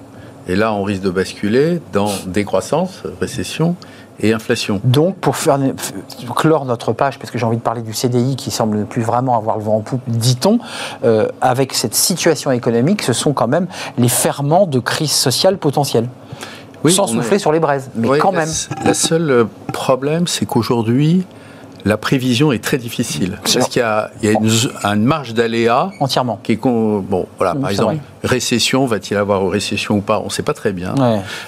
Et 0.48 0.56
là, 0.56 0.74
on 0.74 0.84
risque 0.84 1.02
de 1.02 1.10
basculer 1.10 1.82
dans 1.92 2.10
décroissance, 2.26 3.04
récession 3.20 3.76
et 4.20 4.34
inflation. 4.34 4.82
Donc, 4.84 5.18
pour 5.18 5.36
faire, 5.36 5.60
clore 6.36 6.66
notre 6.66 6.94
page, 6.94 7.20
parce 7.20 7.32
que 7.32 7.38
j'ai 7.38 7.46
envie 7.46 7.58
de 7.58 7.62
parler 7.62 7.82
du 7.82 7.94
CDI 7.94 8.36
qui 8.36 8.52
semble 8.52 8.78
ne 8.78 8.84
plus 8.84 9.02
vraiment 9.02 9.38
avoir 9.38 9.58
le 9.58 9.64
vent 9.64 9.78
en 9.78 9.82
poupe, 9.82 10.02
dit-on, 10.08 10.60
euh, 11.04 11.28
avec 11.42 11.74
cette 11.74 11.96
situation 11.96 12.52
économique, 12.52 13.02
ce 13.04 13.14
sont 13.14 13.34
quand 13.34 13.48
même 13.48 13.68
les 13.98 14.10
ferments 14.10 14.66
de 14.66 14.80
crise 14.80 15.12
sociale 15.12 15.58
potentielle. 15.58 16.10
Oui, 16.84 16.94
Sans 16.94 17.08
souffler 17.08 17.40
sur 17.40 17.52
les 17.52 17.60
braises, 17.60 17.90
mais 17.96 18.20
quand 18.20 18.32
même. 18.32 18.50
Le 18.86 18.94
seul 18.94 19.30
euh, 19.30 19.46
problème, 19.74 20.28
c'est 20.28 20.46
qu'aujourd'hui, 20.46 21.26
la 21.86 21.98
prévision 21.98 22.52
est 22.52 22.64
très 22.64 22.78
difficile. 22.78 23.40
Parce 23.42 23.68
qu'il 23.70 23.82
y 23.82 23.84
a, 23.84 24.12
une, 24.24 25.04
marge 25.04 25.34
d'aléa. 25.34 25.92
Entièrement. 26.00 26.40
Qui 26.44 26.54
est, 26.54 26.62
bon, 26.62 27.28
voilà, 27.38 27.56
par 27.56 27.70
exemple, 27.70 27.98
récession, 28.24 28.86
va-t-il 28.86 29.18
avoir 29.18 29.44
une 29.44 29.52
récession 29.52 29.98
ou 29.98 30.02
pas 30.02 30.20
On 30.20 30.26
ne 30.26 30.30
sait 30.30 30.44
pas 30.44 30.54
très 30.54 30.74
bien. 30.74 30.96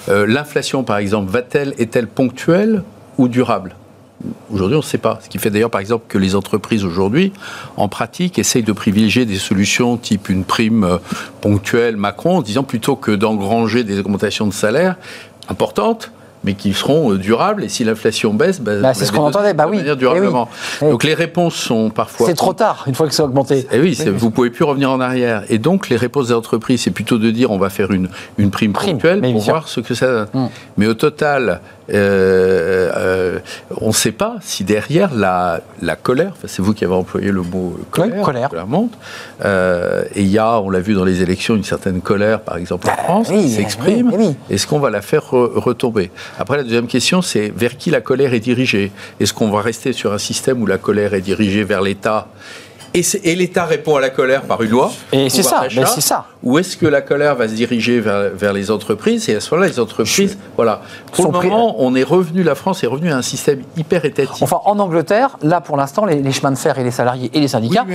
Euh, 0.09 0.25
l'inflation, 0.25 0.83
par 0.83 0.97
exemple, 0.97 1.31
va-t-elle, 1.31 1.73
est-elle 1.77 2.07
ponctuelle 2.07 2.83
ou 3.17 3.27
durable? 3.27 3.75
Aujourd'hui, 4.51 4.75
on 4.75 4.79
ne 4.79 4.83
sait 4.83 4.97
pas. 4.97 5.19
Ce 5.23 5.29
qui 5.29 5.37
fait 5.37 5.49
d'ailleurs, 5.49 5.69
par 5.69 5.79
exemple, 5.79 6.05
que 6.07 6.17
les 6.17 6.35
entreprises 6.35 6.83
aujourd'hui, 6.83 7.31
en 7.77 7.87
pratique, 7.87 8.37
essayent 8.37 8.63
de 8.63 8.73
privilégier 8.73 9.25
des 9.25 9.37
solutions 9.37 9.95
type 9.95 10.29
une 10.29 10.43
prime 10.43 10.83
euh, 10.83 10.97
ponctuelle 11.41 11.95
Macron, 11.95 12.37
en 12.37 12.41
disant 12.41 12.63
plutôt 12.63 12.95
que 12.95 13.11
d'engranger 13.11 13.83
des 13.83 13.99
augmentations 13.99 14.45
de 14.45 14.53
salaire 14.53 14.95
importantes, 15.47 16.11
mais 16.43 16.53
qui 16.53 16.73
seront 16.73 17.11
euh, 17.11 17.17
durables. 17.17 17.63
Et 17.63 17.69
si 17.69 17.83
l'inflation 17.83 18.33
baisse, 18.33 18.61
bah, 18.61 18.79
bah 18.81 18.93
c'est 18.93 19.05
ce 19.05 19.11
qu'on 19.11 19.23
entendait. 19.23 19.53
Bah 19.53 19.67
oui. 19.69 19.81
durablement. 19.97 20.49
Eh 20.81 20.89
donc 20.89 21.03
les 21.03 21.13
réponses 21.13 21.55
sont 21.55 21.89
parfois. 21.89 22.27
C'est 22.27 22.33
trop 22.33 22.53
tard 22.53 22.83
une 22.87 22.95
fois 22.95 23.07
que 23.07 23.13
c'est 23.13 23.23
augmenté. 23.23 23.59
Et 23.59 23.67
eh 23.73 23.79
oui, 23.79 23.97
vous 24.15 24.31
pouvez 24.31 24.49
plus 24.49 24.63
revenir 24.63 24.91
en 24.91 24.99
arrière. 24.99 25.43
Et 25.49 25.57
donc 25.57 25.89
les 25.89 25.97
réponses 25.97 26.27
des 26.27 26.33
entreprises, 26.33 26.81
c'est 26.81 26.91
plutôt 26.91 27.17
de 27.17 27.31
dire 27.31 27.51
on 27.51 27.57
va 27.57 27.69
faire 27.69 27.91
une, 27.91 28.09
une 28.37 28.51
prime, 28.51 28.73
ponctuelle 28.73 29.21
pour 29.21 29.41
voir 29.41 29.67
ce 29.67 29.79
que 29.79 29.93
ça 29.93 30.07
donne. 30.07 30.27
Mm. 30.33 30.47
Mais 30.77 30.87
au 30.87 30.93
total, 30.93 31.61
euh, 31.93 32.91
euh, 32.95 33.39
on 33.81 33.87
ne 33.87 33.93
sait 33.93 34.11
pas 34.11 34.35
si 34.41 34.63
derrière 34.63 35.13
la, 35.13 35.61
la 35.81 35.95
colère, 35.95 36.33
c'est 36.45 36.61
vous 36.61 36.73
qui 36.73 36.85
avez 36.85 36.93
employé 36.93 37.31
le 37.31 37.41
mot 37.41 37.77
colère, 37.91 38.23
colère. 38.23 38.67
monte, 38.67 38.93
euh, 39.43 40.03
et 40.15 40.21
il 40.21 40.27
y 40.27 40.37
a, 40.37 40.59
on 40.59 40.69
l'a 40.69 40.79
vu 40.79 40.93
dans 40.93 41.05
les 41.05 41.21
élections, 41.21 41.55
une 41.55 41.63
certaine 41.63 42.01
colère, 42.01 42.41
par 42.41 42.57
exemple 42.57 42.87
en 42.87 42.91
bah 42.91 43.03
France, 43.03 43.29
qui 43.29 43.49
s'exprime. 43.49 44.11
Est-ce 44.49 44.67
qu'on 44.67 44.79
va 44.79 44.89
la 44.89 45.01
faire 45.01 45.29
retomber? 45.29 46.11
Après, 46.37 46.57
la 46.57 46.63
deuxième 46.63 46.87
question, 46.87 47.21
c'est 47.21 47.51
vers 47.55 47.77
qui 47.77 47.89
la 47.89 48.01
colère 48.01 48.33
est 48.33 48.39
dirigée? 48.39 48.91
Est-ce 49.19 49.33
qu'on 49.33 49.49
va 49.49 49.61
rester 49.61 49.93
sur 49.93 50.13
un 50.13 50.17
système 50.17 50.61
où 50.61 50.65
la 50.65 50.77
colère 50.77 51.13
est 51.13 51.21
dirigée 51.21 51.63
vers 51.63 51.81
l'État 51.81 52.27
et, 52.93 53.35
l'État 53.35 53.65
répond 53.65 53.95
à 53.95 54.01
la 54.01 54.09
colère 54.09 54.43
par 54.43 54.61
une 54.61 54.71
loi. 54.71 54.91
Et 55.11 55.29
c'est 55.29 55.43
ça, 55.43 55.63
c'est 55.69 56.01
ça. 56.01 56.25
Ou 56.41 56.57
est-ce 56.57 56.77
que 56.77 56.85
la 56.85 57.01
colère 57.01 57.35
va 57.35 57.47
se 57.47 57.53
diriger 57.53 57.99
vers, 57.99 58.53
les 58.53 58.71
entreprises 58.71 59.29
Et 59.29 59.35
à 59.35 59.39
ce 59.39 59.53
moment-là, 59.53 59.69
les 59.69 59.79
entreprises, 59.79 60.37
voilà. 60.55 60.81
Pour 61.11 61.25
le 61.25 61.31
moment, 61.31 61.75
on 61.79 61.95
est 61.95 62.03
revenu, 62.03 62.43
la 62.43 62.55
France 62.55 62.83
est 62.83 62.87
revenue 62.87 63.11
à 63.11 63.17
un 63.17 63.21
système 63.21 63.61
hyper 63.77 64.05
étatique. 64.05 64.41
Enfin, 64.41 64.61
en 64.65 64.79
Angleterre, 64.79 65.37
là, 65.41 65.61
pour 65.61 65.77
l'instant, 65.77 66.05
les, 66.05 66.31
chemins 66.31 66.51
de 66.51 66.57
fer 66.57 66.77
et 66.79 66.83
les 66.83 66.91
salariés 66.91 67.29
et 67.33 67.39
les 67.39 67.47
syndicats 67.49 67.85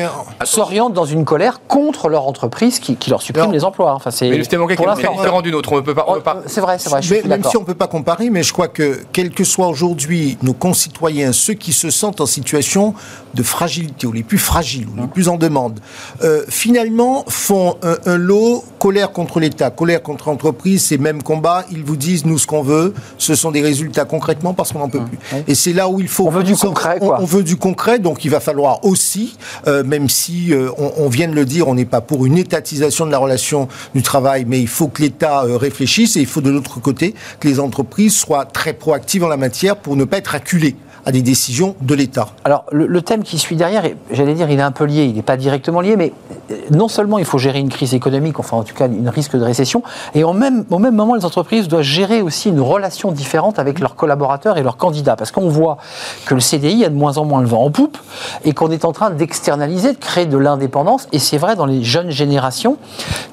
s'orientent 0.44 0.92
dans 0.92 1.04
une 1.04 1.24
colère 1.24 1.61
contre 1.66 2.09
leur 2.09 2.26
entreprise 2.26 2.78
qui, 2.78 2.98
leur 3.09 3.22
supprime 3.22 3.52
les 3.52 3.64
emplois. 3.64 3.94
Enfin, 3.94 4.11
c'est. 4.11 4.28
Mais 4.28 4.37
est 4.37 5.12
différent 5.12 5.42
d'une 5.42 5.54
autre. 5.54 5.72
On 5.72 5.83
peut 5.83 5.94
pas. 5.94 6.07
pas... 6.22 6.42
C'est 6.46 6.61
vrai, 6.61 6.78
c'est 6.78 6.90
vrai. 6.90 7.00
même 7.26 7.44
si 7.44 7.57
on 7.57 7.61
ne 7.61 7.66
peut 7.66 7.74
pas 7.74 7.87
comparer, 7.87 8.30
mais 8.30 8.42
je 8.42 8.52
crois 8.52 8.68
que 8.68 9.00
quels 9.12 9.30
que 9.30 9.44
soient 9.44 9.68
aujourd'hui 9.68 10.38
nos 10.42 10.52
concitoyens, 10.52 11.33
ceux 11.33 11.54
qui 11.54 11.72
se 11.72 11.90
sentent 11.90 12.20
en 12.20 12.26
situation 12.26 12.94
de 13.35 13.42
fragilité 13.42 14.07
ou 14.07 14.12
les 14.12 14.22
plus 14.22 14.38
fragiles 14.38 14.84
ou 14.87 15.01
les 15.01 15.07
plus 15.07 15.29
en 15.29 15.37
demande, 15.37 15.81
euh, 16.23 16.42
finalement 16.49 17.25
font 17.29 17.77
un, 17.83 18.16
lot 18.16 18.64
colère 18.79 19.12
contre 19.12 19.40
l'État, 19.40 19.70
colère 19.70 20.03
contre 20.03 20.29
l'entreprise, 20.29 20.85
ces 20.85 20.99
mêmes 20.99 21.23
combats. 21.23 21.64
Ils 21.70 21.85
vous 21.85 21.97
disent 21.97 22.25
nous 22.25 22.38
ce 22.38 22.47
qu'on 22.47 22.62
veut, 22.62 22.94
ce 23.18 23.35
sont 23.35 23.51
des 23.51 23.62
résultats 23.62 24.05
concrètement 24.05 24.55
parce 24.55 24.73
qu'on 24.73 24.79
n'en 24.81 24.88
peut 24.88 25.03
plus. 25.05 25.18
Et 25.47 25.55
c'est 25.55 25.73
là 25.73 25.88
où 25.88 26.01
il 26.01 26.09
faut. 26.09 26.27
On 26.27 26.31
veut 26.31 26.42
du 26.42 26.57
concret, 26.57 26.99
quoi. 26.99 27.18
On, 27.20 27.25
veut 27.25 27.42
du 27.42 27.57
concret, 27.57 27.99
donc 27.99 28.25
il 28.25 28.31
va 28.31 28.40
falloir 28.40 28.85
aussi, 28.85 29.37
euh, 29.66 29.83
même 29.85 30.09
si 30.09 30.53
euh, 30.53 30.70
on, 30.79 31.09
vient 31.09 31.29
de 31.29 31.35
le 31.35 31.44
dire, 31.44 31.68
on 31.68 31.75
n'est 31.75 31.85
pas 31.85 32.01
pour 32.01 32.27
une 32.27 32.38
étatisation 32.38 33.07
de 33.07 33.11
la 33.11 33.18
relation 33.18 33.68
du 33.94 34.03
travail, 34.03 34.44
mais 34.47 34.61
il 34.61 34.68
faut 34.68 34.88
que 34.88 35.03
l'État 35.03 35.42
réfléchisse 35.42 36.16
et 36.16 36.20
il 36.20 36.27
faut 36.27 36.40
de 36.40 36.51
l'autre 36.51 36.81
côté 36.81 37.14
que 37.40 37.49
les 37.49 37.61
entreprises 37.61 38.14
soient 38.14 38.44
très 38.44 38.73
proactives 38.73 39.25
en 39.25 39.29
la 39.29 39.37
matière 39.37 39.77
pour 39.77 39.97
ne 39.97 40.05
pas 40.05 40.18
être 40.18 40.35
acculées 40.35 40.77
à 41.06 41.12
des 41.12 41.22
décisions 41.22 41.74
de 41.80 41.94
l'État. 41.94 42.28
Alors, 42.44 42.64
le, 42.72 43.02
thème 43.02 43.22
qui 43.22 43.38
suit 43.38 43.56
derrière, 43.56 43.82
j'allais 44.10 44.34
dire, 44.34 44.50
il 44.50 44.58
est 44.58 44.62
un 44.62 44.70
peu 44.70 44.84
lié, 44.84 45.04
il 45.04 45.14
n'est 45.14 45.22
pas 45.22 45.36
directement 45.36 45.80
lié, 45.80 45.96
mais 45.96 46.12
euh, 46.50 46.54
non 46.70 46.88
seulement 46.88 47.18
il 47.18 47.26
faut 47.26 47.36
gérer 47.36 47.58
une 47.58 47.68
crise 47.68 47.92
économique, 47.92 48.40
enfin 48.40 48.56
en 48.56 48.62
tout 48.62 48.74
cas 48.74 48.88
une 48.88 49.08
risque 49.08 49.36
de 49.36 49.44
récession, 49.44 49.82
et 50.14 50.24
même, 50.24 50.64
au 50.70 50.78
même 50.78 50.94
moment, 50.94 51.14
les 51.14 51.24
entreprises 51.24 51.68
doivent 51.68 51.82
gérer 51.82 52.22
aussi 52.22 52.48
une 52.48 52.60
relation 52.60 53.12
différente 53.12 53.58
avec 53.58 53.80
leurs 53.80 53.96
collaborateurs 53.96 54.56
et 54.56 54.62
leurs 54.62 54.78
candidats, 54.78 55.16
parce 55.16 55.30
qu'on 55.30 55.48
voit 55.48 55.76
que 56.24 56.34
le 56.34 56.40
CDI 56.40 56.84
a 56.86 56.88
de 56.88 56.94
moins 56.94 57.18
en 57.18 57.24
moins 57.24 57.42
le 57.42 57.48
vent 57.48 57.64
en 57.64 57.70
poupe, 57.70 57.98
et 58.44 58.54
qu'on 58.54 58.70
est 58.70 58.86
en 58.86 58.92
train 58.92 59.10
d'externaliser, 59.10 59.92
de 59.92 59.98
créer 59.98 60.26
de 60.26 60.38
l'indépendance, 60.38 61.06
et 61.12 61.18
c'est 61.18 61.38
vrai 61.38 61.54
dans 61.54 61.66
les 61.66 61.84
jeunes 61.84 62.10
générations 62.10 62.78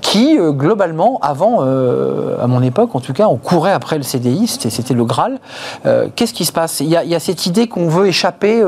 qui, 0.01 0.37
euh, 0.37 0.51
globalement, 0.51 1.19
avant, 1.21 1.59
euh, 1.61 2.35
à 2.41 2.47
mon 2.47 2.61
époque 2.61 2.95
en 2.95 2.99
tout 2.99 3.13
cas, 3.13 3.27
on 3.27 3.37
courait 3.37 3.71
après 3.71 3.97
le 3.97 4.03
CDI, 4.03 4.47
c'était 4.47 4.93
le 4.93 5.05
Graal. 5.05 5.39
Qu'est-ce 6.15 6.33
qui 6.33 6.45
se 6.45 6.51
passe? 6.51 6.81
Il 6.81 6.87
y 6.87 6.95
a 6.95 7.19
cette 7.19 7.45
idée 7.45 7.60
qu'on 7.67 7.87
veut 7.87 8.07
échapper 8.07 8.63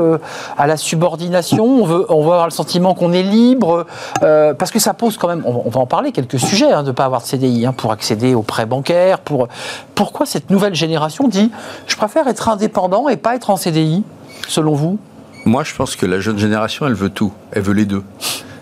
à 0.56 0.66
la 0.66 0.76
subordination, 0.76 1.64
on 1.64 1.84
veut, 1.84 2.06
on 2.08 2.22
veut 2.22 2.32
avoir 2.32 2.46
le 2.46 2.50
sentiment 2.50 2.94
qu'on 2.94 3.12
est 3.12 3.22
libre, 3.22 3.86
euh, 4.22 4.54
parce 4.54 4.70
que 4.70 4.78
ça 4.78 4.94
pose 4.94 5.16
quand 5.16 5.28
même, 5.28 5.44
on, 5.46 5.68
va 5.68 5.80
en 5.80 5.86
parler, 5.86 6.12
quelques 6.12 6.38
sujets 6.38 6.72
hein, 6.72 6.82
de 6.82 6.88
ne 6.88 6.92
pas 6.92 7.04
avoir 7.04 7.22
de 7.22 7.26
CDI 7.26 7.66
hein, 7.66 7.72
pour 7.72 7.92
accéder 7.92 8.34
aux 8.34 8.42
prêts 8.42 8.66
bancaires. 8.66 9.20
Pour... 9.20 9.48
Pourquoi 9.94 10.26
cette 10.26 10.50
nouvelle 10.50 10.74
génération 10.74 11.28
dit 11.28 11.50
je 11.86 11.96
préfère 11.96 12.28
être 12.28 12.48
indépendant 12.48 13.08
et 13.08 13.16
pas 13.16 13.34
être 13.34 13.50
en 13.50 13.56
CDI, 13.56 14.04
selon 14.48 14.74
vous? 14.74 14.98
Moi, 15.46 15.62
je 15.64 15.74
pense 15.74 15.96
que 15.96 16.06
la 16.06 16.20
jeune 16.20 16.38
génération, 16.38 16.86
elle 16.86 16.94
veut 16.94 17.10
tout. 17.10 17.32
Elle 17.52 17.62
veut 17.62 17.74
les 17.74 17.84
deux. 17.84 18.02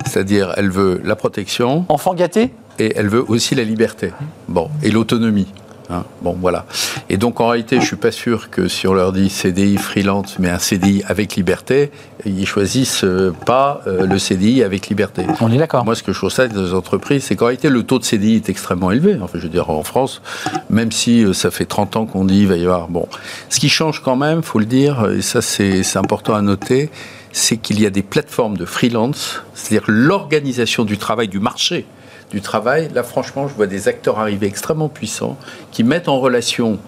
C'est-à-dire, 0.04 0.52
elle 0.56 0.70
veut 0.70 1.00
la 1.04 1.14
protection. 1.14 1.84
Enfant 1.88 2.14
gâté? 2.14 2.52
Et 2.78 2.92
elle 2.96 3.08
veut 3.08 3.24
aussi 3.28 3.54
la 3.54 3.62
liberté. 3.62 4.12
Bon, 4.48 4.68
et 4.82 4.90
l'autonomie. 4.90 5.46
Hein. 5.92 6.04
bon, 6.22 6.36
voilà. 6.40 6.66
Et 7.08 7.16
donc, 7.16 7.40
en 7.40 7.48
réalité, 7.48 7.80
je 7.80 7.86
suis 7.86 7.96
pas 7.96 8.12
sûr 8.12 8.50
que 8.50 8.68
si 8.68 8.86
on 8.86 8.94
leur 8.94 9.12
dit 9.12 9.28
CDI 9.28 9.76
freelance, 9.76 10.38
mais 10.38 10.48
un 10.48 10.58
CDI 10.58 11.02
avec 11.06 11.36
liberté, 11.36 11.90
ils 12.24 12.46
choisissent 12.46 13.04
euh, 13.04 13.32
pas 13.44 13.82
euh, 13.86 14.06
le 14.06 14.18
CDI 14.18 14.62
avec 14.62 14.88
liberté. 14.88 15.24
On 15.40 15.52
est 15.52 15.58
d'accord. 15.58 15.84
Moi, 15.84 15.94
ce 15.94 16.02
que 16.02 16.12
je 16.12 16.20
constate 16.20 16.52
dans 16.52 16.62
les 16.62 16.74
entreprises, 16.74 17.24
c'est 17.24 17.36
qu'en 17.36 17.46
réalité, 17.46 17.68
le 17.68 17.82
taux 17.82 17.98
de 17.98 18.04
CDI 18.04 18.36
est 18.36 18.48
extrêmement 18.48 18.90
élevé. 18.90 19.18
Enfin, 19.20 19.38
je 19.38 19.42
veux 19.44 19.48
dire, 19.48 19.70
en 19.70 19.82
France, 19.82 20.22
même 20.70 20.92
si 20.92 21.24
euh, 21.24 21.32
ça 21.32 21.50
fait 21.50 21.66
30 21.66 21.96
ans 21.96 22.06
qu'on 22.06 22.24
dit 22.24 22.40
il 22.40 22.48
va 22.48 22.56
y 22.56 22.64
avoir. 22.64 22.88
Bon, 22.88 23.06
ce 23.48 23.60
qui 23.60 23.68
change 23.68 24.02
quand 24.02 24.16
même, 24.16 24.42
faut 24.42 24.58
le 24.58 24.64
dire, 24.64 25.10
et 25.10 25.22
ça, 25.22 25.42
c'est 25.42 25.96
important 25.96 26.34
à 26.34 26.42
noter, 26.42 26.90
c'est 27.32 27.56
qu'il 27.56 27.80
y 27.80 27.86
a 27.86 27.90
des 27.90 28.02
plateformes 28.02 28.56
de 28.56 28.64
freelance, 28.64 29.42
c'est-à-dire 29.54 29.84
l'organisation 29.88 30.84
du 30.84 30.98
travail 30.98 31.28
du 31.28 31.40
marché 31.40 31.86
du 32.32 32.40
travail, 32.40 32.88
là 32.94 33.02
franchement, 33.02 33.46
je 33.46 33.54
vois 33.54 33.66
des 33.66 33.88
acteurs 33.88 34.18
arriver 34.18 34.46
extrêmement 34.46 34.88
puissants 34.88 35.36
qui 35.70 35.84
mettent 35.84 36.08
en 36.08 36.18
relation 36.18 36.78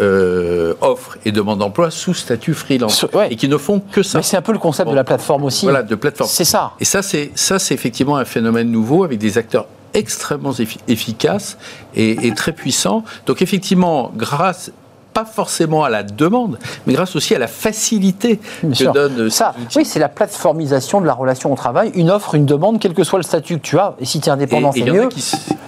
euh, 0.00 0.74
offre 0.80 1.16
et 1.24 1.32
demande 1.32 1.60
d'emploi 1.60 1.90
sous 1.90 2.14
statut 2.14 2.52
freelance 2.52 3.06
et 3.30 3.36
qui 3.36 3.48
ne 3.48 3.56
font 3.56 3.80
que 3.80 4.02
ça. 4.02 4.18
Mais 4.18 4.22
c'est 4.22 4.36
un 4.36 4.42
peu 4.42 4.52
le 4.52 4.58
concept 4.58 4.90
de 4.90 4.94
la 4.94 5.04
plateforme 5.04 5.44
aussi. 5.44 5.64
Voilà, 5.64 5.82
de 5.82 5.94
plateforme. 5.94 6.28
C'est 6.28 6.44
ça. 6.44 6.72
Et 6.80 6.84
ça, 6.84 7.00
c'est 7.02 7.30
ça, 7.36 7.58
c'est 7.58 7.74
effectivement 7.74 8.16
un 8.16 8.24
phénomène 8.24 8.70
nouveau 8.70 9.04
avec 9.04 9.18
des 9.18 9.38
acteurs 9.38 9.66
extrêmement 9.94 10.52
efficaces 10.88 11.56
et, 11.94 12.26
et 12.26 12.34
très 12.34 12.52
puissants. 12.52 13.04
Donc 13.26 13.40
effectivement, 13.40 14.12
grâce 14.14 14.72
pas 15.12 15.24
forcément 15.24 15.84
à 15.84 15.90
la 15.90 16.02
demande, 16.02 16.58
mais 16.86 16.94
grâce 16.94 17.16
aussi 17.16 17.34
à 17.34 17.38
la 17.38 17.46
facilité 17.46 18.40
que 18.62 18.92
donne 18.92 19.30
ça. 19.30 19.54
Oui, 19.76 19.84
c'est 19.84 19.98
la 19.98 20.08
plateformisation 20.08 21.00
de 21.00 21.06
la 21.06 21.14
relation 21.14 21.52
au 21.52 21.56
travail, 21.56 21.90
une 21.94 22.10
offre, 22.10 22.34
une 22.34 22.46
demande, 22.46 22.78
quel 22.80 22.94
que 22.94 23.04
soit 23.04 23.18
le 23.18 23.24
statut 23.24 23.56
que 23.56 23.62
tu 23.62 23.78
as. 23.78 23.94
Et 24.00 24.04
si 24.04 24.20
tu 24.20 24.28
es 24.28 24.32
indépendant, 24.32 24.72
c'est 24.72 24.82
mieux. 24.82 25.08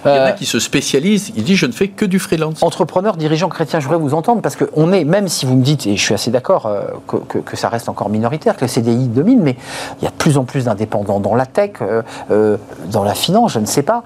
Il 0.05 0.11
y 0.11 0.19
en 0.19 0.23
a 0.23 0.31
qui 0.31 0.45
se 0.45 0.59
spécialisent. 0.59 1.31
Il 1.35 1.43
dit 1.43 1.55
je 1.55 1.65
ne 1.65 1.71
fais 1.71 1.87
que 1.87 2.05
du 2.05 2.19
freelance. 2.19 2.63
Entrepreneur, 2.63 3.17
dirigeant 3.17 3.49
chrétien, 3.49 3.79
je 3.79 3.87
voudrais 3.87 4.01
vous 4.01 4.13
entendre 4.13 4.41
parce 4.41 4.55
qu'on 4.55 4.91
est, 4.93 5.03
même 5.03 5.27
si 5.27 5.45
vous 5.45 5.55
me 5.55 5.63
dites, 5.63 5.85
et 5.87 5.95
je 5.95 6.01
suis 6.01 6.13
assez 6.13 6.31
d'accord 6.31 6.65
euh, 6.65 6.85
que, 7.27 7.57
ça 7.57 7.69
reste 7.69 7.89
encore 7.89 8.09
minoritaire, 8.09 8.55
que 8.55 8.61
le 8.61 8.67
CDI 8.67 9.07
domine, 9.07 9.41
mais 9.41 9.55
il 9.99 10.05
y 10.05 10.07
a 10.07 10.11
de 10.11 10.15
plus 10.15 10.37
en 10.37 10.43
plus 10.43 10.65
d'indépendants 10.65 11.19
dans 11.19 11.35
la 11.35 11.45
tech, 11.45 11.71
euh, 11.81 12.01
euh, 12.31 12.57
dans 12.91 13.03
la 13.03 13.13
finance, 13.13 13.53
je 13.53 13.59
ne 13.59 13.65
sais 13.65 13.83
pas. 13.83 14.03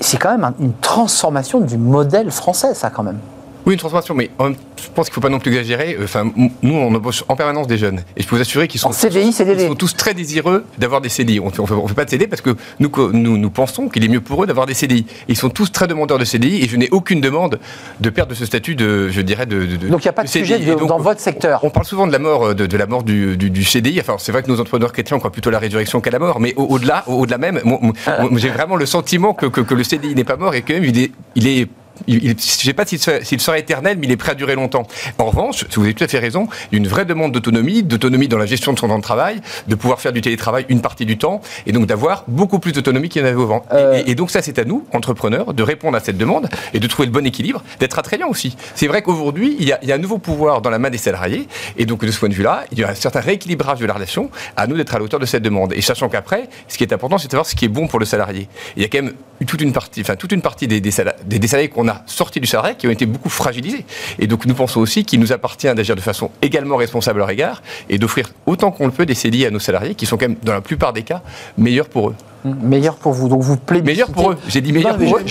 C'est 0.00 0.16
quand 0.16 0.36
même 0.36 0.52
une 0.58 0.74
transformation 0.74 1.60
du 1.60 1.78
modèle 1.78 2.30
français, 2.30 2.74
ça 2.74 2.90
quand 2.90 3.02
même. 3.02 3.18
Oui, 3.66 3.72
une 3.72 3.78
transformation, 3.78 4.14
mais 4.14 4.30
je 4.38 4.88
pense 4.94 5.06
qu'il 5.06 5.12
ne 5.12 5.14
faut 5.14 5.20
pas 5.22 5.30
non 5.30 5.38
plus 5.38 5.50
exagérer. 5.50 5.96
Enfin, 6.02 6.30
nous, 6.62 6.74
on 6.74 6.94
embauche 6.94 7.24
en 7.28 7.36
permanence 7.36 7.66
des 7.66 7.78
jeunes. 7.78 8.02
Et 8.16 8.22
je 8.22 8.28
peux 8.28 8.36
vous 8.36 8.42
assurer 8.42 8.68
qu'ils 8.68 8.80
sont, 8.80 8.92
CDI, 8.92 9.32
CDD. 9.32 9.66
sont 9.66 9.74
tous 9.74 9.96
très 9.96 10.12
désireux 10.12 10.64
d'avoir 10.76 11.00
des 11.00 11.08
CDI. 11.08 11.40
On 11.40 11.46
ne 11.46 11.88
fait, 11.88 11.94
pas 11.94 12.04
de 12.04 12.10
CDI 12.10 12.26
parce 12.26 12.42
que 12.42 12.56
nous, 12.78 12.90
nous, 13.12 13.38
nous 13.38 13.50
pensons 13.50 13.88
qu'il 13.88 14.04
est 14.04 14.08
mieux 14.08 14.20
pour 14.20 14.44
eux 14.44 14.46
d'avoir 14.46 14.66
des 14.66 14.74
CDI. 14.74 15.06
Ils 15.28 15.36
sont 15.36 15.48
tous 15.48 15.72
très 15.72 15.86
demandeurs 15.86 16.18
de 16.18 16.24
CDI 16.24 16.62
et 16.62 16.68
je 16.68 16.76
n'ai 16.76 16.90
aucune 16.90 17.22
demande 17.22 17.58
de 18.00 18.10
perdre 18.10 18.34
ce 18.34 18.44
statut 18.44 18.74
de, 18.74 19.08
je 19.08 19.20
dirais, 19.22 19.46
de. 19.46 19.64
donc 19.88 20.04
il 20.04 20.06
n'y 20.06 20.10
a 20.10 20.12
pas 20.12 20.24
de, 20.24 20.28
sujet 20.28 20.58
dans 20.58 20.98
votre 20.98 21.20
secteur. 21.20 21.64
On, 21.64 21.70
parle 21.70 21.86
souvent 21.86 22.06
de 22.06 22.12
la 22.12 22.18
mort, 22.18 22.54
de, 22.54 22.76
la 22.76 22.86
mort 22.86 23.02
du, 23.02 23.36
du, 23.36 23.64
CDI. 23.64 23.98
Enfin, 24.00 24.16
c'est 24.18 24.32
vrai 24.32 24.42
que 24.42 24.48
nos 24.48 24.60
entrepreneurs 24.60 24.92
chrétiens 24.92 25.18
croient 25.18 25.32
plutôt 25.32 25.48
à 25.48 25.52
la 25.52 25.58
résurrection 25.58 26.00
qu'à 26.02 26.10
la 26.10 26.18
mort, 26.18 26.38
mais 26.38 26.54
au-delà, 26.56 27.04
au-delà 27.06 27.38
même, 27.38 27.60
j'ai 28.36 28.50
vraiment 28.50 28.76
le 28.76 28.86
sentiment 28.86 29.32
que, 29.32 29.46
que, 29.46 29.74
le 29.74 29.84
CDI 29.84 30.14
n'est 30.14 30.24
pas 30.24 30.36
mort 30.36 30.54
et 30.54 30.62
que 30.62 30.74
même 30.74 30.84
il 30.84 30.98
est, 30.98 31.12
il 31.34 31.48
est 31.48 31.68
je 32.08 32.28
ne 32.28 32.38
sais 32.38 32.72
pas 32.72 32.84
s'il 32.84 32.98
sera, 32.98 33.58
éternel, 33.58 33.96
mais 33.98 34.06
il 34.06 34.12
est 34.12 34.16
prêt 34.16 34.32
à 34.32 34.34
durer 34.34 34.54
longtemps. 34.54 34.86
En 35.18 35.26
revanche, 35.26 35.64
vous 35.74 35.84
avez 35.84 35.94
tout 35.94 36.04
à 36.04 36.08
fait 36.08 36.18
raison, 36.18 36.48
il 36.70 36.76
y 36.76 36.80
a 36.80 36.82
une 36.82 36.88
vraie 36.88 37.04
demande 37.04 37.32
d'autonomie, 37.32 37.82
d'autonomie 37.82 38.28
dans 38.28 38.38
la 38.38 38.46
gestion 38.46 38.72
de 38.72 38.78
son 38.78 38.88
temps 38.88 38.98
de 38.98 39.02
travail, 39.02 39.40
de 39.68 39.74
pouvoir 39.74 40.00
faire 40.00 40.12
du 40.12 40.20
télétravail 40.20 40.66
une 40.68 40.80
partie 40.80 41.06
du 41.06 41.18
temps, 41.18 41.40
et 41.66 41.72
donc 41.72 41.86
d'avoir 41.86 42.24
beaucoup 42.28 42.58
plus 42.58 42.72
d'autonomie 42.72 43.08
qu'il 43.08 43.22
y 43.22 43.24
en 43.24 43.28
avait 43.28 43.40
avant. 43.40 43.64
Euh. 43.72 44.02
Et, 44.06 44.14
donc 44.14 44.30
ça, 44.30 44.42
c'est 44.42 44.58
à 44.58 44.64
nous, 44.64 44.86
entrepreneurs, 44.92 45.54
de 45.54 45.62
répondre 45.62 45.96
à 45.96 46.00
cette 46.00 46.18
demande 46.18 46.48
et 46.72 46.80
de 46.80 46.86
trouver 46.86 47.06
le 47.06 47.12
bon 47.12 47.26
équilibre, 47.26 47.62
d'être 47.80 47.98
attrayant 47.98 48.28
aussi. 48.28 48.56
C'est 48.74 48.86
vrai 48.86 49.02
qu'aujourd'hui, 49.02 49.56
il, 49.58 49.74
il, 49.82 49.88
y 49.88 49.92
a 49.92 49.94
un 49.94 49.98
nouveau 49.98 50.18
pouvoir 50.18 50.60
dans 50.60 50.70
la 50.70 50.78
main 50.78 50.90
des 50.90 50.98
salariés, 50.98 51.48
et 51.76 51.86
donc 51.86 52.04
de 52.04 52.10
ce 52.10 52.18
point 52.18 52.28
de 52.28 52.34
vue-là, 52.34 52.64
il 52.72 52.78
y 52.78 52.84
a 52.84 52.90
un 52.90 52.94
certain 52.94 53.20
rééquilibrage 53.20 53.80
de 53.80 53.86
la 53.86 53.94
relation, 53.94 54.30
à 54.56 54.66
nous 54.66 54.76
d'être 54.76 54.94
à 54.94 54.98
l'auteur 54.98 55.20
de 55.20 55.26
cette 55.26 55.42
demande. 55.42 55.72
Et 55.72 55.80
sachant 55.80 56.08
qu'après, 56.08 56.48
ce 56.68 56.76
qui 56.76 56.84
est 56.84 56.92
important, 56.92 57.18
c'est 57.18 57.28
de 57.28 57.32
savoir 57.32 57.46
ce 57.46 57.54
qui 57.54 57.64
est 57.64 57.68
bon 57.68 57.86
pour 57.86 57.98
le 57.98 58.04
salarié. 58.04 58.48
il 58.76 58.82
y 58.82 58.84
a 58.84 58.88
quand 58.88 59.02
même 59.02 59.14
toute 59.46 59.60
une 59.60 59.72
partie, 59.72 60.00
enfin 60.00 60.16
toute 60.16 60.32
une 60.32 60.42
partie 60.42 60.66
des, 60.66 60.80
des, 60.80 60.90
des 61.24 61.46
salariés 61.46 61.68
qu'on 61.68 61.83
a 61.88 62.02
sortis 62.06 62.40
du 62.40 62.46
salarié 62.46 62.76
qui 62.76 62.86
ont 62.86 62.90
été 62.90 63.06
beaucoup 63.06 63.28
fragilisés. 63.28 63.84
Et 64.18 64.26
donc 64.26 64.46
nous 64.46 64.54
pensons 64.54 64.80
aussi 64.80 65.04
qu'il 65.04 65.20
nous 65.20 65.32
appartient 65.32 65.72
d'agir 65.72 65.96
de 65.96 66.00
façon 66.00 66.30
également 66.42 66.76
responsable 66.76 67.20
à 67.20 67.22
leur 67.24 67.30
égard 67.30 67.62
et 67.88 67.98
d'offrir 67.98 68.30
autant 68.46 68.70
qu'on 68.70 68.86
le 68.86 68.92
peut 68.92 69.06
des 69.06 69.14
CDI 69.14 69.46
à 69.46 69.50
nos 69.50 69.58
salariés 69.58 69.94
qui 69.94 70.06
sont 70.06 70.16
quand 70.16 70.28
même 70.28 70.38
dans 70.42 70.52
la 70.52 70.60
plupart 70.60 70.92
des 70.92 71.02
cas 71.02 71.22
meilleurs 71.56 71.88
pour 71.88 72.10
eux. 72.10 72.14
Meilleur 72.44 72.96
pour 72.96 73.12
vous. 73.12 73.28
Donc 73.28 73.42
vous 73.42 73.56
plébiscitez. 73.56 73.92
Meilleur 73.92 74.10
pour 74.10 74.30
eux. 74.32 74.36
J'ai 74.48 74.60
dit 74.60 74.72
meilleur 74.72 74.98
pour 74.98 75.16
eux. 75.16 75.22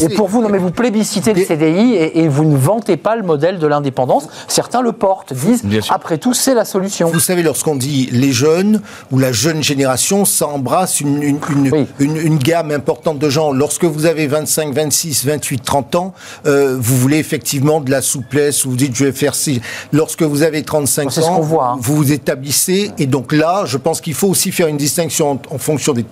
et, 0.00 0.14
pour 0.14 0.28
vous, 0.28 0.40
non, 0.40 0.48
mais 0.48 0.58
vous 0.58 0.70
plébiscitez 0.70 1.34
le 1.34 1.44
CDI 1.44 1.94
et, 1.94 2.28
vous 2.28 2.44
ne 2.44 2.56
vantez 2.56 2.96
pas 2.96 3.16
le 3.16 3.22
modèle 3.22 3.58
de 3.58 3.66
l'indépendance. 3.66 4.28
Certains 4.48 4.80
le 4.80 4.92
portent, 4.92 5.34
disent 5.34 5.62
après 5.90 6.18
tout, 6.18 6.32
c'est 6.32 6.54
la 6.54 6.64
solution. 6.64 7.10
Vous 7.10 7.20
savez, 7.20 7.42
lorsqu'on 7.42 7.76
dit 7.76 8.08
les 8.12 8.32
jeunes 8.32 8.80
ou 9.10 9.18
la 9.18 9.32
jeune 9.32 9.62
génération, 9.62 10.24
ça 10.24 10.46
embrasse 10.46 11.00
une, 11.00 11.22
une, 11.22 11.70
une, 11.98 12.38
gamme 12.38 12.70
importante 12.70 13.18
de 13.18 13.28
gens. 13.28 13.52
Lorsque 13.52 13.84
vous 13.84 14.06
avez 14.06 14.26
25, 14.26 14.72
26, 14.72 15.26
28, 15.26 15.62
30 15.62 15.94
ans, 15.96 16.14
euh, 16.46 16.76
vous 16.80 16.96
voulez 16.96 17.18
effectivement 17.18 17.80
de 17.80 17.90
la 17.90 18.00
souplesse, 18.00 18.64
vous 18.64 18.76
dites 18.76 18.96
je 18.96 19.04
vais 19.04 19.12
faire 19.12 19.34
ci. 19.34 19.60
Lorsque 19.92 20.22
vous 20.22 20.42
avez 20.42 20.62
35 20.62 21.18
ans, 21.18 21.40
voit, 21.40 21.66
hein. 21.66 21.76
vous 21.78 21.96
vous 21.96 22.12
établissez. 22.12 22.92
Et 22.98 23.06
donc 23.06 23.32
là, 23.32 23.64
je 23.66 23.76
pense 23.76 24.00
qu'il 24.00 24.14
faut 24.14 24.28
aussi 24.28 24.50
faire 24.50 24.68
une 24.68 24.78
distinction 24.78 25.32
en, 25.32 25.54
en 25.54 25.58
fonction 25.58 25.92
des 25.92 26.04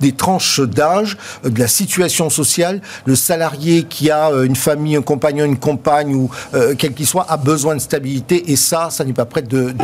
des 0.00 0.12
tranches 0.12 0.60
d'âge, 0.60 1.16
euh, 1.44 1.50
de 1.50 1.58
la 1.58 1.68
situation 1.68 2.30
sociale. 2.30 2.80
Le 3.04 3.16
salarié 3.16 3.84
qui 3.84 4.10
a 4.10 4.30
euh, 4.30 4.44
une 4.44 4.56
famille, 4.56 4.96
un 4.96 5.02
compagnon, 5.02 5.44
une 5.44 5.58
compagne 5.58 6.14
ou 6.14 6.30
euh, 6.54 6.74
quel 6.76 6.94
qu'il 6.94 7.06
soit 7.06 7.26
a 7.28 7.36
besoin 7.36 7.74
de 7.74 7.80
stabilité 7.80 8.52
et 8.52 8.56
ça, 8.56 8.88
ça 8.90 9.04
n'est 9.04 9.12
pas 9.12 9.24
prêt 9.24 9.42
de, 9.42 9.74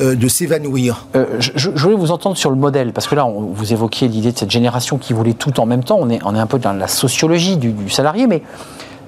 de, 0.00 0.28
s'évanouir. 0.28 1.06
je, 1.38 1.68
voulais 1.70 1.94
vous 1.94 2.10
entendre 2.10 2.36
sur 2.36 2.50
le 2.50 2.56
modèle 2.56 2.92
parce 2.92 3.06
que 3.06 3.14
là, 3.14 3.26
vous 3.28 3.72
évoquiez 3.72 4.08
l'idée 4.08 4.32
de 4.32 4.38
cette 4.38 4.50
génération 4.50 4.98
qui 4.98 5.12
voulait 5.12 5.34
tout 5.34 5.60
en 5.60 5.66
même 5.66 5.84
temps. 5.84 5.98
On 6.00 6.10
est, 6.10 6.20
on 6.24 6.34
un 6.34 6.46
peu 6.46 6.58
dans 6.58 6.72
la 6.72 6.88
sociologie 6.88 7.56
du 7.56 7.88
salarié, 7.90 8.26
mais 8.26 8.42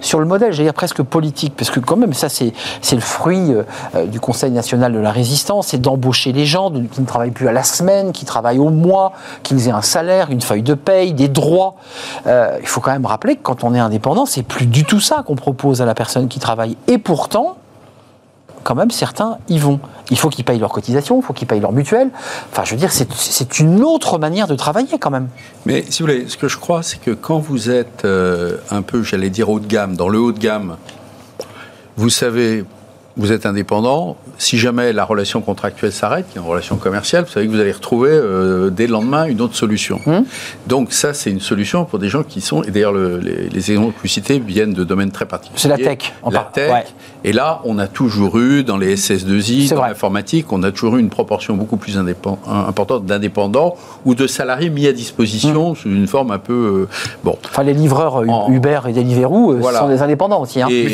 sur 0.01 0.21
le 0.21 0.27
modèle, 0.27 0.53
j'allais 0.53 0.69
dire 0.69 0.75
presque 0.75 1.03
politique, 1.03 1.55
parce 1.57 1.71
que 1.71 1.81
quand 1.81 1.97
même, 1.97 2.13
ça, 2.13 2.29
c'est 2.29 2.53
le 2.93 3.01
fruit 3.01 3.53
euh, 3.53 3.63
euh, 3.95 4.07
du 4.07 4.21
Conseil 4.21 4.51
national 4.51 4.93
de 4.93 4.99
la 4.99 5.11
résistance, 5.11 5.69
c'est 5.69 5.81
d'embaucher 5.81 6.33
les 6.33 6.47
gens 6.47 6.71
qui 6.71 7.01
ne 7.01 7.07
travaillent 7.07 7.31
plus 7.31 7.49
à 7.49 7.53
la 7.53 7.63
semaine, 7.63 8.13
qui 8.13 8.25
travaillent 8.25 8.59
au 8.59 8.71
mois, 8.71 9.13
qu'ils 9.43 9.69
aient 9.69 9.73
un 9.73 9.83
salaire, 9.83 10.31
une 10.31 10.41
feuille 10.41 10.63
de 10.63 10.75
paye, 10.75 11.13
des 11.13 11.29
droits. 11.29 11.77
Euh, 12.27 12.59
il 12.61 12.67
faut 12.67 12.81
quand 12.81 12.93
même 12.93 13.07
rappeler 13.07 13.37
que 13.37 13.43
quand 13.43 13.65
on 13.65 13.75
est 13.75 13.79
indépendant, 13.79 14.27
c'est 14.27 14.43
plus 14.43 14.67
du 14.67 14.85
tout 14.85 15.01
ça 15.01 15.23
qu'on 15.27 15.37
propose 15.37 15.83
à 15.83 15.87
la 15.87 15.95
personne 15.95 16.29
qui 16.29 16.39
travaille. 16.39 16.77
Et 16.89 16.99
pourtant, 16.99 17.57
quand 18.67 18.75
même, 18.75 18.91
certains 18.91 19.39
y 19.49 19.59
vont. 19.59 19.79
Il 20.11 20.19
faut 20.19 20.29
qu'ils 20.29 20.45
payent 20.45 20.59
leurs 20.59 20.73
cotisations, 20.73 21.21
il 21.21 21.25
faut 21.25 21.33
qu'ils 21.33 21.47
payent 21.47 21.61
leur 21.61 21.71
mutuelle. 21.71 22.11
Enfin, 22.51 22.65
je 22.65 22.73
veux 22.73 22.77
dire, 22.77 22.91
c'est 22.91 23.61
une 23.61 23.85
autre 23.85 24.19
manière 24.19 24.49
de 24.49 24.57
travailler 24.57 24.99
quand 24.99 25.11
même. 25.11 25.29
Mais 25.67 25.85
si 25.89 26.03
vous 26.03 26.09
voulez, 26.09 26.29
ce 26.29 26.37
que 26.37 26.49
je 26.49 26.59
crois, 26.59 26.83
c'est 26.83 27.01
que 27.01 27.13
quand 27.13 27.39
vous 27.39 27.71
êtes 27.71 28.05
euh, 28.05 28.57
un 28.73 28.83
peu, 28.83 29.05
j'allais 29.05 29.31
dire, 29.31 29.51
haut 29.51 29.61
de 29.61 29.69
gamme, 29.69 29.95
dans 29.95 30.09
le 30.09 30.19
haut 30.19 30.33
de 30.33 30.41
gamme, 30.41 30.79
vous 31.97 32.11
savez 32.11 32.65
vous 33.17 33.33
êtes 33.33 33.47
indépendant, 33.47 34.17
si 34.37 34.59
jamais 34.59 34.93
la 34.93 35.05
relation 35.05 35.41
contractuelle 35.41 35.93
s'arrête, 35.93 36.27
qui 36.31 36.37
est 36.37 36.41
une 36.41 36.47
relation 36.47 36.77
commerciale, 36.77 37.25
vous 37.25 37.31
savez 37.31 37.47
que 37.47 37.51
vous 37.51 37.61
allez 37.61 37.73
retrouver 37.73 38.11
euh, 38.13 38.69
dès 38.69 38.87
le 38.87 38.93
lendemain 38.93 39.25
une 39.25 39.41
autre 39.41 39.57
solution. 39.57 40.01
Hum. 40.07 40.27
Donc 40.67 40.93
ça, 40.93 41.15
c'est 41.15 41.31
une 41.31 41.41
solution 41.41 41.87
pour 41.87 41.99
des 41.99 42.11
gens 42.11 42.23
qui 42.23 42.43
sont, 42.43 42.63
et 42.63 42.71
d'ailleurs 42.71 42.93
les, 42.93 43.49
les, 43.49 43.71
exemples 43.71 43.95
que 43.95 44.03
vous 44.03 44.09
citez 44.09 44.39
viennent 44.39 44.75
de 44.75 44.85
domaines 44.85 45.13
très 45.13 45.25
particuliers. 45.25 45.59
C'est 45.59 45.69
la 45.69 45.79
tech. 45.79 46.13
la 46.31 46.51
tech 46.53 46.95
Et 47.27 47.33
là, 47.33 47.61
on 47.65 47.77
a 47.81 47.89
toujours 47.89 48.39
eu, 48.39 48.63
dans 48.63 48.77
les 48.77 48.95
SS2I, 48.95 49.75
dans 49.75 49.83
l'informatique, 49.83 50.53
on 50.53 50.63
a 50.63 50.71
toujours 50.71 50.97
eu 50.97 51.01
une 51.01 51.11
proportion 51.11 51.57
beaucoup 51.57 51.77
plus 51.77 51.99
importante 51.99 53.05
d'indépendants 53.05 53.75
ou 54.05 54.15
de 54.15 54.29
salariés 54.29 54.71
mis 54.71 54.87
à 54.87 54.93
disposition 54.93 55.73
mmh. 55.73 55.77
sous 55.77 55.89
une 55.89 56.07
forme 56.07 56.31
un 56.31 56.39
peu. 56.39 56.87
Euh, 56.89 56.89
bon. 57.25 57.37
Enfin, 57.45 57.65
les 57.65 57.75
livreurs 57.75 58.23
Uber 58.49 58.81
et 58.89 58.93
Deliveroo 58.93 59.55
euh, 59.55 59.73
sont 59.73 59.89
des 59.89 60.03
indépendants 60.03 60.41
aussi. 60.41 60.63
Hein. 60.63 60.69
Et, 60.71 60.89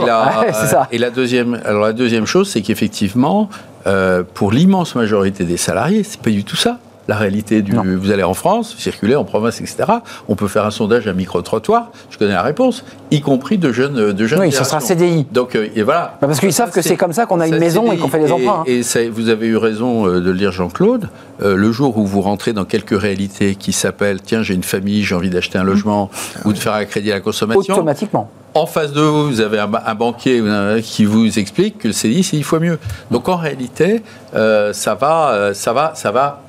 la, 0.00 0.46
et 0.90 0.96
la, 0.96 1.10
deuxième, 1.10 1.60
alors 1.66 1.82
la 1.82 1.92
deuxième 1.92 2.24
chose, 2.24 2.48
c'est 2.48 2.62
qu'effectivement, 2.62 3.50
euh, 3.86 4.22
pour 4.32 4.52
l'immense 4.52 4.94
majorité 4.94 5.44
des 5.44 5.58
salariés, 5.58 6.02
c'est 6.02 6.20
pas 6.20 6.30
du 6.30 6.44
tout 6.44 6.56
ça 6.56 6.78
la 7.08 7.16
réalité 7.16 7.62
du. 7.62 7.74
Vous 7.74 8.10
allez 8.10 8.22
en 8.22 8.34
France, 8.34 8.74
circuler 8.78 9.14
en 9.14 9.24
province, 9.24 9.60
etc. 9.60 9.84
On 10.28 10.34
peut 10.34 10.48
faire 10.48 10.64
un 10.64 10.70
sondage 10.70 11.06
à 11.06 11.12
micro-trottoir. 11.12 11.90
Je 12.10 12.18
connais 12.18 12.32
la 12.32 12.42
réponse, 12.42 12.84
y 13.10 13.20
compris 13.20 13.58
de 13.58 13.72
jeunes. 13.72 14.12
De 14.12 14.26
jeunes 14.26 14.40
oui, 14.40 14.52
ce 14.52 14.64
sera 14.64 14.80
CDI. 14.80 15.26
Donc, 15.32 15.54
euh, 15.54 15.68
et 15.74 15.82
voilà. 15.82 16.16
Bah, 16.20 16.26
parce 16.26 16.40
qu'ils 16.40 16.52
savent 16.52 16.70
que 16.70 16.82
c'est 16.82 16.96
comme 16.96 17.12
ça 17.12 17.26
qu'on 17.26 17.40
a 17.40 17.46
une 17.46 17.58
maison 17.58 17.92
et 17.92 17.98
qu'on 17.98 18.08
fait 18.08 18.20
des 18.20 18.32
emprunts. 18.32 18.64
Hein. 18.66 18.80
Et 18.96 19.08
vous 19.08 19.28
avez 19.28 19.46
eu 19.46 19.56
raison 19.56 20.06
euh, 20.06 20.20
de 20.20 20.30
le 20.30 20.38
dire, 20.38 20.52
Jean-Claude. 20.52 21.08
Euh, 21.42 21.56
le 21.56 21.72
jour 21.72 21.98
où 21.98 22.06
vous 22.06 22.20
rentrez 22.20 22.52
dans 22.52 22.64
quelques 22.64 22.98
réalités 22.98 23.56
qui 23.56 23.72
s'appellent 23.72 24.22
tiens, 24.22 24.42
j'ai 24.42 24.54
une 24.54 24.62
famille, 24.62 25.02
j'ai 25.02 25.14
envie 25.14 25.30
d'acheter 25.30 25.58
un 25.58 25.64
logement 25.64 26.10
ou 26.44 26.52
de 26.52 26.58
faire 26.58 26.74
un 26.74 26.84
crédit 26.84 27.10
à 27.10 27.16
la 27.16 27.20
consommation. 27.20 27.74
Automatiquement. 27.74 28.30
En 28.54 28.66
face 28.66 28.92
de 28.92 29.00
vous, 29.00 29.26
vous 29.26 29.40
avez 29.40 29.58
un, 29.58 29.94
banquier 29.96 30.40
qui 30.84 31.04
vous 31.04 31.40
explique 31.40 31.78
que 31.78 31.88
le 31.88 31.92
CDI, 31.92 32.22
c'est 32.22 32.36
dix 32.36 32.44
fois 32.44 32.60
mieux. 32.60 32.78
Donc 33.10 33.28
en 33.28 33.34
réalité, 33.34 34.02
ça 34.32 34.94
va, 34.94 35.50
ça 35.54 35.72
va, 35.72 35.92
ça 35.96 36.12
va 36.12 36.40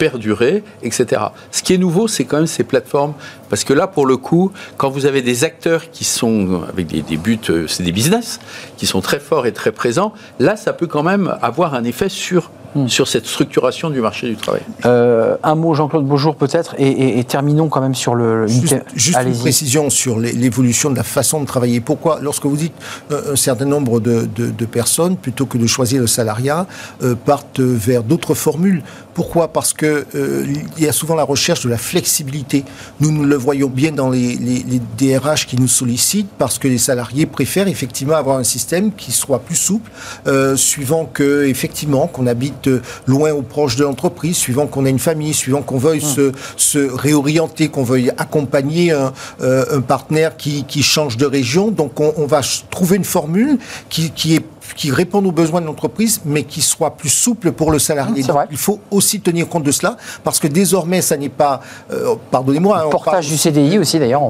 perdurer, 0.00 0.64
etc. 0.82 1.20
Ce 1.52 1.62
qui 1.62 1.74
est 1.74 1.78
nouveau, 1.78 2.08
c'est 2.08 2.24
quand 2.24 2.38
même 2.38 2.46
ces 2.46 2.64
plateformes, 2.64 3.12
parce 3.50 3.64
que 3.64 3.74
là, 3.74 3.86
pour 3.86 4.06
le 4.06 4.16
coup, 4.16 4.52
quand 4.78 4.88
vous 4.88 5.04
avez 5.04 5.20
des 5.20 5.44
acteurs 5.44 5.90
qui 5.90 6.04
sont 6.04 6.62
avec 6.68 6.86
des, 6.86 7.02
des 7.02 7.16
buts, 7.16 7.38
euh, 7.50 7.66
c'est 7.66 7.82
des 7.82 7.92
business, 7.92 8.40
qui 8.78 8.86
sont 8.86 9.00
très 9.00 9.20
forts 9.20 9.46
et 9.46 9.52
très 9.52 9.72
présents, 9.72 10.14
là, 10.38 10.56
ça 10.56 10.72
peut 10.72 10.86
quand 10.86 11.02
même 11.02 11.36
avoir 11.42 11.74
un 11.74 11.84
effet 11.84 12.08
sur 12.08 12.50
Hmm. 12.74 12.86
sur 12.86 13.08
cette 13.08 13.26
structuration 13.26 13.90
du 13.90 14.00
marché 14.00 14.28
du 14.28 14.36
travail. 14.36 14.60
Euh, 14.86 15.36
un 15.42 15.56
mot, 15.56 15.74
Jean-Claude 15.74 16.06
Beaujour, 16.06 16.36
peut-être, 16.36 16.76
et, 16.78 17.24
terminons 17.24 17.68
quand 17.68 17.80
même 17.80 17.96
sur 17.96 18.14
le. 18.14 18.46
Juste, 18.46 18.76
juste 18.94 19.18
une 19.26 19.36
précision 19.36 19.90
sur 19.90 20.20
l'évolution 20.20 20.90
de 20.90 20.96
la 20.96 21.02
façon 21.02 21.40
de 21.40 21.46
travailler. 21.46 21.80
Pourquoi, 21.80 22.20
lorsque 22.22 22.46
vous 22.46 22.56
dites 22.56 22.74
euh, 23.10 23.32
un 23.32 23.36
certain 23.36 23.64
nombre 23.64 23.98
de, 23.98 24.28
personnes, 24.66 25.16
plutôt 25.16 25.46
que 25.46 25.58
de 25.58 25.66
choisir 25.66 26.00
le 26.00 26.06
salariat, 26.06 26.66
euh, 27.02 27.16
partent 27.16 27.58
vers 27.58 28.04
d'autres 28.04 28.34
formules? 28.34 28.84
Pourquoi? 29.14 29.48
Parce 29.48 29.72
qu'il 29.72 30.04
il 30.14 30.84
y 30.84 30.86
a 30.86 30.92
souvent 30.92 31.16
la 31.16 31.24
recherche 31.24 31.64
de 31.64 31.68
la 31.68 31.76
flexibilité. 31.76 32.64
Nous, 33.00 33.24
le 33.24 33.36
voyons 33.40 33.68
bien 33.68 33.92
dans 33.92 34.10
les, 34.10 34.38
DRH 34.98 35.46
qui 35.46 35.56
nous 35.56 35.68
sollicitent, 35.68 36.30
parce 36.38 36.58
que 36.58 36.68
les 36.68 36.78
salariés 36.78 37.26
préfèrent 37.26 37.68
effectivement 37.68 38.14
avoir 38.14 38.38
un 38.38 38.44
système 38.44 38.92
qui 38.92 39.12
soit 39.12 39.40
plus 39.40 39.56
souple, 39.56 39.90
suivant 40.56 41.06
que, 41.06 41.50
qu'on 42.12 42.26
habite 42.26 42.68
loin 43.06 43.32
ou 43.32 43.42
proche 43.42 43.76
de 43.76 43.84
l'entreprise, 43.84 44.36
suivant 44.36 44.66
qu'on 44.66 44.84
a 44.84 44.88
une 44.88 44.98
famille, 44.98 45.34
suivant 45.34 45.62
qu'on 45.62 45.78
veuille 45.78 46.02
se, 46.02 46.96
réorienter, 46.96 47.68
qu'on 47.68 47.82
veuille 47.82 48.10
accompagner 48.16 48.92
un, 48.92 49.12
euh, 49.40 49.80
partenaire 49.80 50.36
qui, 50.36 50.82
change 50.82 51.16
de 51.16 51.26
région. 51.26 51.70
Donc 51.70 52.00
on, 52.00 52.26
va 52.26 52.40
trouver 52.70 52.96
une 52.96 53.04
formule 53.04 53.58
qui, 53.88 54.10
qui 54.10 54.34
est 54.34 54.44
qui 54.76 54.90
répondent 54.90 55.26
aux 55.26 55.32
besoins 55.32 55.60
de 55.60 55.66
l'entreprise, 55.66 56.20
mais 56.24 56.44
qui 56.44 56.60
soit 56.60 56.96
plus 56.96 57.08
souple 57.08 57.52
pour 57.52 57.70
le 57.70 57.78
salarié. 57.78 58.24
il 58.50 58.56
faut 58.56 58.80
aussi 58.90 59.20
tenir 59.20 59.48
compte 59.48 59.64
de 59.64 59.72
cela, 59.72 59.96
parce 60.24 60.38
que 60.38 60.46
désormais, 60.46 61.02
ça 61.02 61.16
n'est 61.16 61.28
pas, 61.28 61.60
euh, 61.92 62.14
pardonnez-moi, 62.30 62.78
hein, 62.78 62.90
portage 62.90 63.28
du 63.28 63.36
CDI 63.36 63.78
aussi 63.78 63.98
d'ailleurs. 63.98 64.22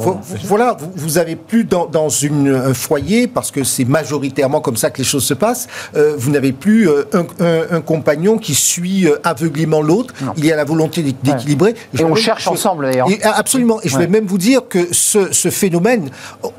Voilà, 0.45 0.77
vous, 0.79 0.91
vous, 0.95 1.19
avez 1.19 1.37
plus 1.37 1.65
dans, 1.65 1.87
dans 1.87 2.09
une, 2.09 2.49
un 2.49 2.75
foyer, 2.75 3.27
parce 3.27 3.51
que 3.51 3.65
c'est 3.65 3.85
majoritairement 3.85 4.61
comme 4.61 4.77
ça 4.77 4.91
que 4.91 4.99
les 4.99 5.05
choses 5.05 5.25
se 5.25 5.35
passent. 5.35 5.69
Euh, 5.97 6.15
vous 6.17 6.31
n'avez 6.31 6.53
plus 6.53 6.89
euh, 6.89 7.05
un, 7.13 7.77
un, 7.77 7.81
compagnon 7.81 8.39
qui 8.39 8.55
suit 8.55 9.09
aveuglément 9.25 9.83
l'autre. 9.83 10.15
Il 10.37 10.45
y 10.45 10.53
a 10.53 10.57
la 10.57 10.65
volonté 10.65 11.03
d'équilibrer. 11.03 11.75
Et 11.99 12.05
on 12.05 12.15
cherche 12.15 12.47
ensemble 12.47 12.85
d'ailleurs. 12.85 13.09
Absolument. 13.23 13.81
Et 13.83 13.89
je 13.89 13.99
vais 13.99 14.07
même 14.07 14.27
vous 14.27 14.39
dire 14.39 14.63
que 14.69 14.89
ce, 14.93 15.33
ce 15.33 15.51
phénomène, 15.51 16.11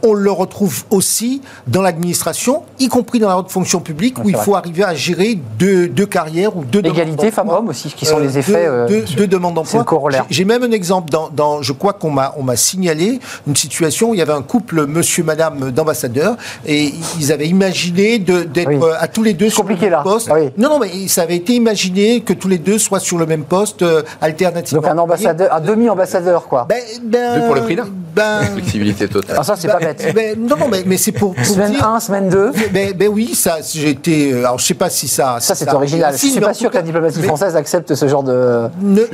on 0.03 0.13
le 0.13 0.32
retrouve 0.32 0.84
aussi 0.89 1.41
dans 1.67 1.82
l'administration, 1.82 2.63
y 2.79 2.88
compris 2.88 3.19
dans 3.19 3.29
la 3.29 3.38
haute 3.38 3.51
fonction 3.51 3.70
publique 3.80 4.17
où 4.24 4.30
il 4.30 4.36
faut 4.36 4.55
arriver 4.55 4.84
à 4.84 4.93
gérer 4.93 5.39
deux, 5.57 5.88
deux 5.88 6.05
carrières 6.05 6.55
ou 6.57 6.63
deux 6.63 6.82
Égalité 6.84 7.32
femmes-hommes 7.32 7.69
aussi, 7.69 7.89
qui 7.89 8.05
sont 8.05 8.19
les 8.19 8.38
effets. 8.38 8.65
Euh, 8.65 8.88
deux, 8.88 9.03
deux, 9.15 9.28
demandes 9.28 9.55
d'emploi. 9.55 9.86
J'ai 10.30 10.45
même 10.45 10.63
un 10.63 10.72
exemple 10.72 11.09
dans, 11.09 11.30
dans 11.30 11.61
je 11.61 11.74
crois 11.74 11.93
qu'on 11.93 12.11
m'a 12.11 12.34
on 12.38 12.43
m'a 12.43 12.55
signalé 12.55 13.19
une 13.47 13.55
situation 13.55 14.09
où 14.09 14.13
il 14.13 14.17
y 14.17 14.22
avait 14.22 14.34
un 14.34 14.41
couple, 14.41 14.86
monsieur, 14.88 15.24
madame 15.24 15.72
d'ambassadeurs, 15.72 16.36
et 16.65 16.91
ils 17.19 17.32
avaient 17.32 17.47
imaginé 17.47 18.19
d'être 18.19 18.69
euh, 18.69 18.93
à 18.99 19.07
tous 19.07 19.24
les 19.24 19.34
deux 19.34 19.49
sur 19.49 19.63
le 19.63 19.76
même 19.76 19.89
là. 19.89 20.01
poste. 20.01 20.30
Ah 20.32 20.39
non, 20.57 20.69
non, 20.69 20.80
mais 20.80 21.07
ça 21.07 21.24
avait 21.24 21.36
été 21.36 21.53
imaginé 21.53 22.22
que 22.22 22.34
tous 22.34 22.47
les 22.47 22.57
deux 22.57 22.78
soient 22.78 22.99
sur 22.99 23.17
le 23.17 23.26
même 23.26 23.43
poste 23.43 23.82
euh, 23.82 24.01
alternativement. 24.22 24.82
Donc 24.82 24.91
un 24.91 24.97
ambassadeur, 24.97 25.53
un 25.53 25.61
demi-ambassadeur, 25.61 26.47
quoi. 26.47 26.65
Ben, 26.67 26.82
ben, 27.03 27.39
deux 27.39 27.45
pour 27.45 27.55
le 27.55 27.61
prix 27.61 27.76
d'un. 27.76 27.88
Ben, 28.13 28.41
flexibilité 28.53 29.07
totale. 29.07 29.38
Ah, 29.39 29.43
ça, 29.43 29.55
c'est 29.55 29.69
pas 29.69 29.80
ben, 29.80 29.93
bête. 29.93 30.13
Ben, 30.13 30.36
non, 30.38 30.57
non, 30.57 30.67
mais, 30.67 30.84
mais 30.86 30.97
c'est 30.97 31.13
pour, 31.13 31.34
pour, 31.34 31.45
Semaine 31.45 31.78
1, 31.82 31.99
semaine 31.99 32.30
2. 32.30 32.51
Ben, 32.74 32.93
ben 32.93 33.07
oui, 33.07 33.34
ça, 33.34 33.51
j'ai 33.74 33.89
été. 33.89 34.32
Euh, 34.32 34.39
alors, 34.39 34.60
je 34.60 34.66
sais 34.66 34.74
pas 34.74 34.89
si 34.89 35.08
ça. 35.08 35.38
Ça, 35.39 35.56
c'est 35.56 35.72
original. 35.74 36.14
je 36.14 36.18
suis 36.18 36.39
pas 36.39 36.54
sûr 36.54 36.70
que 36.70 36.76
la 36.76 36.82
diplomatie 36.82 37.22
française 37.22 37.56
accepte 37.56 37.93
ce 37.95 38.08
genre 38.08 38.24
de. 38.24 38.70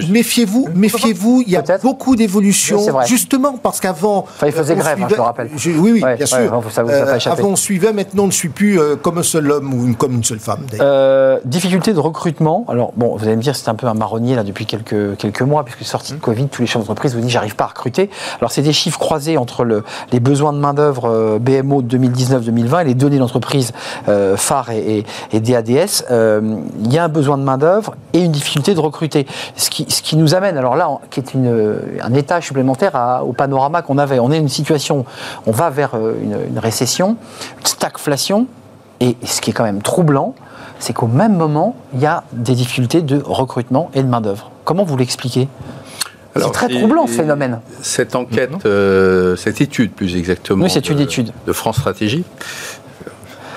Méfiez-vous, 0.10 0.70
méfiez-vous. 0.74 1.44
Il 1.46 1.52
y 1.52 1.56
a 1.56 1.64
beaucoup 1.82 2.16
d'évolutions. 2.16 2.86
Justement, 3.06 3.58
parce 3.58 3.80
qu'avant. 3.80 4.20
Enfin, 4.20 4.48
il 4.48 4.54
faisait 4.54 4.74
euh, 4.74 4.78
grève, 4.78 5.00
hein, 5.02 5.08
je 5.10 5.16
le 5.16 5.22
rappelle. 5.22 5.50
oui, 5.66 5.78
oui, 5.78 6.04
bien 6.18 6.26
sûr. 6.26 6.38
Euh, 6.38 7.20
avant, 7.26 7.50
on 7.50 7.56
suivait. 7.56 7.94
Maintenant, 7.94 8.24
on 8.24 8.28
ne 8.28 8.32
suit 8.32 8.50
plus 8.50 8.80
comme 9.02 9.18
un 9.18 9.24
seul 9.24 9.52
homme 9.52 9.74
ou 9.74 9.94
comme 9.94 10.14
une 10.14 10.24
seule 10.24 10.40
femme. 10.40 10.66
difficulté 11.46 11.94
de 11.94 12.00
recrutement. 12.00 12.66
Alors, 12.68 12.92
bon, 12.96 13.16
vous 13.16 13.26
allez 13.26 13.36
me 13.36 13.42
dire, 13.42 13.56
c'est 13.56 13.70
un 13.70 13.76
peu 13.76 13.88
un 13.88 13.94
marronnier 13.94 14.36
là 14.36 14.44
depuis 14.44 14.66
quelques 14.66 15.18
quelques 15.18 15.42
mois, 15.42 15.64
puisque 15.64 15.84
sortie 15.84 16.14
de 16.14 16.20
Covid, 16.20 16.48
tous 16.48 16.62
les 16.62 16.68
chefs 16.68 16.82
d'entreprise 16.82 17.16
vous 17.16 17.22
disent, 17.22 17.32
j'arrive 17.32 17.56
pas 17.56 17.66
à 17.66 17.68
recruter. 17.68 18.10
Alors, 18.40 18.52
c'est 18.52 18.62
des 18.62 18.74
chiffres 18.74 19.00
croisés 19.00 19.38
entre 19.38 19.64
le, 19.64 19.84
les 20.12 20.20
besoins 20.20 20.54
de 20.54 20.60
main 20.60 20.74
d'œuvre 20.74 21.40
BMO 21.40 21.82
2019-2020 21.82 22.82
et 22.82 22.84
les 22.86 22.94
données 22.94 23.20
d'entreprise 23.20 23.72
phare 24.36 24.72
et, 24.72 25.04
et, 25.32 25.40
DADS, 25.40 26.06
euh, 26.12 26.58
il 26.84 26.94
y 26.94 26.98
a 26.98 27.04
un 27.04 27.10
besoin 27.10 27.38
de 27.38 27.44
main-d'œuvre 27.44 27.96
et 28.14 28.22
une 28.22 28.32
difficulté 28.32 28.74
de 28.74 28.80
recruter. 28.80 29.26
Ce 29.56 29.70
qui, 29.70 29.86
ce 29.90 30.02
qui 30.02 30.16
nous 30.18 30.36
amène, 30.36 30.58
alors 30.58 30.76
là, 30.76 30.90
qui 31.10 31.20
est 31.20 31.34
une, 31.34 31.80
un 32.02 32.14
état 32.14 32.42
supplémentaire 32.42 33.22
au 33.26 33.34
panorama 33.34 33.82
qu'on 33.82 33.98
avait. 33.98 34.20
On 34.20 34.32
est 34.32 34.38
une 34.38 34.50
situation, 34.50 35.06
on 35.46 35.52
va 35.52 35.70
vers 35.70 35.96
euh, 35.96 36.16
une, 36.22 36.60
récession, 36.60 37.18
une 37.60 37.66
stagflation, 37.66 38.48
et 39.00 39.16
ce 39.24 39.42
qui 39.42 39.52
est 39.52 39.54
quand 39.54 39.64
même 39.64 39.82
troublant, 39.82 40.34
c'est 40.80 40.94
qu'au 40.94 41.08
même 41.08 41.36
moment, 41.36 41.76
il 41.94 42.00
y 42.00 42.06
a 42.06 42.24
des 42.34 42.56
difficultés 42.56 43.02
de 43.02 43.22
recrutement 43.24 43.90
et 43.94 44.04
de 44.04 44.08
main-d'œuvre. 44.08 44.52
Comment 44.64 44.84
vous 44.84 44.98
l'expliquez? 44.98 45.48
C'est 46.36 46.52
très 46.52 46.70
troublant 46.70 47.08
ce 47.08 47.14
phénomène. 47.14 47.62
Cette 47.82 48.16
enquête, 48.16 48.52
euh, 48.66 49.36
cette 49.36 49.62
étude 49.62 49.92
plus 49.92 50.16
exactement, 50.16 50.66
oui, 50.66 50.72
une 50.72 51.00
étude. 51.00 51.32
de 51.46 51.54
France 51.54 51.78
Stratégie, 51.78 52.24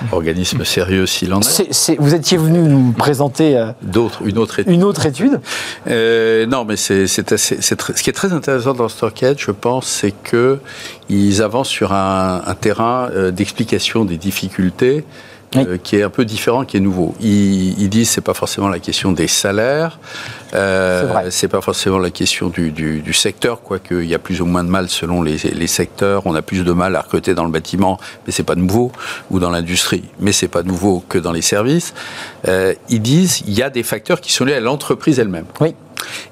organisme 0.11 0.63
sérieux 0.65 1.05
s'il 1.05 1.33
en 1.33 1.41
est. 1.41 1.99
vous 1.99 2.13
étiez 2.13 2.37
venu 2.37 2.59
nous 2.59 2.91
présenter 2.91 3.57
euh, 3.57 3.71
D'autres, 3.81 4.21
une 4.25 4.37
autre 4.37 4.59
étude. 4.59 4.73
Une 4.73 4.83
autre 4.83 5.05
étude 5.05 5.39
euh, 5.87 6.45
Non, 6.45 6.65
mais 6.65 6.75
c'est, 6.75 7.31
assez, 7.31 7.61
ce 7.61 7.75
qui 7.75 8.09
est 8.09 8.13
très 8.13 8.33
intéressant 8.33 8.73
dans 8.73 8.89
cette 8.89 9.03
enquête, 9.03 9.39
je 9.39 9.51
pense, 9.51 9.87
c'est 9.87 10.13
qu'ils 10.23 11.41
avancent 11.41 11.69
sur 11.69 11.93
un, 11.93 12.41
terrain 12.59 13.09
euh, 13.11 13.31
d'explication 13.31 14.05
des 14.05 14.17
difficultés 14.17 15.03
euh, 15.55 15.77
qui 15.77 15.97
est 15.97 16.03
un 16.03 16.09
peu 16.09 16.23
différent, 16.23 16.63
qui 16.63 16.77
est 16.77 16.79
nouveau. 16.79 17.13
Ils, 17.19 17.79
ils 17.79 17.89
disent 17.89 18.09
c'est 18.09 18.21
pas 18.21 18.33
forcément 18.33 18.69
la 18.69 18.79
question 18.79 19.11
des 19.11 19.27
salaires, 19.27 19.99
euh, 20.53 21.27
c'est 21.29 21.47
pas 21.47 21.61
forcément 21.61 21.97
la 21.97 22.09
question 22.09 22.47
du, 22.49 22.71
du, 22.71 23.01
du 23.01 23.13
secteur, 23.13 23.61
quoique 23.61 23.95
il 23.95 24.07
y 24.07 24.15
a 24.15 24.19
plus 24.19 24.41
ou 24.41 24.45
moins 24.45 24.63
de 24.63 24.69
mal 24.69 24.89
selon 24.89 25.21
les, 25.21 25.37
les, 25.37 25.67
secteurs. 25.67 26.23
On 26.25 26.35
a 26.35 26.41
plus 26.41 26.63
de 26.63 26.71
mal 26.71 26.95
à 26.95 27.01
recruter 27.01 27.33
dans 27.33 27.43
le 27.43 27.51
bâtiment, 27.51 27.99
mais 28.25 28.31
c'est 28.31 28.43
pas 28.43 28.55
nouveau, 28.55 28.91
ou 29.29 29.39
dans 29.39 29.49
l'industrie, 29.49 30.03
mais 30.19 30.31
c'est 30.31 30.47
pas 30.47 30.63
nouveau 30.63 31.03
que 31.09 31.17
dans 31.17 31.31
les 31.31 31.41
services. 31.41 31.93
Euh, 32.47 32.73
ils 32.89 33.01
disent 33.01 33.43
il 33.45 33.53
y 33.53 33.61
a 33.61 33.69
des 33.69 33.83
facteurs 33.83 34.21
qui 34.21 34.31
sont 34.31 34.45
liés 34.45 34.53
à 34.53 34.59
l'entreprise 34.61 35.19
elle-même. 35.19 35.45
Oui. 35.59 35.75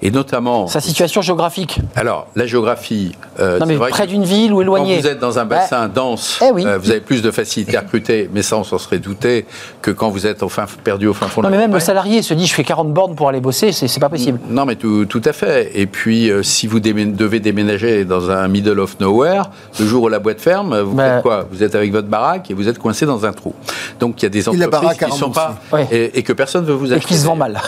Et 0.02 0.12
notamment. 0.12 0.68
Sa 0.68 0.82
situation 0.82 1.22
géographique. 1.22 1.80
Alors, 1.96 2.28
la 2.36 2.46
géographie. 2.46 3.14
Euh, 3.40 3.60
non, 3.60 3.66
mais 3.66 3.78
près 3.78 4.08
d'une 4.08 4.24
ville 4.24 4.54
ou 4.54 4.62
éloignée. 4.62 4.96
Quand 4.96 5.02
vous 5.02 5.08
êtes 5.08 5.20
dans 5.20 5.40
un 5.40 5.46
bassin 5.46 5.88
dense, 5.88 6.40
eh 6.42 6.46
euh, 6.46 6.78
vous 6.78 6.92
avez 6.92 7.02
plus 7.02 7.22
de 7.22 7.32
facilité 7.32 7.78
à 7.78 7.82
recruter, 7.82 8.30
mais 8.34 8.42
ça, 8.42 8.58
on 8.58 8.64
s'en 8.64 8.78
serait 8.78 9.00
douté, 9.00 9.46
que 9.82 9.92
quand 9.92 10.10
vous 10.10 10.28
êtes 10.28 10.44
au 10.44 10.50
fin, 10.50 10.66
perdu 10.84 11.08
au 11.08 11.14
fin 11.14 11.28
fond 11.28 11.42
Non, 11.42 11.50
mais 11.50 11.58
même 11.58 11.74
le 11.74 11.80
salarié 11.80 12.22
se 12.22 12.34
dit 12.34 12.48
je 12.48 12.54
fais 12.54 12.64
40 12.64 12.94
bornes 12.94 13.16
pour 13.16 13.30
aller 13.30 13.42
bosser, 13.42 13.72
c'est 13.72 14.00
pas 14.00 14.10
possible. 14.10 14.40
Non, 14.50 14.66
mais 14.66 14.76
tout, 14.76 15.06
tout 15.06 15.22
à 15.26 15.34
fait. 15.34 15.72
Et 15.76 15.86
puis, 15.86 16.30
euh, 16.30 16.44
si 16.44 16.68
vous 16.68 16.80
devez 16.80 17.40
déménager 17.40 18.06
dans 18.06 18.30
un 18.30 18.48
middle 18.48 18.80
of 18.80 19.00
nowhere, 19.00 19.50
le 19.80 19.86
jour 19.86 20.04
où 20.04 20.10
la 20.10 20.20
boîte 20.20 20.42
ferme, 20.42 20.80
vous 20.80 20.98
faites 20.98 21.22
quoi? 21.22 21.46
Vous 21.52 21.64
êtes 21.64 21.76
avec 21.76 21.92
votre 21.92 22.08
baraque 22.08 22.52
et 22.52 22.54
vous 22.54 22.68
êtes 22.68 22.80
coincé 22.80 23.06
dans 23.06 23.26
un 23.26 23.34
trou. 23.34 23.54
Donc, 24.00 24.22
il 24.22 24.24
y 24.24 24.26
a 24.26 24.30
des 24.30 24.48
entreprises 24.48 24.98
qui 24.98 25.06
ne 25.06 25.12
sont 25.12 25.32
pas. 25.32 25.56
Et, 25.92 26.24
que 26.24 26.34
personne 26.34 26.64
ne 26.64 26.68
veut 26.68 26.74
vous 26.74 26.92
acheter. 26.92 27.06
Et 27.06 27.08
qui 27.08 27.18
se 27.18 27.26
vend 27.26 27.36
mal. 27.36 27.60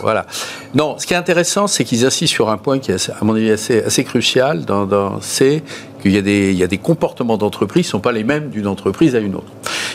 voilà. 0.00 0.26
Non, 0.74 0.96
ce 0.98 1.06
qui 1.06 1.14
est 1.14 1.16
intéressant, 1.16 1.49
c'est 1.66 1.84
qu'ils 1.84 2.04
insistent 2.04 2.32
sur 2.32 2.50
un 2.50 2.56
point 2.56 2.78
qui 2.78 2.92
est, 2.92 3.10
à 3.10 3.24
mon 3.24 3.34
avis, 3.34 3.50
assez, 3.50 3.82
assez 3.82 4.04
crucial, 4.04 4.64
c'est 5.20 5.62
qu'il 6.02 6.12
y, 6.12 6.18
a 6.18 6.22
des, 6.22 6.50
il 6.50 6.58
y 6.58 6.62
a 6.62 6.66
des 6.66 6.78
comportements 6.78 7.36
d'entreprise 7.36 7.86
qui 7.86 7.88
ne 7.88 7.92
sont 7.92 8.00
pas 8.00 8.12
les 8.12 8.24
mêmes 8.24 8.50
d'une 8.50 8.66
entreprise 8.66 9.14
à 9.14 9.18
une 9.18 9.34
autre. 9.34 9.52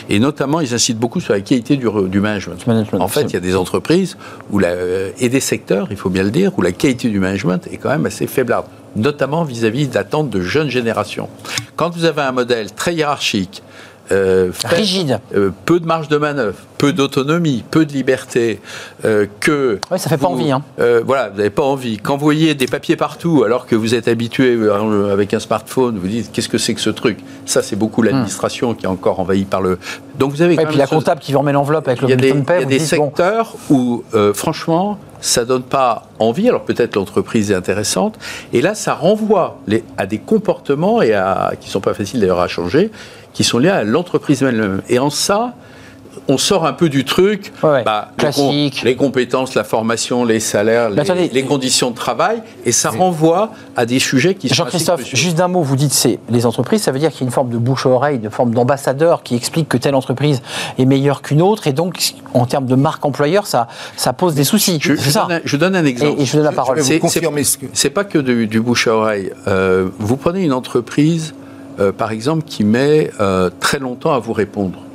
Et 0.08 0.18
notamment, 0.18 0.60
ils 0.60 0.72
incitent 0.74 0.98
beaucoup 0.98 1.20
sur 1.20 1.32
la 1.32 1.40
qualité 1.40 1.76
du, 1.76 1.88
du 2.08 2.20
management. 2.20 2.56
En 3.00 3.08
fait, 3.08 3.22
il 3.22 3.32
y 3.32 3.36
a 3.36 3.40
des 3.40 3.56
entreprises 3.56 4.16
où 4.50 4.58
la, 4.58 4.74
et 5.18 5.28
des 5.28 5.40
secteurs, 5.40 5.88
il 5.90 5.96
faut 5.96 6.10
bien 6.10 6.22
le 6.22 6.30
dire, 6.30 6.52
où 6.56 6.62
la 6.62 6.72
qualité 6.72 7.08
du 7.08 7.18
management 7.18 7.66
est 7.72 7.76
quand 7.76 7.90
même 7.90 8.06
assez 8.06 8.26
faiblarde 8.26 8.66
notamment 8.96 9.44
vis-à-vis 9.44 9.88
d'attentes 9.88 10.30
de 10.30 10.40
jeunes 10.40 10.70
générations. 10.70 11.28
Quand 11.76 11.90
vous 11.90 12.06
avez 12.06 12.22
un 12.22 12.32
modèle 12.32 12.72
très 12.72 12.94
hiérarchique, 12.94 13.62
euh, 14.12 14.52
rigide, 14.64 15.20
euh, 15.34 15.50
peu 15.64 15.80
de 15.80 15.86
marge 15.86 16.08
de 16.08 16.16
manœuvre, 16.16 16.56
peu 16.78 16.92
d'autonomie, 16.92 17.64
peu 17.70 17.84
de 17.84 17.92
liberté, 17.92 18.60
euh, 19.04 19.26
que 19.40 19.80
oui, 19.90 19.98
ça 19.98 20.08
fait 20.08 20.16
pas 20.16 20.28
envie. 20.28 20.52
Hein. 20.52 20.62
voilà, 21.04 21.30
vous 21.30 21.38
n'avez 21.38 21.50
pas 21.50 21.64
envie. 21.64 21.98
Quand 21.98 22.16
vous 22.16 22.24
voyez 22.24 22.54
des 22.54 22.66
papiers 22.66 22.96
partout, 22.96 23.42
alors 23.44 23.66
que 23.66 23.74
vous 23.74 23.94
êtes 23.94 24.08
habitué 24.08 24.58
avec 25.10 25.34
un 25.34 25.40
smartphone, 25.40 25.98
vous 25.98 26.06
dites 26.06 26.30
qu'est-ce 26.32 26.48
que 26.48 26.58
c'est 26.58 26.74
que 26.74 26.80
ce 26.80 26.90
truc? 26.90 27.18
Ça, 27.46 27.62
c'est 27.62 27.76
beaucoup 27.76 28.02
l'administration 28.02 28.74
qui 28.74 28.84
est 28.84 28.88
encore 28.88 29.18
envahie 29.20 29.44
par 29.44 29.60
le. 29.60 29.78
Donc 30.18 30.30
vous 30.30 30.42
avez. 30.42 30.54
Et 30.54 30.66
puis 30.66 30.76
la 30.76 30.86
comptable 30.86 31.20
qui 31.20 31.34
remet 31.34 31.52
l'enveloppe 31.52 31.88
avec 31.88 32.02
le 32.02 32.08
bouton 32.08 32.34
de 32.40 32.44
paie. 32.44 32.58
Il 32.58 32.62
y 32.62 32.64
a 32.64 32.66
des 32.66 32.78
secteurs 32.78 33.56
où, 33.70 34.04
franchement, 34.34 34.98
ça 35.20 35.44
donne 35.44 35.62
pas 35.62 36.04
envie. 36.18 36.48
Alors 36.48 36.64
peut-être 36.64 36.94
l'entreprise 36.94 37.50
est 37.50 37.54
intéressante. 37.54 38.18
Et 38.52 38.60
là, 38.60 38.74
ça 38.74 38.94
renvoie 38.94 39.58
les, 39.66 39.84
à 39.96 40.06
des 40.06 40.18
comportements 40.18 41.02
et 41.02 41.12
à, 41.12 41.52
qui 41.60 41.70
sont 41.70 41.80
pas 41.80 41.94
faciles 41.94 42.20
d'ailleurs 42.20 42.40
à 42.40 42.48
changer 42.48 42.90
qui 43.36 43.44
sont 43.44 43.58
liés 43.58 43.68
à 43.68 43.84
l'entreprise 43.84 44.42
elle-même. 44.42 44.80
Et 44.88 44.98
en 44.98 45.10
ça, 45.10 45.54
on 46.26 46.38
sort 46.38 46.64
un 46.64 46.72
peu 46.72 46.88
du 46.88 47.04
truc, 47.04 47.52
bah, 47.62 48.08
classique. 48.16 48.80
Les, 48.82 48.96
compétences, 48.96 49.54
la 49.54 49.62
formation, 49.62 50.24
les 50.24 50.40
salaires, 50.40 50.88
les, 50.88 51.44
conditions 51.44 51.90
de 51.90 51.94
travail, 51.94 52.42
et 52.64 52.72
ça 52.72 52.88
renvoie 52.88 53.50
à 53.76 53.84
des 53.84 53.98
sujets 53.98 54.34
qui 54.34 54.48
sont. 54.48 54.54
Jean-Christophe, 54.54 55.04
juste 55.14 55.36
d'un 55.36 55.48
mot, 55.48 55.60
vous 55.60 55.76
dites 55.76 55.92
c'est 55.92 56.18
les 56.30 56.46
entreprises, 56.46 56.80
ça 56.80 56.92
veut 56.92 56.98
dire 56.98 57.10
qu'il 57.10 57.20
y 57.20 57.24
a 57.24 57.26
une 57.26 57.32
forme 57.32 57.50
de 57.50 57.58
bouche-oreille, 57.58 58.18
une 58.22 58.30
forme 58.30 58.54
d'ambassadeur 58.54 59.22
qui 59.22 59.36
explique 59.36 59.68
que 59.68 59.76
telle 59.76 59.94
entreprise 59.94 60.40
est 60.78 60.86
meilleure 60.86 61.20
qu'une 61.20 61.42
autre, 61.42 61.66
et 61.66 61.74
donc 61.74 61.98
en 62.32 62.46
termes 62.46 62.66
de 62.66 62.74
marque 62.74 63.04
employeur, 63.04 63.46
ça, 63.46 63.68
ça 63.98 64.14
pose 64.14 64.34
des 64.34 64.44
soucis. 64.44 64.78
Je, 64.80 64.94
je, 64.94 65.12
donne, 65.12 65.30
un, 65.30 65.40
je 65.44 65.56
donne, 65.58 65.76
un, 65.76 65.84
exemple. 65.84 66.22
Et, 66.22 66.24
je 66.24 66.36
donne 66.38 66.44
la 66.44 66.52
parole. 66.52 66.80
C'est 66.82 67.90
pas 67.90 68.04
que 68.04 68.18
du, 68.18 68.60
bouche-oreille. 68.62 69.30
Euh, 69.46 69.90
vous 69.98 70.16
prenez 70.16 70.42
une 70.42 70.54
entreprise 70.54 71.34
euh, 71.78 71.92
par 71.92 72.10
exemple, 72.10 72.44
qui 72.44 72.64
met 72.64 73.10
euh, 73.20 73.50
très 73.60 73.78
longtemps 73.78 74.12
à 74.12 74.18
vous 74.18 74.32
répondre. 74.32 74.85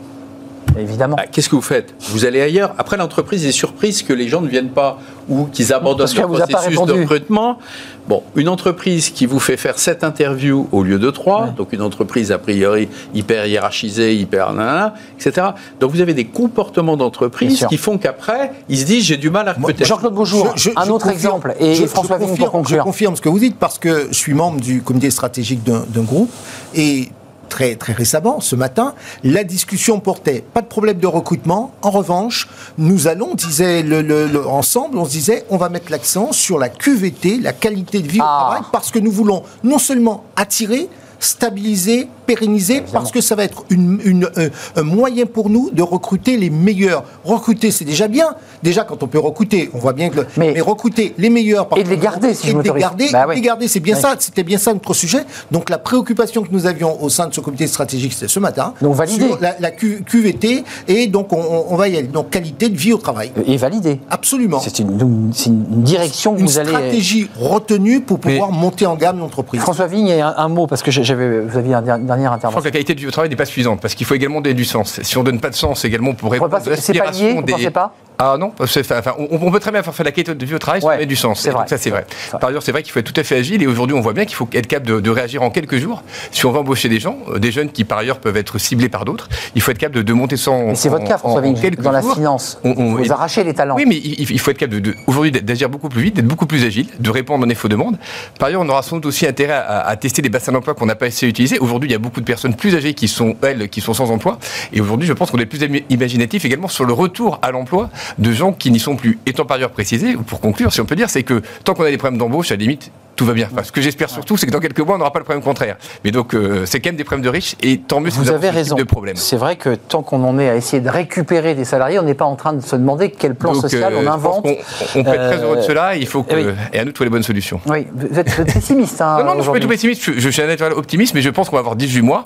Évidemment. 0.77 1.15
Bah, 1.15 1.25
qu'est-ce 1.31 1.49
que 1.49 1.55
vous 1.55 1.61
faites? 1.61 1.93
Vous 2.09 2.25
allez 2.25 2.41
ailleurs. 2.41 2.73
Après, 2.77 2.97
l'entreprise 2.97 3.45
est 3.45 3.51
surprise 3.51 4.03
que 4.03 4.13
les 4.13 4.27
gens 4.27 4.41
ne 4.41 4.47
viennent 4.47 4.69
pas 4.69 4.99
ou 5.29 5.45
qu'ils 5.45 5.73
abandonnent 5.73 6.07
le 6.15 6.21
processus 6.27 6.81
de 6.81 6.91
recrutement. 6.93 7.59
Bon, 8.07 8.23
une 8.35 8.49
entreprise 8.49 9.11
qui 9.11 9.25
vous 9.25 9.39
fait 9.39 9.57
faire 9.57 9.77
sept 9.77 10.03
interviews 10.03 10.67
au 10.71 10.83
lieu 10.83 10.97
de 10.97 11.11
trois, 11.11 11.47
donc 11.55 11.71
une 11.71 11.81
entreprise 11.81 12.31
a 12.31 12.39
priori 12.39 12.89
hyper 13.13 13.45
hiérarchisée, 13.45 14.15
hyper 14.15 14.53
nanana, 14.53 14.95
etc. 15.19 15.47
Donc 15.79 15.91
vous 15.91 16.01
avez 16.01 16.13
des 16.13 16.25
comportements 16.25 16.97
d'entreprise 16.97 17.65
qui 17.69 17.77
font 17.77 17.97
qu'après, 17.97 18.51
ils 18.69 18.79
se 18.79 18.85
disent 18.85 19.05
j'ai 19.05 19.17
du 19.17 19.29
mal 19.29 19.47
à 19.47 19.53
recruter. 19.53 19.85
Jean-Claude 19.85 20.15
Beaujour, 20.15 20.53
un 20.75 20.89
autre 20.89 21.09
exemple, 21.09 21.53
et 21.59 21.75
François 21.87 22.17
Vigne 22.17 22.35
pour 22.35 22.51
conclure. 22.51 22.79
Je 22.79 22.83
confirme 22.83 23.15
ce 23.15 23.21
que 23.21 23.29
vous 23.29 23.39
dites 23.39 23.57
parce 23.57 23.77
que 23.77 24.07
je 24.09 24.17
suis 24.17 24.33
membre 24.33 24.59
du 24.59 24.81
comité 24.81 25.11
stratégique 25.11 25.63
d'un 25.63 26.01
groupe 26.01 26.31
et 26.73 27.09
très, 27.51 27.75
très 27.75 27.91
récemment, 27.91 28.39
ce 28.39 28.55
matin, 28.55 28.95
la 29.25 29.43
discussion 29.43 29.99
portait 29.99 30.41
pas 30.53 30.61
de 30.61 30.67
problème 30.67 30.99
de 30.99 31.05
recrutement. 31.05 31.73
En 31.81 31.91
revanche, 31.91 32.47
nous 32.77 33.07
allons, 33.07 33.35
disait 33.35 33.83
le, 33.83 34.47
ensemble, 34.47 34.97
on 34.97 35.05
se 35.05 35.11
disait, 35.11 35.43
on 35.49 35.57
va 35.57 35.67
mettre 35.67 35.91
l'accent 35.91 36.31
sur 36.31 36.57
la 36.57 36.69
QVT, 36.69 37.39
la 37.41 37.51
qualité 37.51 37.99
de 38.01 38.07
vie 38.07 38.21
au 38.21 38.23
ah. 38.25 38.45
travail, 38.45 38.61
parce 38.71 38.89
que 38.89 38.99
nous 38.99 39.11
voulons 39.11 39.43
non 39.65 39.79
seulement 39.79 40.23
attirer, 40.37 40.87
stabiliser, 41.19 42.07
pérenniser, 42.33 42.83
parce 42.93 43.11
que 43.11 43.21
ça 43.21 43.35
va 43.35 43.43
être 43.43 43.65
une, 43.69 44.29
euh, 44.37 44.49
un 44.75 44.83
moyen 44.83 45.25
pour 45.25 45.49
nous 45.49 45.69
de 45.71 45.81
recruter 45.81 46.37
les 46.37 46.49
meilleurs. 46.49 47.03
Recruter, 47.25 47.71
c'est 47.71 47.85
déjà 47.85 48.07
bien. 48.07 48.35
Déjà, 48.63 48.83
quand 48.83 49.03
on 49.03 49.07
peut 49.07 49.19
recruter, 49.19 49.69
on 49.73 49.79
voit 49.79 49.93
bien 49.93 50.09
que. 50.09 50.21
mais, 50.37 50.59
recruter 50.61 51.13
les 51.17 51.29
meilleurs. 51.29 51.67
et 51.75 51.83
de 51.83 51.89
les 51.89 51.97
garder, 51.97 52.33
si 52.33 52.49
et 52.49 52.53
de 52.53 52.61
les 52.61 52.79
garder, 52.79 53.09
bah 53.11 53.27
les 53.33 53.41
garder, 53.41 53.67
c'est 53.67 53.79
bien 53.79 53.95
ça. 53.95 54.15
C'était 54.19 54.43
bien 54.43 54.57
ça 54.57 54.73
notre 54.73 54.93
sujet. 54.93 55.25
Donc 55.51 55.69
la 55.69 55.77
préoccupation 55.77 56.43
que 56.43 56.49
nous 56.51 56.67
avions 56.67 57.01
au 57.03 57.09
sein 57.09 57.27
de 57.27 57.33
ce 57.33 57.41
comité 57.41 57.67
stratégique, 57.67 58.13
c'était 58.13 58.27
ce 58.27 58.39
matin. 58.39 58.73
Donc 58.81 58.95
validé. 58.95 59.27
Sur 59.27 59.39
la, 59.41 59.71
QVT, 59.71 60.63
et 60.87 61.07
donc 61.07 61.33
on, 61.33 61.75
va 61.75 61.87
y 61.87 61.97
aller. 61.97 62.07
Donc 62.07 62.29
qualité 62.29 62.69
de 62.69 62.77
vie 62.77 62.93
au 62.93 62.97
travail. 62.97 63.31
Et 63.45 63.57
validé. 63.57 63.99
Absolument. 64.09 64.59
C'est 64.59 64.79
une, 64.79 64.99
une, 64.99 65.83
direction 65.83 66.35
que 66.35 66.39
une 66.39 66.45
vous 66.45 66.59
allez. 66.59 66.71
Une 66.71 66.77
stratégie 66.77 67.29
retenue 67.39 68.01
pour 68.01 68.19
pouvoir 68.19 68.51
monter 68.51 68.85
en 68.85 68.95
gamme 68.95 69.19
l'entreprise. 69.19 69.61
François 69.61 69.87
Vigne, 69.87 70.11
un, 70.11 70.33
un 70.37 70.47
mot, 70.47 70.67
parce 70.67 70.83
que 70.83 70.91
j'avais, 70.91 71.41
vous 71.41 71.57
aviez 71.57 71.73
un 71.73 71.81
dernier 71.81 72.20
je 72.23 72.47
crois 72.47 72.61
que 72.61 72.65
la 72.65 72.71
qualité 72.71 72.95
du 72.95 73.07
travail 73.11 73.29
n'est 73.29 73.35
pas 73.35 73.45
suffisante 73.45 73.81
parce 73.81 73.95
qu'il 73.95 74.05
faut 74.05 74.15
également 74.15 74.41
donner 74.41 74.53
du 74.53 74.65
sens. 74.65 75.01
Si 75.01 75.17
on 75.17 75.23
donne 75.23 75.39
pas 75.39 75.49
de 75.49 75.55
sens 75.55 75.85
également 75.85 76.13
pour 76.13 76.31
répondre 76.31 76.55
à 76.55 76.69
l'aspiration 76.69 77.41
des. 77.41 77.69
Pas? 77.71 77.93
Ah 78.23 78.37
non, 78.39 78.53
enfin, 78.59 79.15
on, 79.17 79.49
peut 79.49 79.59
très 79.59 79.71
bien 79.71 79.81
faire 79.81 80.05
la 80.05 80.11
qualité 80.11 80.53
au 80.53 80.59
travail 80.59 80.79
si 80.79 80.85
on 80.85 80.95
met 80.95 81.07
du 81.07 81.15
sens. 81.15 81.47
Vrai, 81.47 81.63
ça, 81.65 81.79
c'est 81.79 81.89
vrai. 81.89 82.05
Par 82.39 82.49
ailleurs, 82.49 82.61
c'est 82.61 82.71
vrai 82.71 82.83
qu'il 82.83 82.91
faut 82.91 82.99
être 82.99 83.11
tout 83.11 83.19
à 83.19 83.23
fait 83.23 83.35
agile 83.35 83.63
et 83.63 83.67
aujourd'hui, 83.67 83.95
on 83.95 84.01
voit 84.01 84.13
bien 84.13 84.25
qu'il 84.25 84.35
faut 84.35 84.47
être 84.53 84.67
capable 84.67 85.01
de, 85.01 85.09
réagir 85.09 85.41
en 85.41 85.49
quelques 85.49 85.77
jours. 85.77 86.03
Si 86.31 86.45
on 86.45 86.51
veut 86.51 86.59
embaucher 86.59 86.87
des 86.87 86.99
gens, 86.99 87.17
euh, 87.29 87.39
des 87.39 87.51
jeunes 87.51 87.71
qui 87.71 87.83
par 87.83 87.97
ailleurs 87.97 88.19
peuvent 88.19 88.37
être 88.37 88.59
ciblés 88.59 88.89
par 88.89 89.05
d'autres, 89.05 89.27
il 89.55 89.61
faut 89.61 89.71
être 89.71 89.79
capable 89.79 90.03
de, 90.03 90.13
monter 90.13 90.37
ça 90.37 90.51
en. 90.51 90.75
C'est 90.75 90.89
votre 90.89 91.05
cas, 91.05 91.17
François 91.17 91.41
dans 91.41 91.91
la 91.91 92.03
finance. 92.03 92.59
On, 92.63 92.95
vous 92.95 93.11
arrachez 93.11 93.43
les 93.43 93.55
talents. 93.55 93.75
Oui, 93.75 93.85
mais 93.87 93.95
il, 93.97 94.39
faut 94.39 94.51
être 94.51 94.57
capable 94.57 94.81
de, 94.81 94.93
aujourd'hui 95.07 95.31
d'agir 95.31 95.67
beaucoup 95.69 95.89
plus 95.89 96.03
vite, 96.03 96.15
d'être 96.15 96.27
beaucoup 96.27 96.45
plus 96.45 96.63
agile, 96.63 96.87
de 96.99 97.09
répondre 97.09 97.43
aux 97.43 97.47
défauts 97.47 97.69
de 97.69 97.73
demande. 97.73 97.97
Par 98.37 98.49
ailleurs, 98.49 98.61
on 98.61 98.69
aura 98.69 98.83
sans 98.83 98.97
doute 98.97 99.07
aussi 99.07 99.25
intérêt 99.25 99.53
à, 99.53 99.95
tester 99.95 100.21
des 100.21 100.29
bassins 100.29 100.51
d'emploi 100.51 100.75
qu'on 100.75 100.85
n'a 100.85 100.95
pas 100.95 101.07
assez 101.07 101.27
utilisés. 101.27 101.57
Aujourd'hui, 101.57 101.89
il 101.89 101.93
y 101.93 101.95
a 101.95 101.99
beaucoup 102.01 102.19
de 102.19 102.25
personnes 102.25 102.55
plus 102.55 102.75
âgées 102.75 102.93
qui 102.93 103.07
sont, 103.07 103.35
elles, 103.41 103.69
qui 103.69 103.81
sont 103.81 103.93
sans 103.93 104.11
emploi. 104.11 104.39
Et 104.73 104.81
aujourd'hui, 104.81 105.07
je 105.07 105.13
pense 105.13 105.31
qu'on 105.31 105.39
est 105.39 105.45
plus 105.45 105.59
imaginatif 105.89 106.45
également 106.45 106.67
sur 106.67 106.85
le 106.85 106.93
retour 106.93 107.39
à 107.41 107.51
l'emploi 107.51 107.89
de 108.17 108.31
gens 108.31 108.51
qui 108.51 108.71
n'y 108.71 108.79
sont 108.79 108.95
plus. 108.95 109.19
Étant 109.25 109.45
par 109.45 109.57
ailleurs 109.57 109.71
précisé, 109.71 110.15
ou 110.15 110.23
pour 110.23 110.41
conclure, 110.41 110.73
si 110.73 110.81
on 110.81 110.85
peut 110.85 110.95
dire, 110.95 111.09
c'est 111.09 111.23
que 111.23 111.41
tant 111.63 111.73
qu'on 111.73 111.83
a 111.83 111.89
des 111.89 111.97
problèmes 111.97 112.19
d'embauche, 112.19 112.51
à 112.51 112.55
la 112.55 112.59
limite, 112.59 112.91
tout 113.15 113.25
va 113.25 113.33
bien. 113.33 113.49
ce 113.63 113.71
que 113.71 113.81
j'espère 113.81 114.09
surtout, 114.09 114.35
c'est 114.35 114.47
que 114.47 114.51
dans 114.51 114.59
quelques 114.59 114.79
mois, 114.79 114.95
on 114.95 114.97
n'aura 114.97 115.13
pas 115.13 115.19
le 115.19 115.25
problème 115.25 115.43
contraire. 115.43 115.77
Mais 116.03 116.11
donc, 116.11 116.33
euh, 116.33 116.65
c'est 116.65 116.79
quand 116.79 116.89
même 116.89 116.95
des 116.95 117.03
problèmes 117.03 117.23
de 117.23 117.29
riches, 117.29 117.55
et 117.61 117.77
tant 117.77 117.99
mieux 117.99 118.09
si 118.09 118.17
vous, 118.17 118.31
avez 118.31 118.49
raison. 118.49 118.75
de 118.75 118.83
problèmes. 118.83 119.15
C'est 119.15 119.35
vrai 119.35 119.57
que 119.57 119.75
tant 119.75 120.01
qu'on 120.01 120.23
en 120.23 120.39
est 120.39 120.49
à 120.49 120.55
essayer 120.55 120.81
de 120.81 120.89
récupérer 120.89 121.53
des 121.53 121.65
salariés, 121.65 121.99
on 121.99 122.03
n'est 122.03 122.15
pas 122.15 122.25
en 122.25 122.35
train 122.35 122.53
de 122.53 122.61
se 122.61 122.75
demander 122.75 123.11
quel 123.11 123.35
plan 123.35 123.53
social 123.53 123.93
on 123.95 124.07
euh, 124.07 124.09
invente. 124.09 124.47
On, 124.95 125.03
peut 125.03 125.13
être 125.13 125.29
très 125.29 125.43
heureux 125.43 125.57
de 125.57 125.61
cela, 125.61 125.95
il 125.95 126.07
faut 126.07 126.23
que, 126.23 126.53
et 126.73 126.79
à 126.79 126.83
nous 126.83 126.89
de 126.89 126.95
trouver 126.95 127.09
les 127.09 127.11
bonnes 127.11 127.23
solutions. 127.23 127.61
Oui, 127.67 127.85
vous 127.93 128.17
êtes 128.17 128.35
pessimiste. 128.53 129.01
Hein, 129.01 129.17
non, 129.19 129.25
non, 129.25 129.37
je 129.37 129.43
suis 129.43 129.51
pas 129.51 129.59
tout 129.59 129.67
pessimiste, 129.67 130.01
je, 130.03 130.19
je 130.19 130.29
suis 130.29 130.41
un 130.41 130.47
naturel 130.47 130.73
optimiste, 130.73 131.13
mais 131.13 131.21
je 131.21 131.29
pense 131.29 131.49
qu'on 131.49 131.57
va 131.57 131.61
avoir 131.61 131.75
18 131.75 131.90
mois 131.99 132.25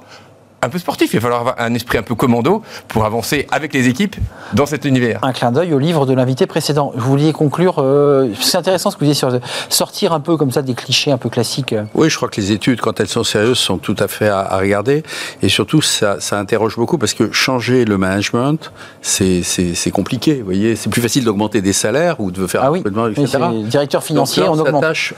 un 0.61 0.69
peu 0.69 0.79
sportif. 0.79 1.13
Il 1.13 1.17
va 1.17 1.21
falloir 1.21 1.41
avoir 1.41 1.55
un 1.59 1.73
esprit 1.73 1.97
un 1.97 2.03
peu 2.03 2.15
commando 2.15 2.61
pour 2.87 3.05
avancer 3.05 3.47
avec 3.51 3.73
les 3.73 3.87
équipes 3.87 4.15
dans 4.53 4.65
cet 4.65 4.85
univers. 4.85 5.19
Un 5.23 5.33
clin 5.33 5.51
d'œil 5.51 5.73
au 5.73 5.79
livre 5.79 6.05
de 6.05 6.13
l'invité 6.13 6.47
précédent. 6.47 6.91
Vous 6.95 7.09
vouliez 7.09 7.33
conclure 7.33 7.75
euh, 7.79 8.29
C'est 8.39 8.57
intéressant 8.57 8.91
ce 8.91 8.95
que 8.95 9.01
vous 9.01 9.11
disiez 9.11 9.19
sur 9.19 9.39
sortir 9.69 10.13
un 10.13 10.19
peu 10.19 10.37
comme 10.37 10.51
ça 10.51 10.61
des 10.61 10.73
clichés 10.73 11.11
un 11.11 11.17
peu 11.17 11.29
classiques. 11.29 11.75
Oui, 11.93 12.09
je 12.09 12.15
crois 12.15 12.29
que 12.29 12.39
les 12.39 12.51
études, 12.51 12.81
quand 12.81 12.99
elles 12.99 13.07
sont 13.07 13.23
sérieuses, 13.23 13.57
sont 13.57 13.77
tout 13.77 13.95
à 13.99 14.07
fait 14.07 14.27
à, 14.27 14.57
regarder. 14.57 15.03
Et 15.41 15.49
surtout, 15.49 15.81
ça, 15.81 16.17
interroge 16.31 16.75
beaucoup 16.75 16.97
parce 16.97 17.13
que 17.13 17.31
changer 17.31 17.85
le 17.85 17.97
management, 17.97 18.71
c'est 19.01 19.91
compliqué. 19.91 20.35
Vous 20.39 20.45
voyez, 20.45 20.75
c'est 20.75 20.89
plus 20.89 21.01
facile 21.01 21.23
d'augmenter 21.23 21.61
des 21.61 21.73
salaires 21.73 22.19
ou 22.19 22.31
de 22.31 22.47
faire 22.47 22.63
ah 22.63 22.71
oui, 22.71 22.83
un 22.85 23.11
etc. 23.11 23.37
directeur 23.65 24.03
financier, 24.03 24.43
on, 24.43 24.63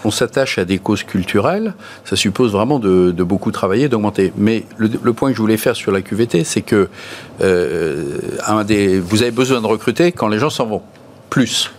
on 0.03 0.11
s'attache 0.11 0.57
à 0.57 0.65
des 0.65 0.77
causes 0.77 1.03
culturelles. 1.03 1.73
Ça 2.05 2.15
suppose 2.15 2.51
vraiment 2.51 2.79
de, 2.79 3.11
beaucoup 3.23 3.51
travailler, 3.51 3.89
d'augmenter. 3.89 4.33
Mais 4.38 4.63
le, 4.77 4.89
le 5.01 5.13
point 5.13 5.26
que 5.30 5.36
je 5.36 5.41
voulais 5.41 5.57
faire 5.57 5.75
sur 5.75 5.91
la 5.91 6.01
QVT, 6.01 6.43
c'est 6.43 6.61
que 6.61 6.89
euh, 7.41 8.19
un 8.45 8.63
des, 8.63 8.99
vous 8.99 9.21
avez 9.21 9.32
besoin 9.32 9.61
de 9.61 9.67
recruter 9.67 10.11
quand 10.11 10.28
les 10.28 10.39
gens 10.39 10.49
s'en 10.49 10.65
vont. 10.65 10.82
Plus. 11.30 11.71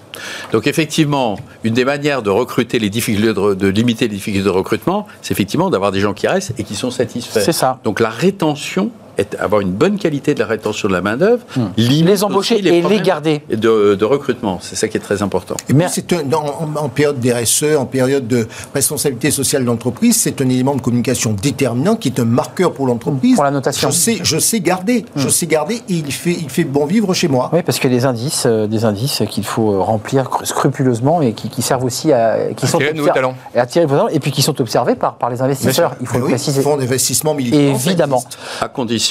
Donc 0.52 0.66
effectivement, 0.66 1.38
une 1.64 1.74
des 1.74 1.84
manières 1.84 2.22
de 2.22 2.30
recruter 2.30 2.78
les 2.78 2.90
difficultés 2.90 3.32
de, 3.32 3.68
limiter 3.68 4.08
les 4.08 4.14
difficultés 4.14 4.44
de 4.44 4.50
recrutement, 4.50 5.06
c'est 5.22 5.32
effectivement 5.32 5.70
d'avoir 5.70 5.92
des 5.92 6.00
gens 6.00 6.14
qui 6.14 6.26
restent 6.26 6.54
et 6.58 6.64
qui 6.64 6.74
sont 6.74 6.90
satisfaits. 6.90 7.40
C'est 7.40 7.52
ça. 7.52 7.80
Donc 7.84 8.00
la 8.00 8.10
rétention 8.10 8.90
avoir 9.38 9.60
une 9.60 9.72
bonne 9.72 9.98
qualité 9.98 10.34
de 10.34 10.38
la 10.40 10.46
rétention 10.46 10.88
de 10.88 10.92
la 10.92 11.00
main-d'œuvre, 11.00 11.42
hmm. 11.56 11.66
les 11.76 12.24
embaucher 12.24 12.58
et 12.58 12.82
les 12.82 13.00
garder. 13.00 13.42
De, 13.50 13.94
de 13.94 14.04
recrutement, 14.04 14.58
c'est 14.60 14.76
ça 14.76 14.88
qui 14.88 14.96
est 14.96 15.00
très 15.00 15.22
important. 15.22 15.56
Mais 15.74 15.86
c'est 15.88 16.12
en, 16.12 16.74
en, 16.76 16.88
période 16.88 17.20
d'RSE, 17.20 17.76
en 17.76 17.86
période 17.86 18.26
de 18.26 18.46
responsabilité 18.74 19.30
sociale 19.30 19.62
de 19.62 19.66
l'entreprise, 19.66 20.16
c'est 20.16 20.40
un 20.40 20.48
élément 20.48 20.74
de 20.74 20.80
communication 20.80 21.34
déterminant 21.40 21.96
qui 21.96 22.08
est 22.08 22.20
un 22.20 22.24
marqueur 22.24 22.72
pour 22.72 22.86
l'entreprise. 22.86 23.34
Pour 23.34 23.44
la 23.44 23.50
notation. 23.50 23.90
Je 23.90 23.94
sais, 23.94 24.18
je 24.22 24.38
sais 24.38 24.60
garder, 24.60 25.04
je 25.16 25.26
hmm. 25.26 25.30
sais 25.30 25.46
garder 25.46 25.74
et 25.88 25.94
il 25.94 26.12
fait, 26.12 26.32
il 26.32 26.50
fait 26.50 26.64
bon 26.64 26.86
vivre 26.86 27.12
chez 27.14 27.28
moi. 27.28 27.50
Oui, 27.52 27.62
parce 27.62 27.78
que 27.78 27.88
des 27.88 28.04
indices, 28.04 28.44
euh, 28.46 28.66
des 28.66 28.84
indices 28.84 29.22
qu'il 29.28 29.44
faut 29.44 29.72
euh, 29.72 29.80
remplir 29.80 30.28
scrupuleusement 30.44 31.22
et 31.22 31.32
qui, 31.32 31.62
servent 31.62 31.84
aussi 31.84 32.12
à, 32.12 32.52
qui 32.56 32.66
attirer 32.66 32.96
sont 32.96 33.06
talents. 33.06 33.34
Et 33.54 33.58
attirer 33.58 33.86
vos 33.86 33.96
talents 33.96 34.08
et 34.08 34.20
puis 34.20 34.30
qui 34.30 34.42
sont 34.42 34.60
observés 34.60 34.94
par, 34.94 35.16
par 35.16 35.30
les 35.30 35.42
investisseurs. 35.42 35.94
Il 36.00 36.06
faut 36.06 36.18
le 36.18 36.24
préciser. 36.24 36.62
Fonds 36.62 36.76
d'investissement 36.76 37.34
militaire. 37.34 37.74
Évidemment. 37.74 38.22
À 38.60 38.68
condition 38.68 39.07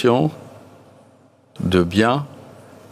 de 1.60 1.84
bien 1.84 2.26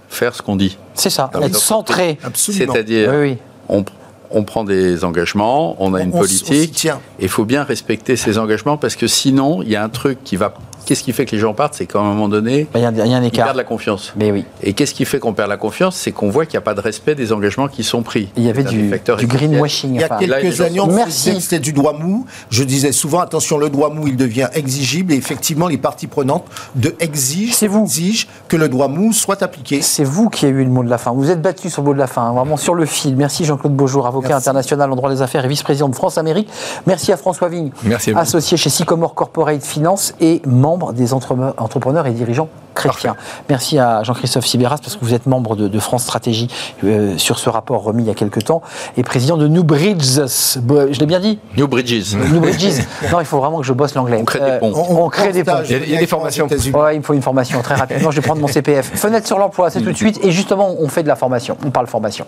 faire 0.09 0.35
ce 0.35 0.41
qu'on 0.41 0.55
dit. 0.55 0.77
C'est 0.93 1.09
ça, 1.09 1.29
être 1.41 1.55
centré. 1.55 2.17
C'est-à-dire, 2.33 3.37
on, 3.69 4.43
prend 4.43 4.63
des 4.63 5.03
engagements, 5.03 5.75
on 5.79 5.93
a 5.93 6.01
une 6.01 6.11
politique, 6.11 6.87
il 7.19 7.29
faut 7.29 7.45
bien 7.45 7.63
respecter 7.63 8.15
ces 8.15 8.37
engagements 8.37 8.77
parce 8.77 8.95
que 8.95 9.07
sinon, 9.07 9.61
il 9.61 9.69
y 9.69 9.75
a 9.75 9.83
un 9.83 9.89
truc 9.89 10.23
qui 10.23 10.35
va 10.35 10.53
qu'est-ce 10.85 11.03
qui 11.03 11.13
fait 11.13 11.25
que 11.25 11.31
les 11.31 11.39
gens 11.39 11.53
partent? 11.53 11.73
C'est 11.73 11.85
qu'à 11.85 11.99
un 11.99 12.03
moment 12.03 12.29
donné, 12.29 12.67
bah, 12.73 12.79
y 12.79 12.85
a, 12.85 12.91
y 12.91 13.13
a 13.13 13.17
un 13.17 13.23
écart. 13.23 13.45
ils 13.45 13.47
perdent 13.47 13.57
la 13.57 13.63
confiance. 13.63 14.13
Mais 14.15 14.31
oui. 14.31 14.45
Et 14.63 14.73
qu'est-ce 14.73 14.93
qui 14.93 15.05
fait 15.05 15.19
qu'on 15.19 15.33
perd 15.33 15.49
la 15.49 15.57
confiance? 15.57 15.95
C'est 15.95 16.11
qu'on 16.11 16.29
voit 16.29 16.45
qu'il 16.45 16.53
n'y 16.53 16.59
a 16.59 16.61
pas 16.61 16.73
de 16.73 16.81
respect 16.81 17.15
des 17.15 17.33
engagements 17.33 17.67
qui 17.67 17.83
sont 17.83 18.01
pris. 18.01 18.29
Il 18.37 18.43
y 18.43 18.49
avait 18.49 18.63
du, 18.63 18.89
du 19.17 19.27
greenwashing. 19.27 19.95
Il 19.95 20.01
y 20.01 20.03
a 20.03 20.09
quelques 20.09 20.61
années, 20.61 20.79
on 20.79 20.89
c'était 21.09 21.59
du 21.59 21.73
droit 21.73 21.93
mou. 21.93 22.25
Je 22.49 22.63
disais 22.63 22.91
souvent, 22.91 23.19
attention, 23.19 23.57
le 23.57 23.69
droit 23.69 23.89
mou, 23.89 24.07
il 24.07 24.15
devient 24.15 24.47
exigible. 24.53 25.13
Et 25.13 25.17
effectivement, 25.17 25.67
les 25.67 25.77
parties 25.77 26.07
prenantes 26.07 26.45
de 26.75 26.95
exigent, 26.99 27.67
vous. 27.67 27.83
exigent 27.83 28.27
que 28.47 28.57
le 28.57 28.69
droit 28.69 28.87
mou 28.87 29.13
soit 29.13 29.41
appliqué. 29.43 29.81
C'est 29.81 30.03
vous 30.03 30.29
qui 30.29 30.45
avez 30.45 30.61
eu 30.61 30.65
le 30.65 30.69
mot 30.69 30.83
de 30.83 30.89
la 30.89 30.97
fin. 30.97 31.11
Vous 31.11 31.31
êtes 31.31 31.41
battu 31.41 31.69
sur 31.69 31.81
le 31.81 31.87
mot 31.87 31.93
de 31.93 31.99
la 31.99 32.07
fin, 32.07 32.23
hein, 32.23 32.33
vraiment 32.33 32.57
sur 32.57 32.75
le 32.75 32.85
fil. 32.85 33.15
Merci 33.15 33.45
Jean-Claude 33.45 33.75
Beaujour, 33.75 34.07
avocat 34.07 34.35
international 34.35 34.91
en 34.91 34.95
droit 34.95 35.09
des 35.09 35.21
affaires 35.21 35.45
et 35.45 35.47
vice-président 35.47 35.89
de 35.89 35.95
France-Amérique. 35.95 36.49
Merci 36.85 37.11
à 37.11 37.17
François 37.17 37.49
Vigne, 37.49 37.71
associé 38.15 38.57
chez 38.57 38.69
Sycomore 38.69 39.15
Corporate 39.15 39.63
Finance 39.63 40.13
et 40.19 40.41
membre 40.45 40.74
des 40.93 41.13
entrepreneurs 41.13 42.07
et 42.07 42.11
dirigeants 42.11 42.49
chrétiens. 42.75 43.15
Merci 43.49 43.79
à 43.79 44.03
Jean-Christophe 44.03 44.45
Sibéras 44.45 44.77
parce 44.77 44.95
que 44.95 45.05
vous 45.05 45.13
êtes 45.13 45.25
membre 45.25 45.55
de, 45.55 45.79
France 45.79 46.03
Stratégie 46.03 46.47
euh, 46.83 47.17
sur 47.17 47.39
ce 47.39 47.49
rapport 47.49 47.83
remis 47.83 48.03
il 48.03 48.07
y 48.07 48.11
a 48.11 48.15
quelques 48.15 48.43
temps 48.43 48.61
et 48.97 49.03
président 49.03 49.37
de 49.37 49.47
New 49.47 49.63
Bridges. 49.63 50.21
Je 50.25 50.99
l'ai 50.99 51.05
bien 51.05 51.19
dit? 51.19 51.39
New 51.57 51.67
Bridges. 51.67 52.15
New 52.15 52.39
Bridges. 52.39 52.81
non, 53.11 53.19
il 53.19 53.25
faut 53.25 53.39
vraiment 53.39 53.59
que 53.59 53.65
je 53.65 53.73
bosse 53.73 53.95
l'anglais. 53.95 54.17
On 54.19 54.25
crée 54.25 54.39
des 54.39 54.59
ponts. 54.59 54.73
on, 54.73 55.09
crée 55.09 55.31
des 55.31 55.43
ponts. 55.43 55.63
Il 55.69 55.89
y 55.89 55.95
a, 55.95 55.99
des 55.99 56.07
formations. 56.07 56.47
Ouais, 56.47 56.95
il 56.95 56.99
me 56.99 57.03
faut 57.03 57.13
une 57.13 57.21
formation 57.21 57.61
très 57.61 57.75
rapidement. 57.75 58.11
je 58.11 58.17
vais 58.17 58.25
prendre 58.25 58.41
mon 58.41 58.47
CPF. 58.47 58.91
Fenêtre 58.95 59.27
sur 59.27 59.39
l'emploi, 59.39 59.69
c'est 59.69 59.81
tout 59.81 59.91
de 59.91 59.97
suite. 59.97 60.19
Et 60.23 60.31
justement, 60.31 60.75
on 60.79 60.87
fait 60.89 61.03
de 61.03 61.07
la 61.07 61.15
formation. 61.15 61.57
On 61.65 61.71
parle 61.71 61.87
formation. 61.87 62.25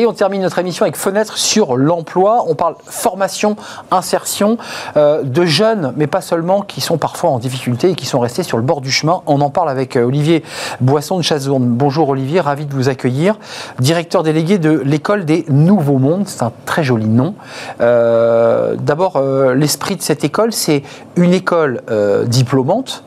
Et 0.00 0.06
on 0.06 0.14
termine 0.14 0.40
notre 0.40 0.58
émission 0.58 0.86
avec 0.86 0.96
Fenêtre 0.96 1.36
sur 1.36 1.76
l'emploi. 1.76 2.46
On 2.48 2.54
parle 2.54 2.74
formation, 2.86 3.56
insertion 3.90 4.56
euh, 4.96 5.22
de 5.22 5.44
jeunes, 5.44 5.92
mais 5.94 6.06
pas 6.06 6.22
seulement, 6.22 6.62
qui 6.62 6.80
sont 6.80 6.96
parfois 6.96 7.28
en 7.28 7.38
difficulté 7.38 7.90
et 7.90 7.94
qui 7.94 8.06
sont 8.06 8.18
restés 8.18 8.42
sur 8.42 8.56
le 8.56 8.62
bord 8.62 8.80
du 8.80 8.90
chemin. 8.90 9.20
On 9.26 9.42
en 9.42 9.50
parle 9.50 9.68
avec 9.68 9.96
euh, 9.96 10.04
Olivier 10.04 10.42
Boisson 10.80 11.18
de 11.18 11.22
Chazourne. 11.22 11.66
Bonjour 11.66 12.08
Olivier, 12.08 12.40
ravi 12.40 12.64
de 12.64 12.72
vous 12.72 12.88
accueillir. 12.88 13.38
Directeur 13.78 14.22
délégué 14.22 14.56
de 14.56 14.70
l'école 14.70 15.26
des 15.26 15.44
Nouveaux 15.50 15.98
Mondes, 15.98 16.26
c'est 16.26 16.44
un 16.44 16.52
très 16.64 16.82
joli 16.82 17.06
nom. 17.06 17.34
Euh, 17.82 18.76
d'abord, 18.76 19.20
l'esprit 19.54 19.96
de 19.96 20.02
cette 20.02 20.24
école, 20.24 20.54
c'est 20.54 20.82
une 21.16 21.34
école 21.34 21.82
diplômante 22.26 23.04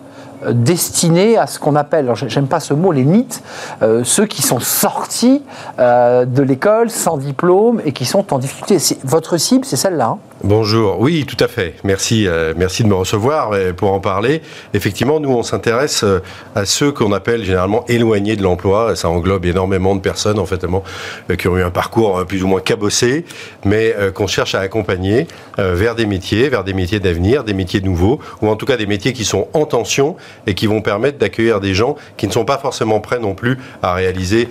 destinés 0.51 1.37
à 1.37 1.47
ce 1.47 1.59
qu'on 1.59 1.75
appelle, 1.75 2.11
j'aime 2.27 2.47
pas 2.47 2.59
ce 2.59 2.73
mot, 2.73 2.91
les 2.91 3.05
NIT, 3.05 3.41
euh, 3.81 4.03
ceux 4.03 4.25
qui 4.25 4.41
sont 4.41 4.59
sortis 4.59 5.43
euh, 5.79 6.25
de 6.25 6.41
l'école 6.41 6.89
sans 6.89 7.17
diplôme 7.17 7.81
et 7.85 7.91
qui 7.91 8.05
sont 8.05 8.33
en 8.33 8.39
difficulté. 8.39 8.77
Votre 9.03 9.37
cible, 9.37 9.65
c'est 9.65 9.77
celle-là 9.77 10.05
hein 10.05 10.17
Bonjour, 10.45 10.99
oui, 10.99 11.25
tout 11.25 11.41
à 11.41 11.47
fait. 11.47 11.75
Merci, 11.85 12.27
euh, 12.27 12.53
merci 12.57 12.83
de 12.83 12.89
me 12.89 12.95
recevoir 12.95 13.51
pour 13.77 13.93
en 13.93 14.01
parler. 14.01 14.41
Effectivement, 14.73 15.21
nous, 15.21 15.31
on 15.31 15.41
s'intéresse 15.41 16.03
euh, 16.03 16.19
à 16.53 16.65
ceux 16.65 16.91
qu'on 16.91 17.13
appelle 17.13 17.45
généralement 17.45 17.85
éloignés 17.87 18.35
de 18.35 18.43
l'emploi. 18.43 18.93
Ça 18.97 19.07
englobe 19.07 19.45
énormément 19.45 19.95
de 19.95 20.01
personnes, 20.01 20.39
en 20.39 20.45
fait, 20.45 20.65
euh, 20.65 21.35
qui 21.37 21.47
ont 21.47 21.55
eu 21.55 21.63
un 21.63 21.69
parcours 21.69 22.25
plus 22.25 22.43
ou 22.43 22.47
moins 22.47 22.59
cabossé, 22.59 23.23
mais 23.63 23.95
qu'on 24.13 24.27
cherche 24.27 24.53
à 24.53 24.59
accompagner 24.59 25.27
vers 25.57 25.95
des 25.95 26.05
métiers, 26.05 26.49
vers 26.49 26.65
des 26.65 26.73
métiers 26.73 26.99
d'avenir, 26.99 27.45
des 27.45 27.53
métiers 27.53 27.79
nouveaux, 27.79 28.19
ou 28.41 28.49
en 28.49 28.57
tout 28.57 28.65
cas 28.65 28.75
des 28.75 28.85
métiers 28.85 29.13
qui 29.13 29.23
sont 29.23 29.47
en 29.53 29.65
tension 29.65 30.17
et 30.45 30.55
qui 30.55 30.67
vont 30.67 30.81
permettre 30.81 31.17
d'accueillir 31.17 31.61
des 31.61 31.73
gens 31.73 31.95
qui 32.17 32.27
ne 32.27 32.33
sont 32.33 32.43
pas 32.43 32.57
forcément 32.57 32.99
prêts 32.99 33.19
non 33.19 33.33
plus 33.33 33.57
à 33.81 33.93
réaliser 33.93 34.49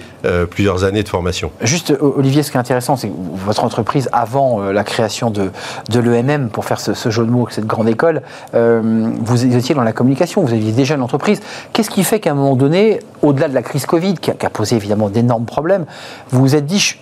plusieurs 0.51 0.84
années 0.84 1.03
de 1.03 1.09
formation. 1.09 1.51
Juste, 1.61 1.93
Olivier, 2.01 2.43
ce 2.43 2.51
qui 2.51 2.57
est 2.57 2.61
intéressant, 2.61 2.97
c'est 2.97 3.09
que 3.09 3.14
votre 3.45 3.64
entreprise, 3.64 4.09
avant 4.12 4.61
la 4.61 4.84
création 4.84 5.30
de 5.30 5.51
de 5.89 6.01
l'EMM, 6.01 6.49
pour 6.51 6.64
faire 6.64 6.80
ce, 6.80 7.11
jeu 7.11 7.24
de 7.24 7.30
mots 7.30 7.43
avec 7.43 7.55
cette 7.55 7.66
grande 7.66 7.89
école, 7.89 8.22
euh, 8.55 9.11
vous 9.20 9.57
étiez 9.57 9.74
dans 9.74 9.83
la 9.83 9.93
communication, 9.93 10.43
vous 10.43 10.53
aviez 10.53 10.72
déjà 10.72 10.95
une 10.95 11.03
entreprise. 11.03 11.41
Qu'est-ce 11.72 11.91
qui 11.91 12.05
fait 12.05 12.20
qu'à 12.20 12.33
un 12.33 12.35
moment 12.35 12.57
donné, 12.57 13.01
au-delà 13.22 13.49
de 13.49 13.55
la 13.55 13.62
crise 13.62 13.87
Covid, 13.87 14.14
qui 14.14 14.30
a, 14.30 14.51
posé 14.51 14.76
évidemment 14.76 15.09
d'énormes 15.09 15.45
problèmes, 15.45 15.87
vous 16.30 16.41
vous 16.41 16.57
êtes 16.57 16.66
dit, 16.66 16.97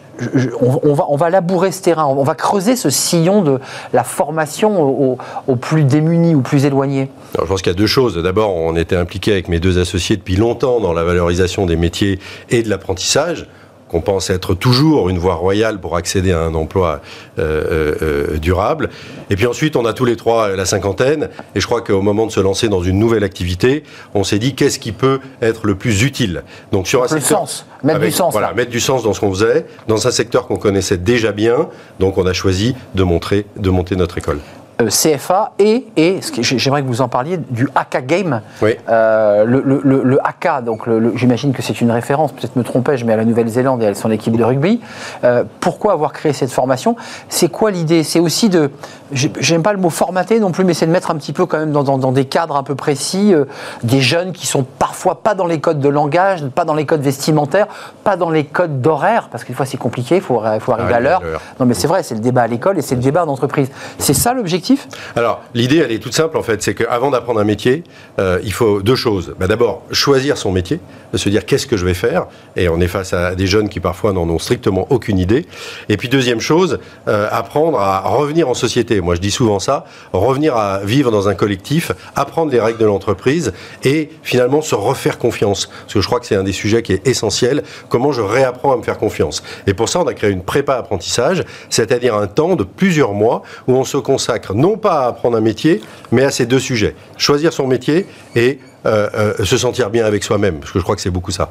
on, 0.61 1.17
va, 1.17 1.31
labourer 1.31 1.73
ce 1.73 1.83
terrain, 1.83 2.07
on 2.07 2.23
va 2.23 2.35
creuser 2.35 2.77
ce 2.77 2.91
sillon 2.91 3.43
de 3.43 3.59
la 3.93 4.05
formation 4.05 5.17
aux, 5.47 5.57
plus 5.57 5.85
démunis 5.85 6.35
ou 6.35 6.43
plus 6.43 6.65
éloignés? 6.67 7.11
Je 7.39 7.45
pense 7.45 7.63
qu'il 7.63 7.73
y 7.73 7.75
a 7.75 7.79
deux 7.79 7.87
choses. 7.87 8.17
D'abord, 8.23 8.55
on 8.55 8.77
était 8.77 8.97
impliqué 8.97 9.33
avec 9.33 9.49
mes 9.49 9.61
deux 9.61 9.79
associés 9.79 10.17
depuis 10.17 10.37
longtemps 10.37 10.81
dans 10.81 10.93
la 10.93 11.05
valorisation 11.05 11.67
des 11.67 11.77
métiers 11.77 12.19
et 12.51 12.63
de 12.63 12.69
l'apprentissage 12.69 13.47
qu'on 13.91 14.01
pense 14.01 14.31
être 14.31 14.55
toujours 14.55 15.09
une 15.09 15.19
voie 15.19 15.35
royale 15.35 15.81
pour 15.81 15.97
accéder 15.97 16.31
à 16.31 16.41
un 16.41 16.55
emploi 16.55 17.01
euh, 17.39 17.95
euh, 18.01 18.39
durable. 18.39 18.89
Et 19.31 19.37
puis 19.37 19.47
ensuite, 19.47 19.75
on 19.75 19.85
a 19.85 19.93
tous 19.93 20.05
les 20.05 20.17
trois 20.17 20.55
la 20.55 20.65
cinquantaine, 20.65 21.29
et 21.55 21.61
je 21.61 21.67
crois 21.67 21.81
qu'au 21.81 22.01
moment 22.01 22.27
de 22.27 22.31
se 22.31 22.41
lancer 22.41 22.69
dans 22.69 22.83
une 22.83 22.99
nouvelle 22.99 23.25
activité, 23.25 23.83
on 24.15 24.23
s'est 24.23 24.39
dit 24.39 24.55
qu'est-ce 24.55 24.79
qui 24.79 24.93
peut 24.93 25.19
être 25.43 25.67
le 25.67 25.75
plus 25.75 26.03
utile? 26.03 26.45
Donc 26.71 26.87
sur 26.87 27.03
un 27.03 27.13
le 27.13 27.21
sens, 27.21 27.67
mettre 27.83 28.01
du 28.01 28.13
sens. 28.13 28.33
Voilà, 28.33 28.53
mettre 28.55 28.71
du 28.71 28.81
sens 28.81 29.03
dans 29.03 29.13
ce 29.13 29.21
qu'on 29.21 29.31
faisait, 29.31 29.67
dans 29.89 30.07
un 30.07 30.11
secteur 30.13 30.47
qu'on 30.47 30.57
connaissait 30.57 30.97
déjà 30.97 31.33
bien. 31.33 31.69
Donc 31.99 32.17
on 32.17 32.27
a 32.27 32.33
choisi 32.33 32.77
de 32.95 33.03
montrer, 33.03 33.47
de 33.57 33.71
monter 33.71 33.97
notre 33.97 34.19
école. 34.19 34.39
Euh, 34.81 34.89
CFA 34.89 35.53
et, 35.59 35.87
et 35.97 36.21
j'aimerais 36.41 36.83
que 36.83 36.87
vous 36.87 37.01
en 37.01 37.09
parliez, 37.09 37.39
du 37.39 37.69
Haka 37.75 38.01
Game. 38.01 38.41
Oui. 38.63 38.77
Euh, 38.89 39.45
le, 39.45 39.63
le, 39.63 40.03
le, 40.03 40.27
Haka, 40.27 40.61
donc 40.61 40.83
j'imagine 41.15 41.53
que 41.53 41.63
c'est 41.63 41.81
une 41.81 41.91
référence, 41.91 42.33
peut-être 42.33 42.57
me 42.57 42.63
trompais-je, 42.63 43.05
mais 43.05 43.13
à 43.13 43.17
la 43.17 43.25
Nouvelle-Zélande 43.25 43.83
et 43.83 43.87
à 43.87 43.95
son 43.95 44.11
équipe 44.11 44.37
de 44.37 44.45
rugby. 44.45 44.81
Euh, 45.25 45.45
pourquoi 45.61 45.93
avoir 45.93 46.13
créé 46.13 46.33
cette 46.33 46.53
formation? 46.53 46.97
C'est 47.29 47.49
quoi 47.49 47.71
l'idée? 47.71 48.03
C'est 48.03 48.21
aussi 48.21 48.49
de, 48.49 48.71
j'aime 49.13 49.63
pas 49.63 49.73
le 49.73 49.79
mot 49.79 49.91
formater 49.91 50.41
non 50.41 50.51
plus, 50.51 50.65
mais 50.65 50.75
c'est 50.75 50.87
de 50.87 50.93
mettre 50.93 51.11
un 51.11 51.17
petit 51.17 51.33
peu 51.33 51.47
quand 51.47 51.59
même 51.59 51.73
dans, 51.73 51.83
dans, 51.83 52.13
des 52.13 52.25
cadres 52.25 52.57
un 52.57 52.63
peu 52.63 52.75
précis, 52.75 53.35
des 53.83 54.01
jeunes 54.01 54.33
qui 54.33 54.47
sont 54.47 54.65
parfois 54.79 55.23
pas 55.23 55.35
dans 55.35 55.47
les 55.47 55.61
codes 55.61 55.81
de 55.81 55.89
langage, 55.89 56.45
pas 56.47 56.65
dans 56.65 56.75
les 56.75 56.87
codes 56.87 57.03
vestimentaires, 57.03 57.67
pas 58.05 58.17
dans 58.17 58.31
les 58.31 58.45
codes 58.45 58.81
d'horaire, 58.81 59.29
parce 59.31 59.45
que 59.45 59.49
des 59.49 59.55
fois 59.55 59.67
c'est 59.67 59.77
compliqué, 59.77 60.17
il 60.17 60.23
faut, 60.23 60.43
faut 60.61 60.73
arriver 60.73 60.95
à 60.95 61.01
l'heure. 61.01 61.23
Non 61.59 61.67
mais 61.67 61.75
c'est 61.75 61.89
vrai, 61.89 62.03
c'est 62.03 62.15
le 62.15 62.21
débat 62.21 62.43
à 62.43 62.47
l'école 62.47 62.79
et 62.79 62.83
c'est 62.83 62.95
le 62.95 63.03
débat 63.03 63.25
en 63.25 63.29
entreprise. 63.29 63.71
C'est 63.99 64.15
ça 64.15 64.33
l'objectif 64.33 64.70
alors, 65.17 65.43
l'idée, 65.55 65.79
elle 65.79 65.93
est 65.93 65.99
toute 65.99 66.15
simple, 66.15 66.37
en 66.37 66.43
fait. 66.43 66.63
C'est 66.63 66.75
qu'avant 66.75 67.11
d'apprendre 67.11 67.41
un 67.41 67.45
métier, 67.45 67.85
euh, 68.19 68.41
il 68.43 68.53
faut 68.53 68.83
deux 68.83 68.95
choses. 68.95 69.35
Bah, 69.39 69.47
d'abord, 69.47 69.83
choisir 69.93 70.37
son 70.37 70.53
métier, 70.53 70.81
de 71.13 71.19
se 71.19 71.29
dire 71.29 71.47
qu'est-ce 71.47 71.67
que 71.67 71.77
je 71.77 71.85
vais 71.85 71.95
faire? 71.95 72.27
Et 72.57 72.69
on 72.69 72.81
est 72.81 72.89
face 72.89 73.13
à 73.13 73.35
des 73.35 73.47
jeunes 73.47 73.69
qui 73.69 73.81
parfois 73.81 74.13
n'en 74.13 74.29
ont 74.29 74.39
strictement 74.39 74.87
aucune 74.91 75.19
idée. 75.19 75.47
Et 75.89 75.97
puis, 75.97 76.09
deuxième 76.09 76.41
chose, 76.41 76.79
euh, 77.09 77.29
apprendre 77.31 77.79
à 77.79 78.01
revenir 78.01 78.49
en 78.49 78.55
société. 78.55 79.01
Moi, 79.01 79.15
je 79.15 79.21
dis 79.21 79.31
souvent 79.31 79.59
ça. 79.59 79.85
Revenir 80.13 80.57
à 80.57 80.81
vivre 80.81 81.11
dans 81.11 81.29
un 81.29 81.35
collectif, 81.35 81.93
apprendre 82.17 82.53
les 82.53 82.61
règles 82.61 82.79
de 82.79 82.85
l'entreprise 82.85 83.53
et 83.85 84.11
finalement 84.23 84.63
se 84.63 84.75
refaire 84.75 85.19
confiance. 85.19 85.67
Parce 85.67 85.95
que 85.95 86.01
je 86.01 86.07
crois 86.07 86.21
que 86.21 86.27
c'est 86.27 86.37
un 86.37 86.43
des 86.43 86.53
sujets 86.53 86.83
qui 86.83 86.93
est 86.93 87.07
essentiel. 87.07 87.63
Comment 87.89 88.13
je 88.13 88.23
réapprends 88.23 88.73
à 88.73 88.77
me 88.77 88.83
faire 88.83 88.99
confiance? 88.99 89.43
Et 89.67 89.75
pour 89.75 89.89
ça, 89.89 90.01
on 90.01 90.07
a 90.07 90.15
créé 90.15 90.31
une 90.31 90.43
prépa 90.43 90.75
apprentissage, 90.75 91.45
c'est-à-dire 91.69 92.15
un 92.15 92.27
temps 92.27 92.57
de 92.57 92.65
plusieurs 92.65 93.13
mois 93.13 93.43
où 93.67 93.75
on 93.75 93.85
se 93.85 93.97
consacre 93.97 94.55
non 94.61 94.77
pas 94.77 95.05
à 95.05 95.09
apprendre 95.09 95.37
un 95.37 95.41
métier, 95.41 95.81
mais 96.13 96.25
à 96.25 96.31
ces 96.31 96.47
deux 96.47 96.59
sujets. 96.59 96.95
Choisir 97.17 97.53
son 97.53 97.67
métier 97.67 98.07
et 98.37 98.61
euh, 98.87 99.09
euh, 99.15 99.45
se 99.45 99.59
sentir 99.59 99.91
bien 99.91 100.07
avec 100.07 100.25
soi-même, 100.25 100.61
parce 100.61 100.73
que 100.73 100.79
je 100.79 100.85
crois 100.85 100.97
que 100.97 101.03
c'est 101.03 101.11
beaucoup 101.11 101.33
ça. 101.33 101.51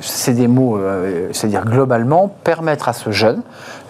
C'est 0.00 0.34
des 0.34 0.48
mots, 0.48 0.76
euh, 0.76 1.28
c'est-à-dire 1.32 1.64
globalement, 1.64 2.34
permettre 2.42 2.88
à 2.88 2.92
ce 2.92 3.12
jeune, 3.12 3.42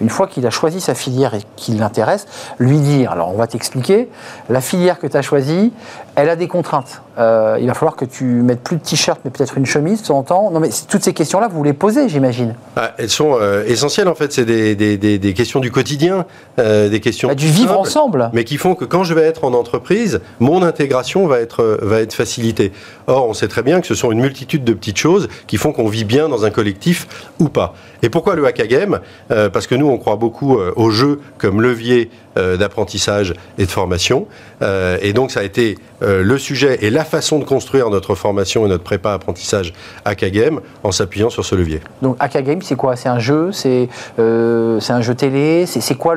une 0.02 0.10
fois 0.10 0.26
qu'il 0.26 0.46
a 0.46 0.50
choisi 0.50 0.80
sa 0.80 0.94
filière 0.94 1.34
et 1.34 1.40
qu'il 1.56 1.78
l'intéresse, 1.78 2.26
lui 2.58 2.78
dire, 2.78 3.12
alors 3.12 3.30
on 3.30 3.36
va 3.36 3.46
t'expliquer, 3.46 4.08
la 4.50 4.60
filière 4.60 4.98
que 4.98 5.06
tu 5.06 5.16
as 5.16 5.22
choisie, 5.22 5.72
elle 6.16 6.28
a 6.28 6.36
des 6.36 6.48
contraintes. 6.48 7.02
Euh, 7.18 7.58
il 7.60 7.66
va 7.66 7.74
falloir 7.74 7.96
que 7.96 8.04
tu 8.04 8.24
mettes 8.24 8.62
plus 8.62 8.76
de 8.76 8.82
t-shirt, 8.82 9.20
mais 9.24 9.30
peut-être 9.30 9.56
une 9.56 9.66
chemise 9.66 10.02
de 10.02 10.06
temps 10.08 10.18
en 10.18 10.22
temps. 10.22 10.50
Non, 10.50 10.60
mais 10.60 10.70
toutes 10.88 11.02
ces 11.02 11.12
questions-là, 11.12 11.48
vous 11.48 11.62
les 11.62 11.72
posez, 11.72 12.08
j'imagine. 12.08 12.54
Ah, 12.76 12.92
elles 12.98 13.10
sont 13.10 13.36
euh, 13.38 13.64
essentielles, 13.66 14.08
en 14.08 14.14
fait. 14.14 14.32
C'est 14.32 14.44
des, 14.44 14.74
des, 14.74 14.96
des, 14.96 15.34
questions 15.34 15.60
du 15.60 15.70
quotidien, 15.70 16.26
des 16.58 17.00
questions. 17.00 17.28
Bah, 17.28 17.34
du 17.34 17.46
vivre 17.46 17.78
ensemble. 17.78 18.30
Mais 18.32 18.44
qui 18.44 18.56
font 18.56 18.74
que 18.74 18.84
quand 18.84 19.04
je 19.04 19.14
vais 19.14 19.22
être 19.22 19.44
en 19.44 19.52
entreprise, 19.52 20.20
mon 20.40 20.62
intégration 20.62 21.26
va 21.26 21.38
être, 21.40 21.78
va 21.82 22.00
être 22.00 22.14
facilitée. 22.14 22.72
Or, 23.06 23.28
on 23.28 23.34
sait 23.34 23.48
très 23.48 23.62
bien 23.62 23.80
que 23.80 23.86
ce 23.86 23.94
sont 23.94 24.10
une 24.10 24.20
multitude 24.20 24.64
de 24.64 24.72
petites 24.72 24.98
choses 24.98 25.28
qui 25.46 25.56
font 25.58 25.72
qu'on 25.72 25.88
vit 25.88 26.04
bien 26.04 26.28
dans 26.28 26.44
un 26.44 26.50
collectif 26.50 27.06
ou 27.38 27.48
pas. 27.48 27.74
Et 28.02 28.08
pourquoi 28.08 28.34
le 28.34 28.46
hack 28.46 28.66
game 28.66 29.00
euh, 29.30 29.48
Parce 29.48 29.66
que 29.66 29.74
nous, 29.74 29.86
on 29.92 29.98
croit 29.98 30.16
beaucoup 30.16 30.58
euh, 30.58 30.72
au 30.76 30.90
jeu 30.90 31.20
comme 31.38 31.60
levier 31.60 32.10
d'apprentissage 32.36 33.34
et 33.58 33.66
de 33.66 33.70
formation. 33.70 34.26
et 34.62 35.12
donc 35.12 35.30
ça 35.30 35.40
a 35.40 35.42
été 35.42 35.76
le 36.00 36.38
sujet 36.38 36.78
et 36.82 36.90
la 36.90 37.04
façon 37.04 37.38
de 37.38 37.44
construire 37.44 37.90
notre 37.90 38.14
formation 38.14 38.66
et 38.66 38.68
notre 38.68 38.84
prépa 38.84 39.12
apprentissage 39.12 39.72
Akagame 40.04 40.60
en 40.82 40.92
s'appuyant 40.92 41.30
sur 41.30 41.44
ce 41.44 41.54
levier. 41.54 41.80
Donc 42.00 42.16
Akagame, 42.20 42.62
c'est 42.62 42.76
quoi? 42.76 42.96
C'est 42.96 43.08
un 43.08 43.18
jeu? 43.18 43.52
C'est 43.52 43.88
un 44.18 45.00
jeu 45.00 45.14
télé? 45.14 45.66
C'est 45.66 45.94
quoi 45.94 46.14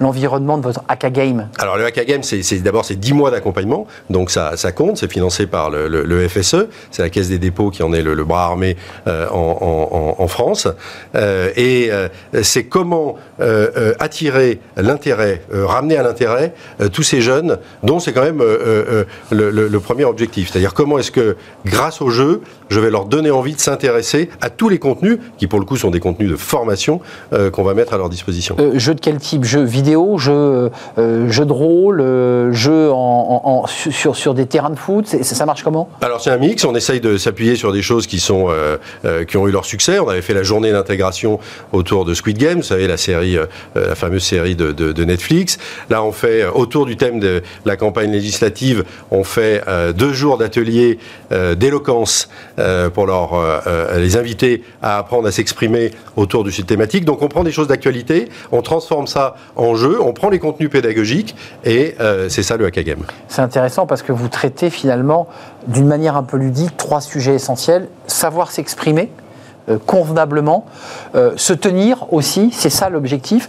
l'environnement 0.00 0.58
de 0.58 0.62
votre 0.62 0.82
Akagame 0.88 1.48
Alors 1.58 1.76
le 1.76 1.84
Akagame, 1.84 2.22
c'est 2.22 2.62
d'abord 2.62 2.84
c'est 2.84 2.96
10 2.96 3.12
mois 3.12 3.30
d'accompagnement, 3.30 3.86
donc 4.10 4.30
ça, 4.30 4.56
ça 4.56 4.72
compte, 4.72 4.96
c'est 4.98 5.10
financé 5.10 5.46
par 5.46 5.70
le, 5.70 6.28
FSE, 6.28 6.66
c'est 6.90 7.02
la 7.02 7.10
Caisse 7.10 7.28
des 7.28 7.38
dépôts 7.38 7.70
qui 7.70 7.82
en 7.82 7.92
est 7.92 8.02
le, 8.02 8.24
bras 8.24 8.44
armé 8.44 8.76
en, 9.06 10.28
France. 10.28 10.68
et 11.14 11.90
c'est 12.42 12.64
comment 12.64 13.16
attirer 14.00 14.60
l'intérêt, 14.76 15.42
ramener 15.52 15.96
à 15.96 16.02
l'intérêt 16.02 16.54
tous 16.92 17.02
ces 17.02 17.20
jeunes 17.20 17.58
dont 17.82 18.00
c'est 18.00 18.12
quand 18.12 18.22
même 18.22 18.42
le, 19.30 19.78
premier 19.78 20.04
objectif. 20.04 20.50
C'est-à-dire 20.50 20.74
comment 20.74 20.98
est-ce 20.98 21.10
que, 21.10 21.36
grâce 21.64 22.00
au 22.00 22.10
jeu, 22.10 22.42
je 22.68 22.80
vais 22.80 22.90
leur 22.90 23.04
donner 23.06 23.30
envie 23.30 23.54
de 23.54 23.60
s'intéresser 23.60 24.28
à 24.40 24.50
tous 24.50 24.68
les 24.68 24.78
contenus, 24.78 25.18
qui 25.38 25.46
pour 25.46 25.58
le 25.58 25.64
coup 25.64 25.76
sont 25.76 25.90
des 25.90 26.00
contenus 26.00 26.30
de 26.30 26.36
formation 26.36 27.00
euh, 27.32 27.50
qu'on 27.50 27.62
va 27.62 27.74
mettre 27.74 27.94
à 27.94 27.98
leur 27.98 28.08
disposition. 28.08 28.56
Euh, 28.58 28.78
jeux 28.78 28.94
de 28.94 29.00
quel 29.00 29.18
type? 29.18 29.44
Jeux 29.44 29.62
vidéo, 29.62 30.18
jeux, 30.18 30.70
euh, 30.98 31.28
jeux 31.28 31.46
de 31.46 31.52
rôle, 31.52 32.02
jeux 32.52 32.90
en, 32.92 33.64
sur, 33.66 34.16
sur 34.16 34.34
des 34.34 34.46
terrains 34.46 34.70
de 34.70 34.78
foot? 34.78 35.06
Ça, 35.06 35.46
marche 35.46 35.62
comment? 35.62 35.88
Alors 36.00 36.20
c'est 36.20 36.30
un 36.30 36.38
mix, 36.38 36.64
on 36.64 36.74
essaye 36.74 37.00
de 37.00 37.16
s'appuyer 37.16 37.56
sur 37.56 37.72
des 37.72 37.82
choses 37.82 38.06
qui, 38.06 38.20
sont, 38.20 38.48
qui 39.26 39.36
ont 39.36 39.48
eu 39.48 39.50
leur 39.50 39.64
succès. 39.64 39.98
On 39.98 40.08
avait 40.08 40.22
fait 40.22 40.34
la 40.34 40.42
journée 40.42 40.72
d'intégration 40.72 41.38
autour 41.72 42.04
de 42.04 42.14
Squid 42.14 42.38
Game, 42.38 42.58
vous 42.58 42.64
savez, 42.64 42.86
la 42.86 42.96
série, 42.96 43.36
la 43.74 43.94
fameuse 43.94 44.22
série 44.22 44.54
de, 44.54 44.72
de, 44.72 44.92
de, 44.92 45.04
Netflix. 45.04 45.58
Là 45.90 46.02
on 46.02 46.12
fait, 46.12 46.46
autour 46.46 46.86
du 46.86 46.96
thème 46.96 47.20
de 47.20 47.42
la 47.64 47.76
campagne 47.76 48.10
législative, 48.10 48.84
on 49.10 49.24
fait 49.24 49.62
deux 49.96 50.12
jours 50.12 50.38
d'ateliers 50.38 50.98
d'éloquence 51.56 52.28
euh, 52.58 52.90
pour 52.90 53.06
leur, 53.06 53.34
euh, 53.34 53.60
euh, 53.66 53.98
les 53.98 54.16
inviter 54.16 54.64
à 54.82 54.98
apprendre 54.98 55.28
à 55.28 55.32
s'exprimer 55.32 55.92
autour 56.16 56.44
du 56.44 56.50
site 56.50 56.66
thématique. 56.66 57.04
Donc 57.04 57.22
on 57.22 57.28
prend 57.28 57.44
des 57.44 57.52
choses 57.52 57.68
d'actualité, 57.68 58.28
on 58.52 58.62
transforme 58.62 59.06
ça 59.06 59.36
en 59.56 59.74
jeu, 59.74 59.98
on 60.00 60.12
prend 60.12 60.28
les 60.28 60.38
contenus 60.38 60.70
pédagogiques 60.70 61.36
et 61.64 61.94
c'est 62.28 62.42
ça 62.42 62.56
le 62.56 62.66
Hackagame. 62.66 63.02
C'est 63.28 63.42
intéressant 63.42 63.86
parce 63.86 64.02
que 64.02 64.12
vous 64.12 64.28
traitez 64.28 64.70
finalement 64.70 65.28
d'une 65.66 65.86
manière 65.86 66.16
un 66.16 66.22
peu 66.22 66.36
ludique 66.36 66.76
trois 66.76 67.00
sujets 67.00 67.34
essentiels. 67.34 67.88
Savoir 68.06 68.50
s'exprimer, 68.50 69.10
convenablement, 69.86 70.66
se 71.36 71.52
tenir 71.52 72.12
aussi, 72.12 72.50
c'est 72.52 72.70
ça 72.70 72.88
l'objectif. 72.88 73.48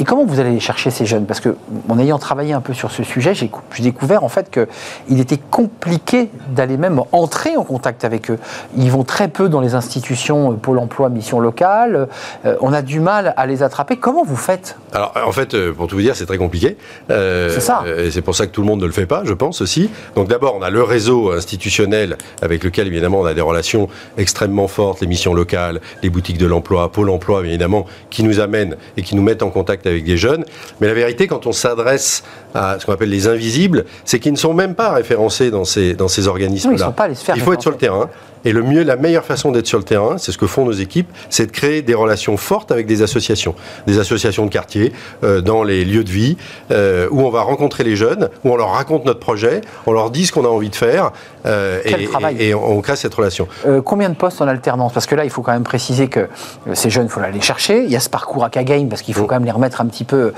Et 0.00 0.04
comment 0.04 0.24
vous 0.24 0.38
allez 0.38 0.60
chercher 0.60 0.90
ces 0.90 1.06
jeunes? 1.06 1.26
Parce 1.26 1.40
que, 1.40 1.56
en 1.88 1.98
ayant 1.98 2.18
travaillé 2.18 2.52
un 2.52 2.60
peu 2.60 2.72
sur 2.72 2.92
ce 2.92 3.02
sujet, 3.02 3.34
j'ai 3.34 3.50
découvert 3.80 4.22
en 4.22 4.28
fait 4.28 4.48
qu'il 4.48 5.18
était 5.18 5.38
compliqué 5.38 6.30
d'aller 6.50 6.76
même 6.76 7.02
entrer 7.10 7.56
en 7.56 7.64
contact 7.64 8.04
avec 8.04 8.30
eux. 8.30 8.38
Ils 8.76 8.92
vont 8.92 9.02
très 9.02 9.26
peu 9.26 9.48
dans 9.48 9.60
les 9.60 9.74
institutions 9.74 10.52
euh, 10.52 10.54
Pôle 10.54 10.78
emploi, 10.78 11.08
mission 11.08 11.40
locale. 11.40 12.08
Euh, 12.44 12.56
on 12.60 12.72
a 12.72 12.82
du 12.82 13.00
mal 13.00 13.34
à 13.36 13.46
les 13.46 13.64
attraper. 13.64 13.96
Comment 13.96 14.22
vous 14.24 14.36
faites? 14.36 14.76
Alors, 14.92 15.12
en 15.26 15.32
fait, 15.32 15.54
euh, 15.54 15.72
pour 15.72 15.88
tout 15.88 15.96
vous 15.96 16.02
dire, 16.02 16.14
c'est 16.14 16.26
très 16.26 16.38
compliqué. 16.38 16.76
c'est 17.08 17.60
ça. 17.60 17.82
Et 17.96 18.12
c'est 18.12 18.22
pour 18.22 18.36
ça 18.36 18.46
que 18.46 18.52
tout 18.52 18.60
le 18.60 18.68
monde 18.68 18.80
ne 18.80 18.86
le 18.86 18.92
fait 18.92 19.06
pas, 19.06 19.22
je 19.24 19.32
pense 19.32 19.60
aussi. 19.60 19.90
Donc, 20.14 20.28
d'abord, 20.28 20.54
on 20.56 20.62
a 20.62 20.70
le 20.70 20.82
réseau 20.82 21.32
institutionnel 21.32 22.16
avec 22.40 22.62
lequel, 22.62 22.86
évidemment, 22.86 23.20
on 23.20 23.26
a 23.26 23.34
des 23.34 23.40
relations 23.40 23.88
extrêmement 24.16 24.68
fortes, 24.68 25.00
les 25.00 25.08
missions 25.08 25.34
locales, 25.34 25.80
les 26.04 26.10
boutiques 26.10 26.38
de 26.38 26.46
l'emploi, 26.46 26.92
Pôle 26.92 27.10
emploi, 27.10 27.44
évidemment, 27.44 27.86
qui 28.10 28.22
nous 28.22 28.38
amènent 28.38 28.76
et 28.96 29.02
qui 29.02 29.16
nous 29.16 29.22
mettent 29.22 29.42
en 29.42 29.50
contact 29.50 29.87
avec 29.88 30.04
des 30.04 30.16
jeunes. 30.16 30.44
Mais 30.80 30.86
la 30.86 30.94
vérité, 30.94 31.26
quand 31.26 31.46
on 31.46 31.52
s'adresse 31.52 32.22
à 32.54 32.78
ce 32.78 32.86
qu'on 32.86 32.92
appelle 32.92 33.10
les 33.10 33.28
invisibles, 33.28 33.84
c'est 34.04 34.18
qu'ils 34.20 34.32
ne 34.32 34.38
sont 34.38 34.54
même 34.54 34.74
pas 34.74 34.92
référencés 34.92 35.50
dans 35.50 35.64
ces, 35.64 35.94
dans 35.94 36.08
ces 36.08 36.28
organismes-là. 36.28 36.94
Il 37.34 37.42
faut 37.42 37.52
être 37.52 37.62
sur 37.62 37.70
le 37.70 37.76
terrain. 37.76 38.08
Et 38.48 38.52
le 38.52 38.62
mieux, 38.62 38.82
la 38.82 38.96
meilleure 38.96 39.26
façon 39.26 39.52
d'être 39.52 39.66
sur 39.66 39.76
le 39.76 39.84
terrain, 39.84 40.16
c'est 40.16 40.32
ce 40.32 40.38
que 40.38 40.46
font 40.46 40.64
nos 40.64 40.72
équipes, 40.72 41.10
c'est 41.28 41.44
de 41.44 41.52
créer 41.52 41.82
des 41.82 41.92
relations 41.92 42.38
fortes 42.38 42.72
avec 42.72 42.86
des 42.86 43.02
associations, 43.02 43.54
des 43.86 43.98
associations 43.98 44.46
de 44.46 44.50
quartier, 44.50 44.94
euh, 45.22 45.42
dans 45.42 45.62
les 45.62 45.84
lieux 45.84 46.02
de 46.02 46.08
vie, 46.08 46.38
euh, 46.70 47.08
où 47.10 47.20
on 47.20 47.28
va 47.28 47.42
rencontrer 47.42 47.84
les 47.84 47.94
jeunes, 47.94 48.30
où 48.44 48.50
on 48.50 48.56
leur 48.56 48.70
raconte 48.70 49.04
notre 49.04 49.20
projet, 49.20 49.60
on 49.84 49.92
leur 49.92 50.10
dit 50.10 50.24
ce 50.24 50.32
qu'on 50.32 50.46
a 50.46 50.48
envie 50.48 50.70
de 50.70 50.76
faire, 50.76 51.12
euh, 51.44 51.82
et, 51.84 52.54
on, 52.54 52.80
crée 52.80 52.96
cette 52.96 53.12
relation. 53.12 53.48
combien 53.84 54.08
de 54.08 54.14
postes 54.14 54.40
en 54.40 54.48
alternance? 54.48 54.94
Parce 54.94 55.04
que 55.04 55.14
là, 55.14 55.24
il 55.24 55.30
faut 55.30 55.42
quand 55.42 55.52
même 55.52 55.62
préciser 55.62 56.08
que 56.08 56.30
ces 56.72 56.88
jeunes, 56.88 57.04
il 57.04 57.10
faut 57.10 57.20
aller 57.20 57.42
chercher. 57.42 57.84
Il 57.84 57.90
y 57.90 57.96
a 57.96 58.00
ce 58.00 58.08
parcours 58.08 58.44
à 58.44 58.48
Kagame, 58.48 58.88
parce 58.88 59.02
qu'il 59.02 59.12
faut 59.12 59.24
mm. 59.24 59.26
quand 59.26 59.34
même 59.34 59.44
les 59.44 59.50
remettre 59.50 59.82
un 59.82 59.86
petit 59.86 60.04
peu 60.04 60.32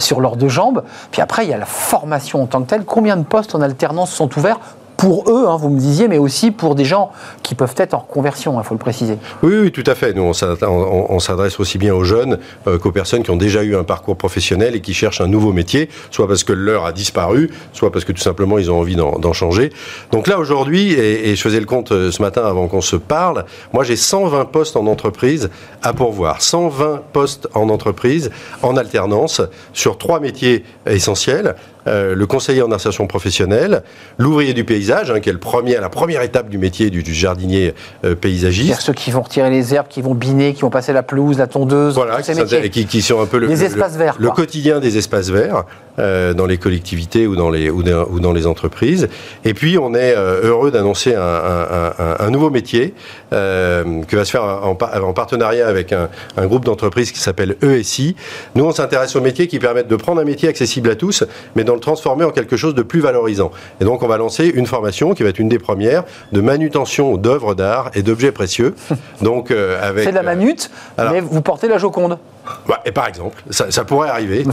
sur 0.00 0.20
leurs 0.20 0.34
deux 0.34 0.48
jambes. 0.48 0.82
Puis 1.12 1.22
après, 1.22 1.44
il 1.44 1.50
y 1.50 1.54
a 1.54 1.58
la 1.58 1.66
formation 1.66 2.42
en 2.42 2.46
tant 2.46 2.62
que 2.62 2.68
telle. 2.70 2.84
Combien 2.84 3.16
de 3.16 3.24
postes 3.24 3.54
en 3.54 3.60
alternance 3.60 4.10
sont 4.10 4.36
ouverts 4.36 4.58
pour 4.96 5.30
eux, 5.30 5.46
hein, 5.48 5.56
vous 5.56 5.70
me 5.70 5.78
disiez, 5.78 6.08
mais 6.08 6.18
aussi 6.18 6.50
pour 6.50 6.74
des 6.74 6.84
gens 6.84 7.10
qui 7.42 7.54
peuvent 7.54 7.74
être 7.76 7.94
en 7.94 7.98
reconversion, 7.98 8.54
il 8.54 8.56
hein, 8.58 8.62
faut 8.62 8.74
le 8.74 8.78
préciser. 8.78 9.18
Oui, 9.42 9.70
tout 9.72 9.84
à 9.86 9.94
fait. 9.94 10.12
Nous, 10.14 10.22
on 10.22 11.18
s'adresse 11.20 11.60
aussi 11.60 11.78
bien 11.78 11.94
aux 11.94 12.04
jeunes 12.04 12.38
euh, 12.66 12.78
qu'aux 12.78 12.92
personnes 12.92 13.22
qui 13.22 13.30
ont 13.30 13.36
déjà 13.36 13.62
eu 13.62 13.76
un 13.76 13.84
parcours 13.84 14.16
professionnel 14.16 14.74
et 14.74 14.80
qui 14.80 14.94
cherchent 14.94 15.20
un 15.20 15.26
nouveau 15.26 15.52
métier, 15.52 15.88
soit 16.10 16.28
parce 16.28 16.44
que 16.44 16.52
leur 16.52 16.84
a 16.84 16.92
disparu, 16.92 17.50
soit 17.72 17.90
parce 17.90 18.04
que 18.04 18.12
tout 18.12 18.22
simplement 18.22 18.58
ils 18.58 18.70
ont 18.70 18.78
envie 18.78 18.96
d'en 18.96 19.32
changer. 19.32 19.72
Donc 20.12 20.26
là, 20.26 20.38
aujourd'hui, 20.38 20.92
et, 20.92 21.34
je 21.34 21.42
faisais 21.42 21.60
le 21.60 21.66
compte 21.66 21.92
euh, 21.92 22.10
ce 22.10 22.22
matin 22.22 22.44
avant 22.44 22.68
qu'on 22.68 22.80
se 22.80 22.96
parle, 22.96 23.44
moi 23.72 23.84
j'ai 23.84 23.96
120 23.96 24.44
postes 24.46 24.76
en 24.76 24.86
entreprise 24.86 25.50
à 25.82 25.92
pourvoir. 25.92 26.40
120 26.40 27.02
postes 27.12 27.48
en 27.54 27.68
entreprise 27.68 28.30
en 28.62 28.76
alternance 28.76 29.42
sur 29.72 29.98
trois 29.98 30.20
métiers 30.20 30.64
essentiels. 30.86 31.56
Euh, 31.86 32.14
le 32.14 32.26
conseiller 32.26 32.62
en 32.62 32.72
insertion 32.72 33.06
professionnelle, 33.06 33.82
l'ouvrier 34.16 34.54
du 34.54 34.64
paysage, 34.64 35.10
hein, 35.10 35.20
qui 35.20 35.28
est 35.28 35.32
le 35.32 35.38
premier, 35.38 35.74
la 35.74 35.90
première 35.90 36.22
étape 36.22 36.48
du 36.48 36.56
métier 36.56 36.88
du, 36.88 37.02
jardinier 37.12 37.74
euh, 38.04 38.14
paysagiste. 38.14 38.80
Ceux 38.80 38.94
qui 38.94 39.10
vont 39.10 39.20
retirer 39.20 39.50
les 39.50 39.74
herbes, 39.74 39.88
qui 39.88 40.00
vont 40.00 40.14
biner, 40.14 40.54
qui 40.54 40.62
vont 40.62 40.70
passer 40.70 40.94
la 40.94 41.02
pelouse, 41.02 41.36
la 41.36 41.46
tondeuse, 41.46 41.94
voilà, 41.94 42.22
qui, 42.22 42.86
qui, 42.86 43.02
sont 43.02 43.20
un 43.20 43.26
peu 43.26 43.38
le, 43.38 43.50
espaces 43.50 43.96
verts, 43.96 44.16
le 44.18 44.30
quotidien 44.30 44.80
des 44.80 44.96
espaces 44.96 45.28
verts. 45.28 45.64
Euh, 46.00 46.34
dans 46.34 46.46
les 46.46 46.58
collectivités 46.58 47.28
ou 47.28 47.36
dans 47.36 47.50
les, 47.50 47.70
ou 47.70 47.84
dans, 47.84 48.32
les 48.32 48.48
entreprises. 48.48 49.08
Et 49.44 49.54
puis, 49.54 49.78
on 49.78 49.94
est 49.94 50.12
heureux 50.16 50.72
d'annoncer 50.72 51.14
un, 51.14 52.30
nouveau 52.30 52.50
métier 52.50 52.94
que 53.30 54.16
va 54.16 54.24
se 54.24 54.30
faire 54.32 54.42
en, 54.42 54.76
en 54.76 55.12
partenariat 55.12 55.68
avec 55.68 55.92
un, 55.92 56.08
groupe 56.46 56.64
d'entreprises 56.64 57.12
qui 57.12 57.20
s'appelle 57.20 57.54
ESI. 57.62 58.16
Nous, 58.56 58.64
on 58.64 58.72
s'intéresse 58.72 59.14
aux 59.14 59.20
métiers 59.20 59.46
qui 59.46 59.60
permettent 59.60 59.86
de 59.86 59.94
prendre 59.94 60.20
un 60.20 60.24
métier 60.24 60.48
accessible 60.48 60.90
à 60.90 60.96
tous, 60.96 61.22
mais 61.54 61.62
le 61.74 61.80
transformer 61.80 62.24
en 62.24 62.30
quelque 62.30 62.56
chose 62.56 62.74
de 62.74 62.82
plus 62.82 63.00
valorisant. 63.00 63.50
Et 63.80 63.84
donc, 63.84 64.02
on 64.02 64.08
va 64.08 64.16
lancer 64.16 64.46
une 64.46 64.66
formation 64.66 65.14
qui 65.14 65.22
va 65.22 65.28
être 65.28 65.38
une 65.38 65.48
des 65.48 65.58
premières 65.58 66.04
de 66.32 66.40
manutention 66.40 67.16
d'œuvres 67.16 67.54
d'art 67.54 67.90
et 67.94 68.02
d'objets 68.02 68.32
précieux. 68.32 68.74
Donc, 69.22 69.50
avec. 69.50 70.04
C'est 70.04 70.10
de 70.10 70.16
la 70.16 70.22
manute, 70.22 70.70
mais 70.98 71.20
vous 71.20 71.42
portez 71.42 71.68
la 71.68 71.78
Joconde. 71.78 72.18
Bah, 72.66 72.80
et 72.84 72.92
par 72.92 73.08
exemple, 73.08 73.42
ça, 73.50 73.84
pourrait 73.84 74.10
arriver. 74.10 74.44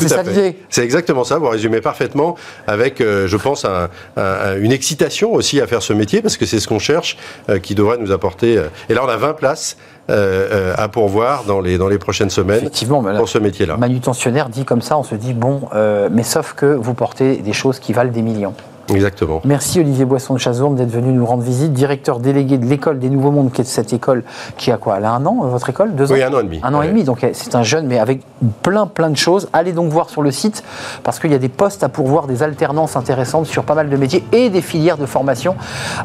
C'est 0.69 0.83
exactement 0.83 1.23
ça. 1.23 1.37
Vous 1.37 1.49
résumez 1.49 1.81
parfaitement 1.81 2.35
avec, 2.67 3.01
euh, 3.01 3.27
je 3.27 3.37
pense, 3.37 3.65
une 4.15 4.71
excitation 4.71 5.33
aussi 5.33 5.59
à 5.61 5.67
faire 5.67 5.81
ce 5.81 5.93
métier 5.93 6.21
parce 6.21 6.37
que 6.37 6.45
c'est 6.45 6.59
ce 6.59 6.67
qu'on 6.67 6.79
cherche 6.79 7.17
euh, 7.49 7.59
qui 7.59 7.75
devrait 7.75 7.97
nous 7.97 8.11
apporter. 8.11 8.57
Euh, 8.57 8.67
et 8.89 8.93
là, 8.93 9.01
on 9.03 9.09
a 9.09 9.17
20 9.17 9.33
places. 9.33 9.77
À 10.11 10.87
pourvoir 10.89 11.43
dans 11.45 11.61
les, 11.61 11.77
dans 11.77 11.87
les 11.87 11.97
prochaines 11.97 12.29
semaines 12.29 12.69
pour 13.17 13.29
ce 13.29 13.37
métier-là. 13.37 13.77
Manutentionnaire 13.77 14.49
dit 14.49 14.65
comme 14.65 14.81
ça, 14.81 14.97
on 14.97 15.03
se 15.03 15.15
dit 15.15 15.33
bon, 15.33 15.61
mais 16.11 16.23
sauf 16.23 16.53
que 16.53 16.65
vous 16.65 16.93
portez 16.93 17.37
des 17.37 17.53
choses 17.53 17.79
qui 17.79 17.93
valent 17.93 18.11
des 18.11 18.21
millions. 18.21 18.53
Exactement. 18.95 19.41
Merci 19.45 19.79
Olivier 19.79 20.05
Boisson 20.05 20.33
de 20.33 20.39
Chazourne 20.39 20.75
d'être 20.75 20.91
venu 20.91 21.11
nous 21.11 21.25
rendre 21.25 21.43
visite, 21.43 21.73
directeur 21.73 22.19
délégué 22.19 22.57
de 22.57 22.65
l'école 22.65 22.99
des 22.99 23.09
Nouveaux 23.09 23.31
Mondes, 23.31 23.51
qui 23.51 23.61
est 23.61 23.65
cette 23.65 23.93
école 23.93 24.23
qui 24.57 24.71
a 24.71 24.77
quoi 24.77 24.97
Elle 24.97 25.05
a 25.05 25.11
un 25.11 25.25
an, 25.25 25.39
votre 25.43 25.69
école? 25.69 25.95
Deux 25.95 26.11
ans? 26.11 26.15
Oui, 26.15 26.23
un 26.23 26.33
an 26.33 26.39
et 26.39 26.43
demi. 26.43 26.59
Un 26.63 26.73
an 26.73 26.81
et 26.81 26.87
demi, 26.87 27.03
donc 27.03 27.25
c'est 27.33 27.55
un 27.55 27.63
jeune, 27.63 27.87
mais 27.87 27.99
avec 27.99 28.21
plein 28.61 28.87
plein 28.87 29.09
de 29.09 29.17
choses. 29.17 29.49
Allez 29.53 29.73
donc 29.73 29.91
voir 29.91 30.09
sur 30.09 30.21
le 30.21 30.31
site, 30.31 30.63
parce 31.03 31.19
qu'il 31.19 31.31
y 31.31 31.35
a 31.35 31.39
des 31.39 31.49
postes 31.49 31.83
à 31.83 31.89
pourvoir, 31.89 32.27
des 32.27 32.43
alternances 32.43 32.95
intéressantes 32.95 33.45
sur 33.45 33.63
pas 33.63 33.75
mal 33.75 33.89
de 33.89 33.97
métiers 33.97 34.23
et 34.31 34.49
des 34.49 34.61
filières 34.61 34.97
de 34.97 35.05
formation 35.05 35.55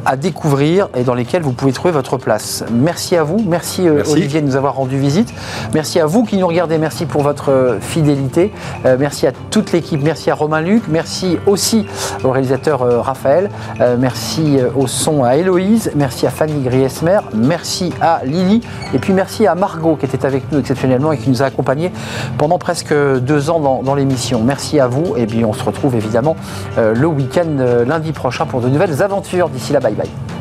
à 0.04 0.16
découvrir 0.16 0.88
et 0.94 1.02
dans 1.02 1.14
lesquelles 1.14 1.42
vous 1.42 1.52
pouvez 1.52 1.72
trouver 1.72 1.92
votre 1.92 2.16
place. 2.16 2.64
Merci 2.72 3.16
à 3.16 3.22
vous, 3.22 3.42
merci, 3.46 3.88
euh, 3.88 4.02
Olivier 4.10 4.40
de 4.40 4.46
nous 4.46 4.56
avoir 4.56 4.74
rendu 4.74 4.98
visite. 4.98 5.32
Merci 5.74 6.00
à 6.00 6.06
vous 6.06 6.24
qui 6.24 6.36
nous 6.36 6.46
regardez, 6.46 6.78
merci 6.78 7.06
pour 7.06 7.22
votre 7.22 7.50
euh, 7.50 7.80
fidélité. 7.80 8.52
Euh, 8.84 8.96
merci 8.98 9.26
à 9.26 9.32
toute 9.50 9.72
l'équipe, 9.72 10.02
merci 10.02 10.30
à 10.30 10.34
Romain 10.34 10.60
Luc, 10.60 10.84
merci 10.88 11.38
aussi 11.46 11.86
au 12.24 12.30
réalisateur 12.30 12.75
euh, 12.82 13.00
Raphaël, 13.00 13.50
euh, 13.80 13.96
merci 13.98 14.58
euh, 14.58 14.68
au 14.74 14.86
son 14.86 15.24
à 15.24 15.36
Héloïse, 15.36 15.92
merci 15.94 16.26
à 16.26 16.30
Fanny 16.30 16.62
Griesmer, 16.62 17.20
merci 17.34 17.92
à 18.00 18.20
Lily, 18.24 18.60
et 18.94 18.98
puis 18.98 19.12
merci 19.12 19.46
à 19.46 19.54
Margot 19.54 19.96
qui 19.96 20.06
était 20.06 20.24
avec 20.26 20.50
nous 20.52 20.58
exceptionnellement 20.58 21.12
et 21.12 21.18
qui 21.18 21.30
nous 21.30 21.42
a 21.42 21.46
accompagnés 21.46 21.92
pendant 22.38 22.58
presque 22.58 22.94
deux 22.94 23.50
ans 23.50 23.60
dans, 23.60 23.82
dans 23.82 23.94
l'émission. 23.94 24.42
Merci 24.42 24.80
à 24.80 24.86
vous, 24.86 25.16
et 25.16 25.26
puis 25.26 25.44
on 25.44 25.52
se 25.52 25.64
retrouve 25.64 25.94
évidemment 25.94 26.36
le 26.76 27.06
week-end 27.06 27.84
lundi 27.86 28.12
prochain 28.12 28.46
pour 28.46 28.60
de 28.60 28.68
nouvelles 28.68 29.02
aventures. 29.02 29.48
D'ici 29.48 29.72
là, 29.72 29.80
bye 29.80 29.94
bye. 29.94 30.35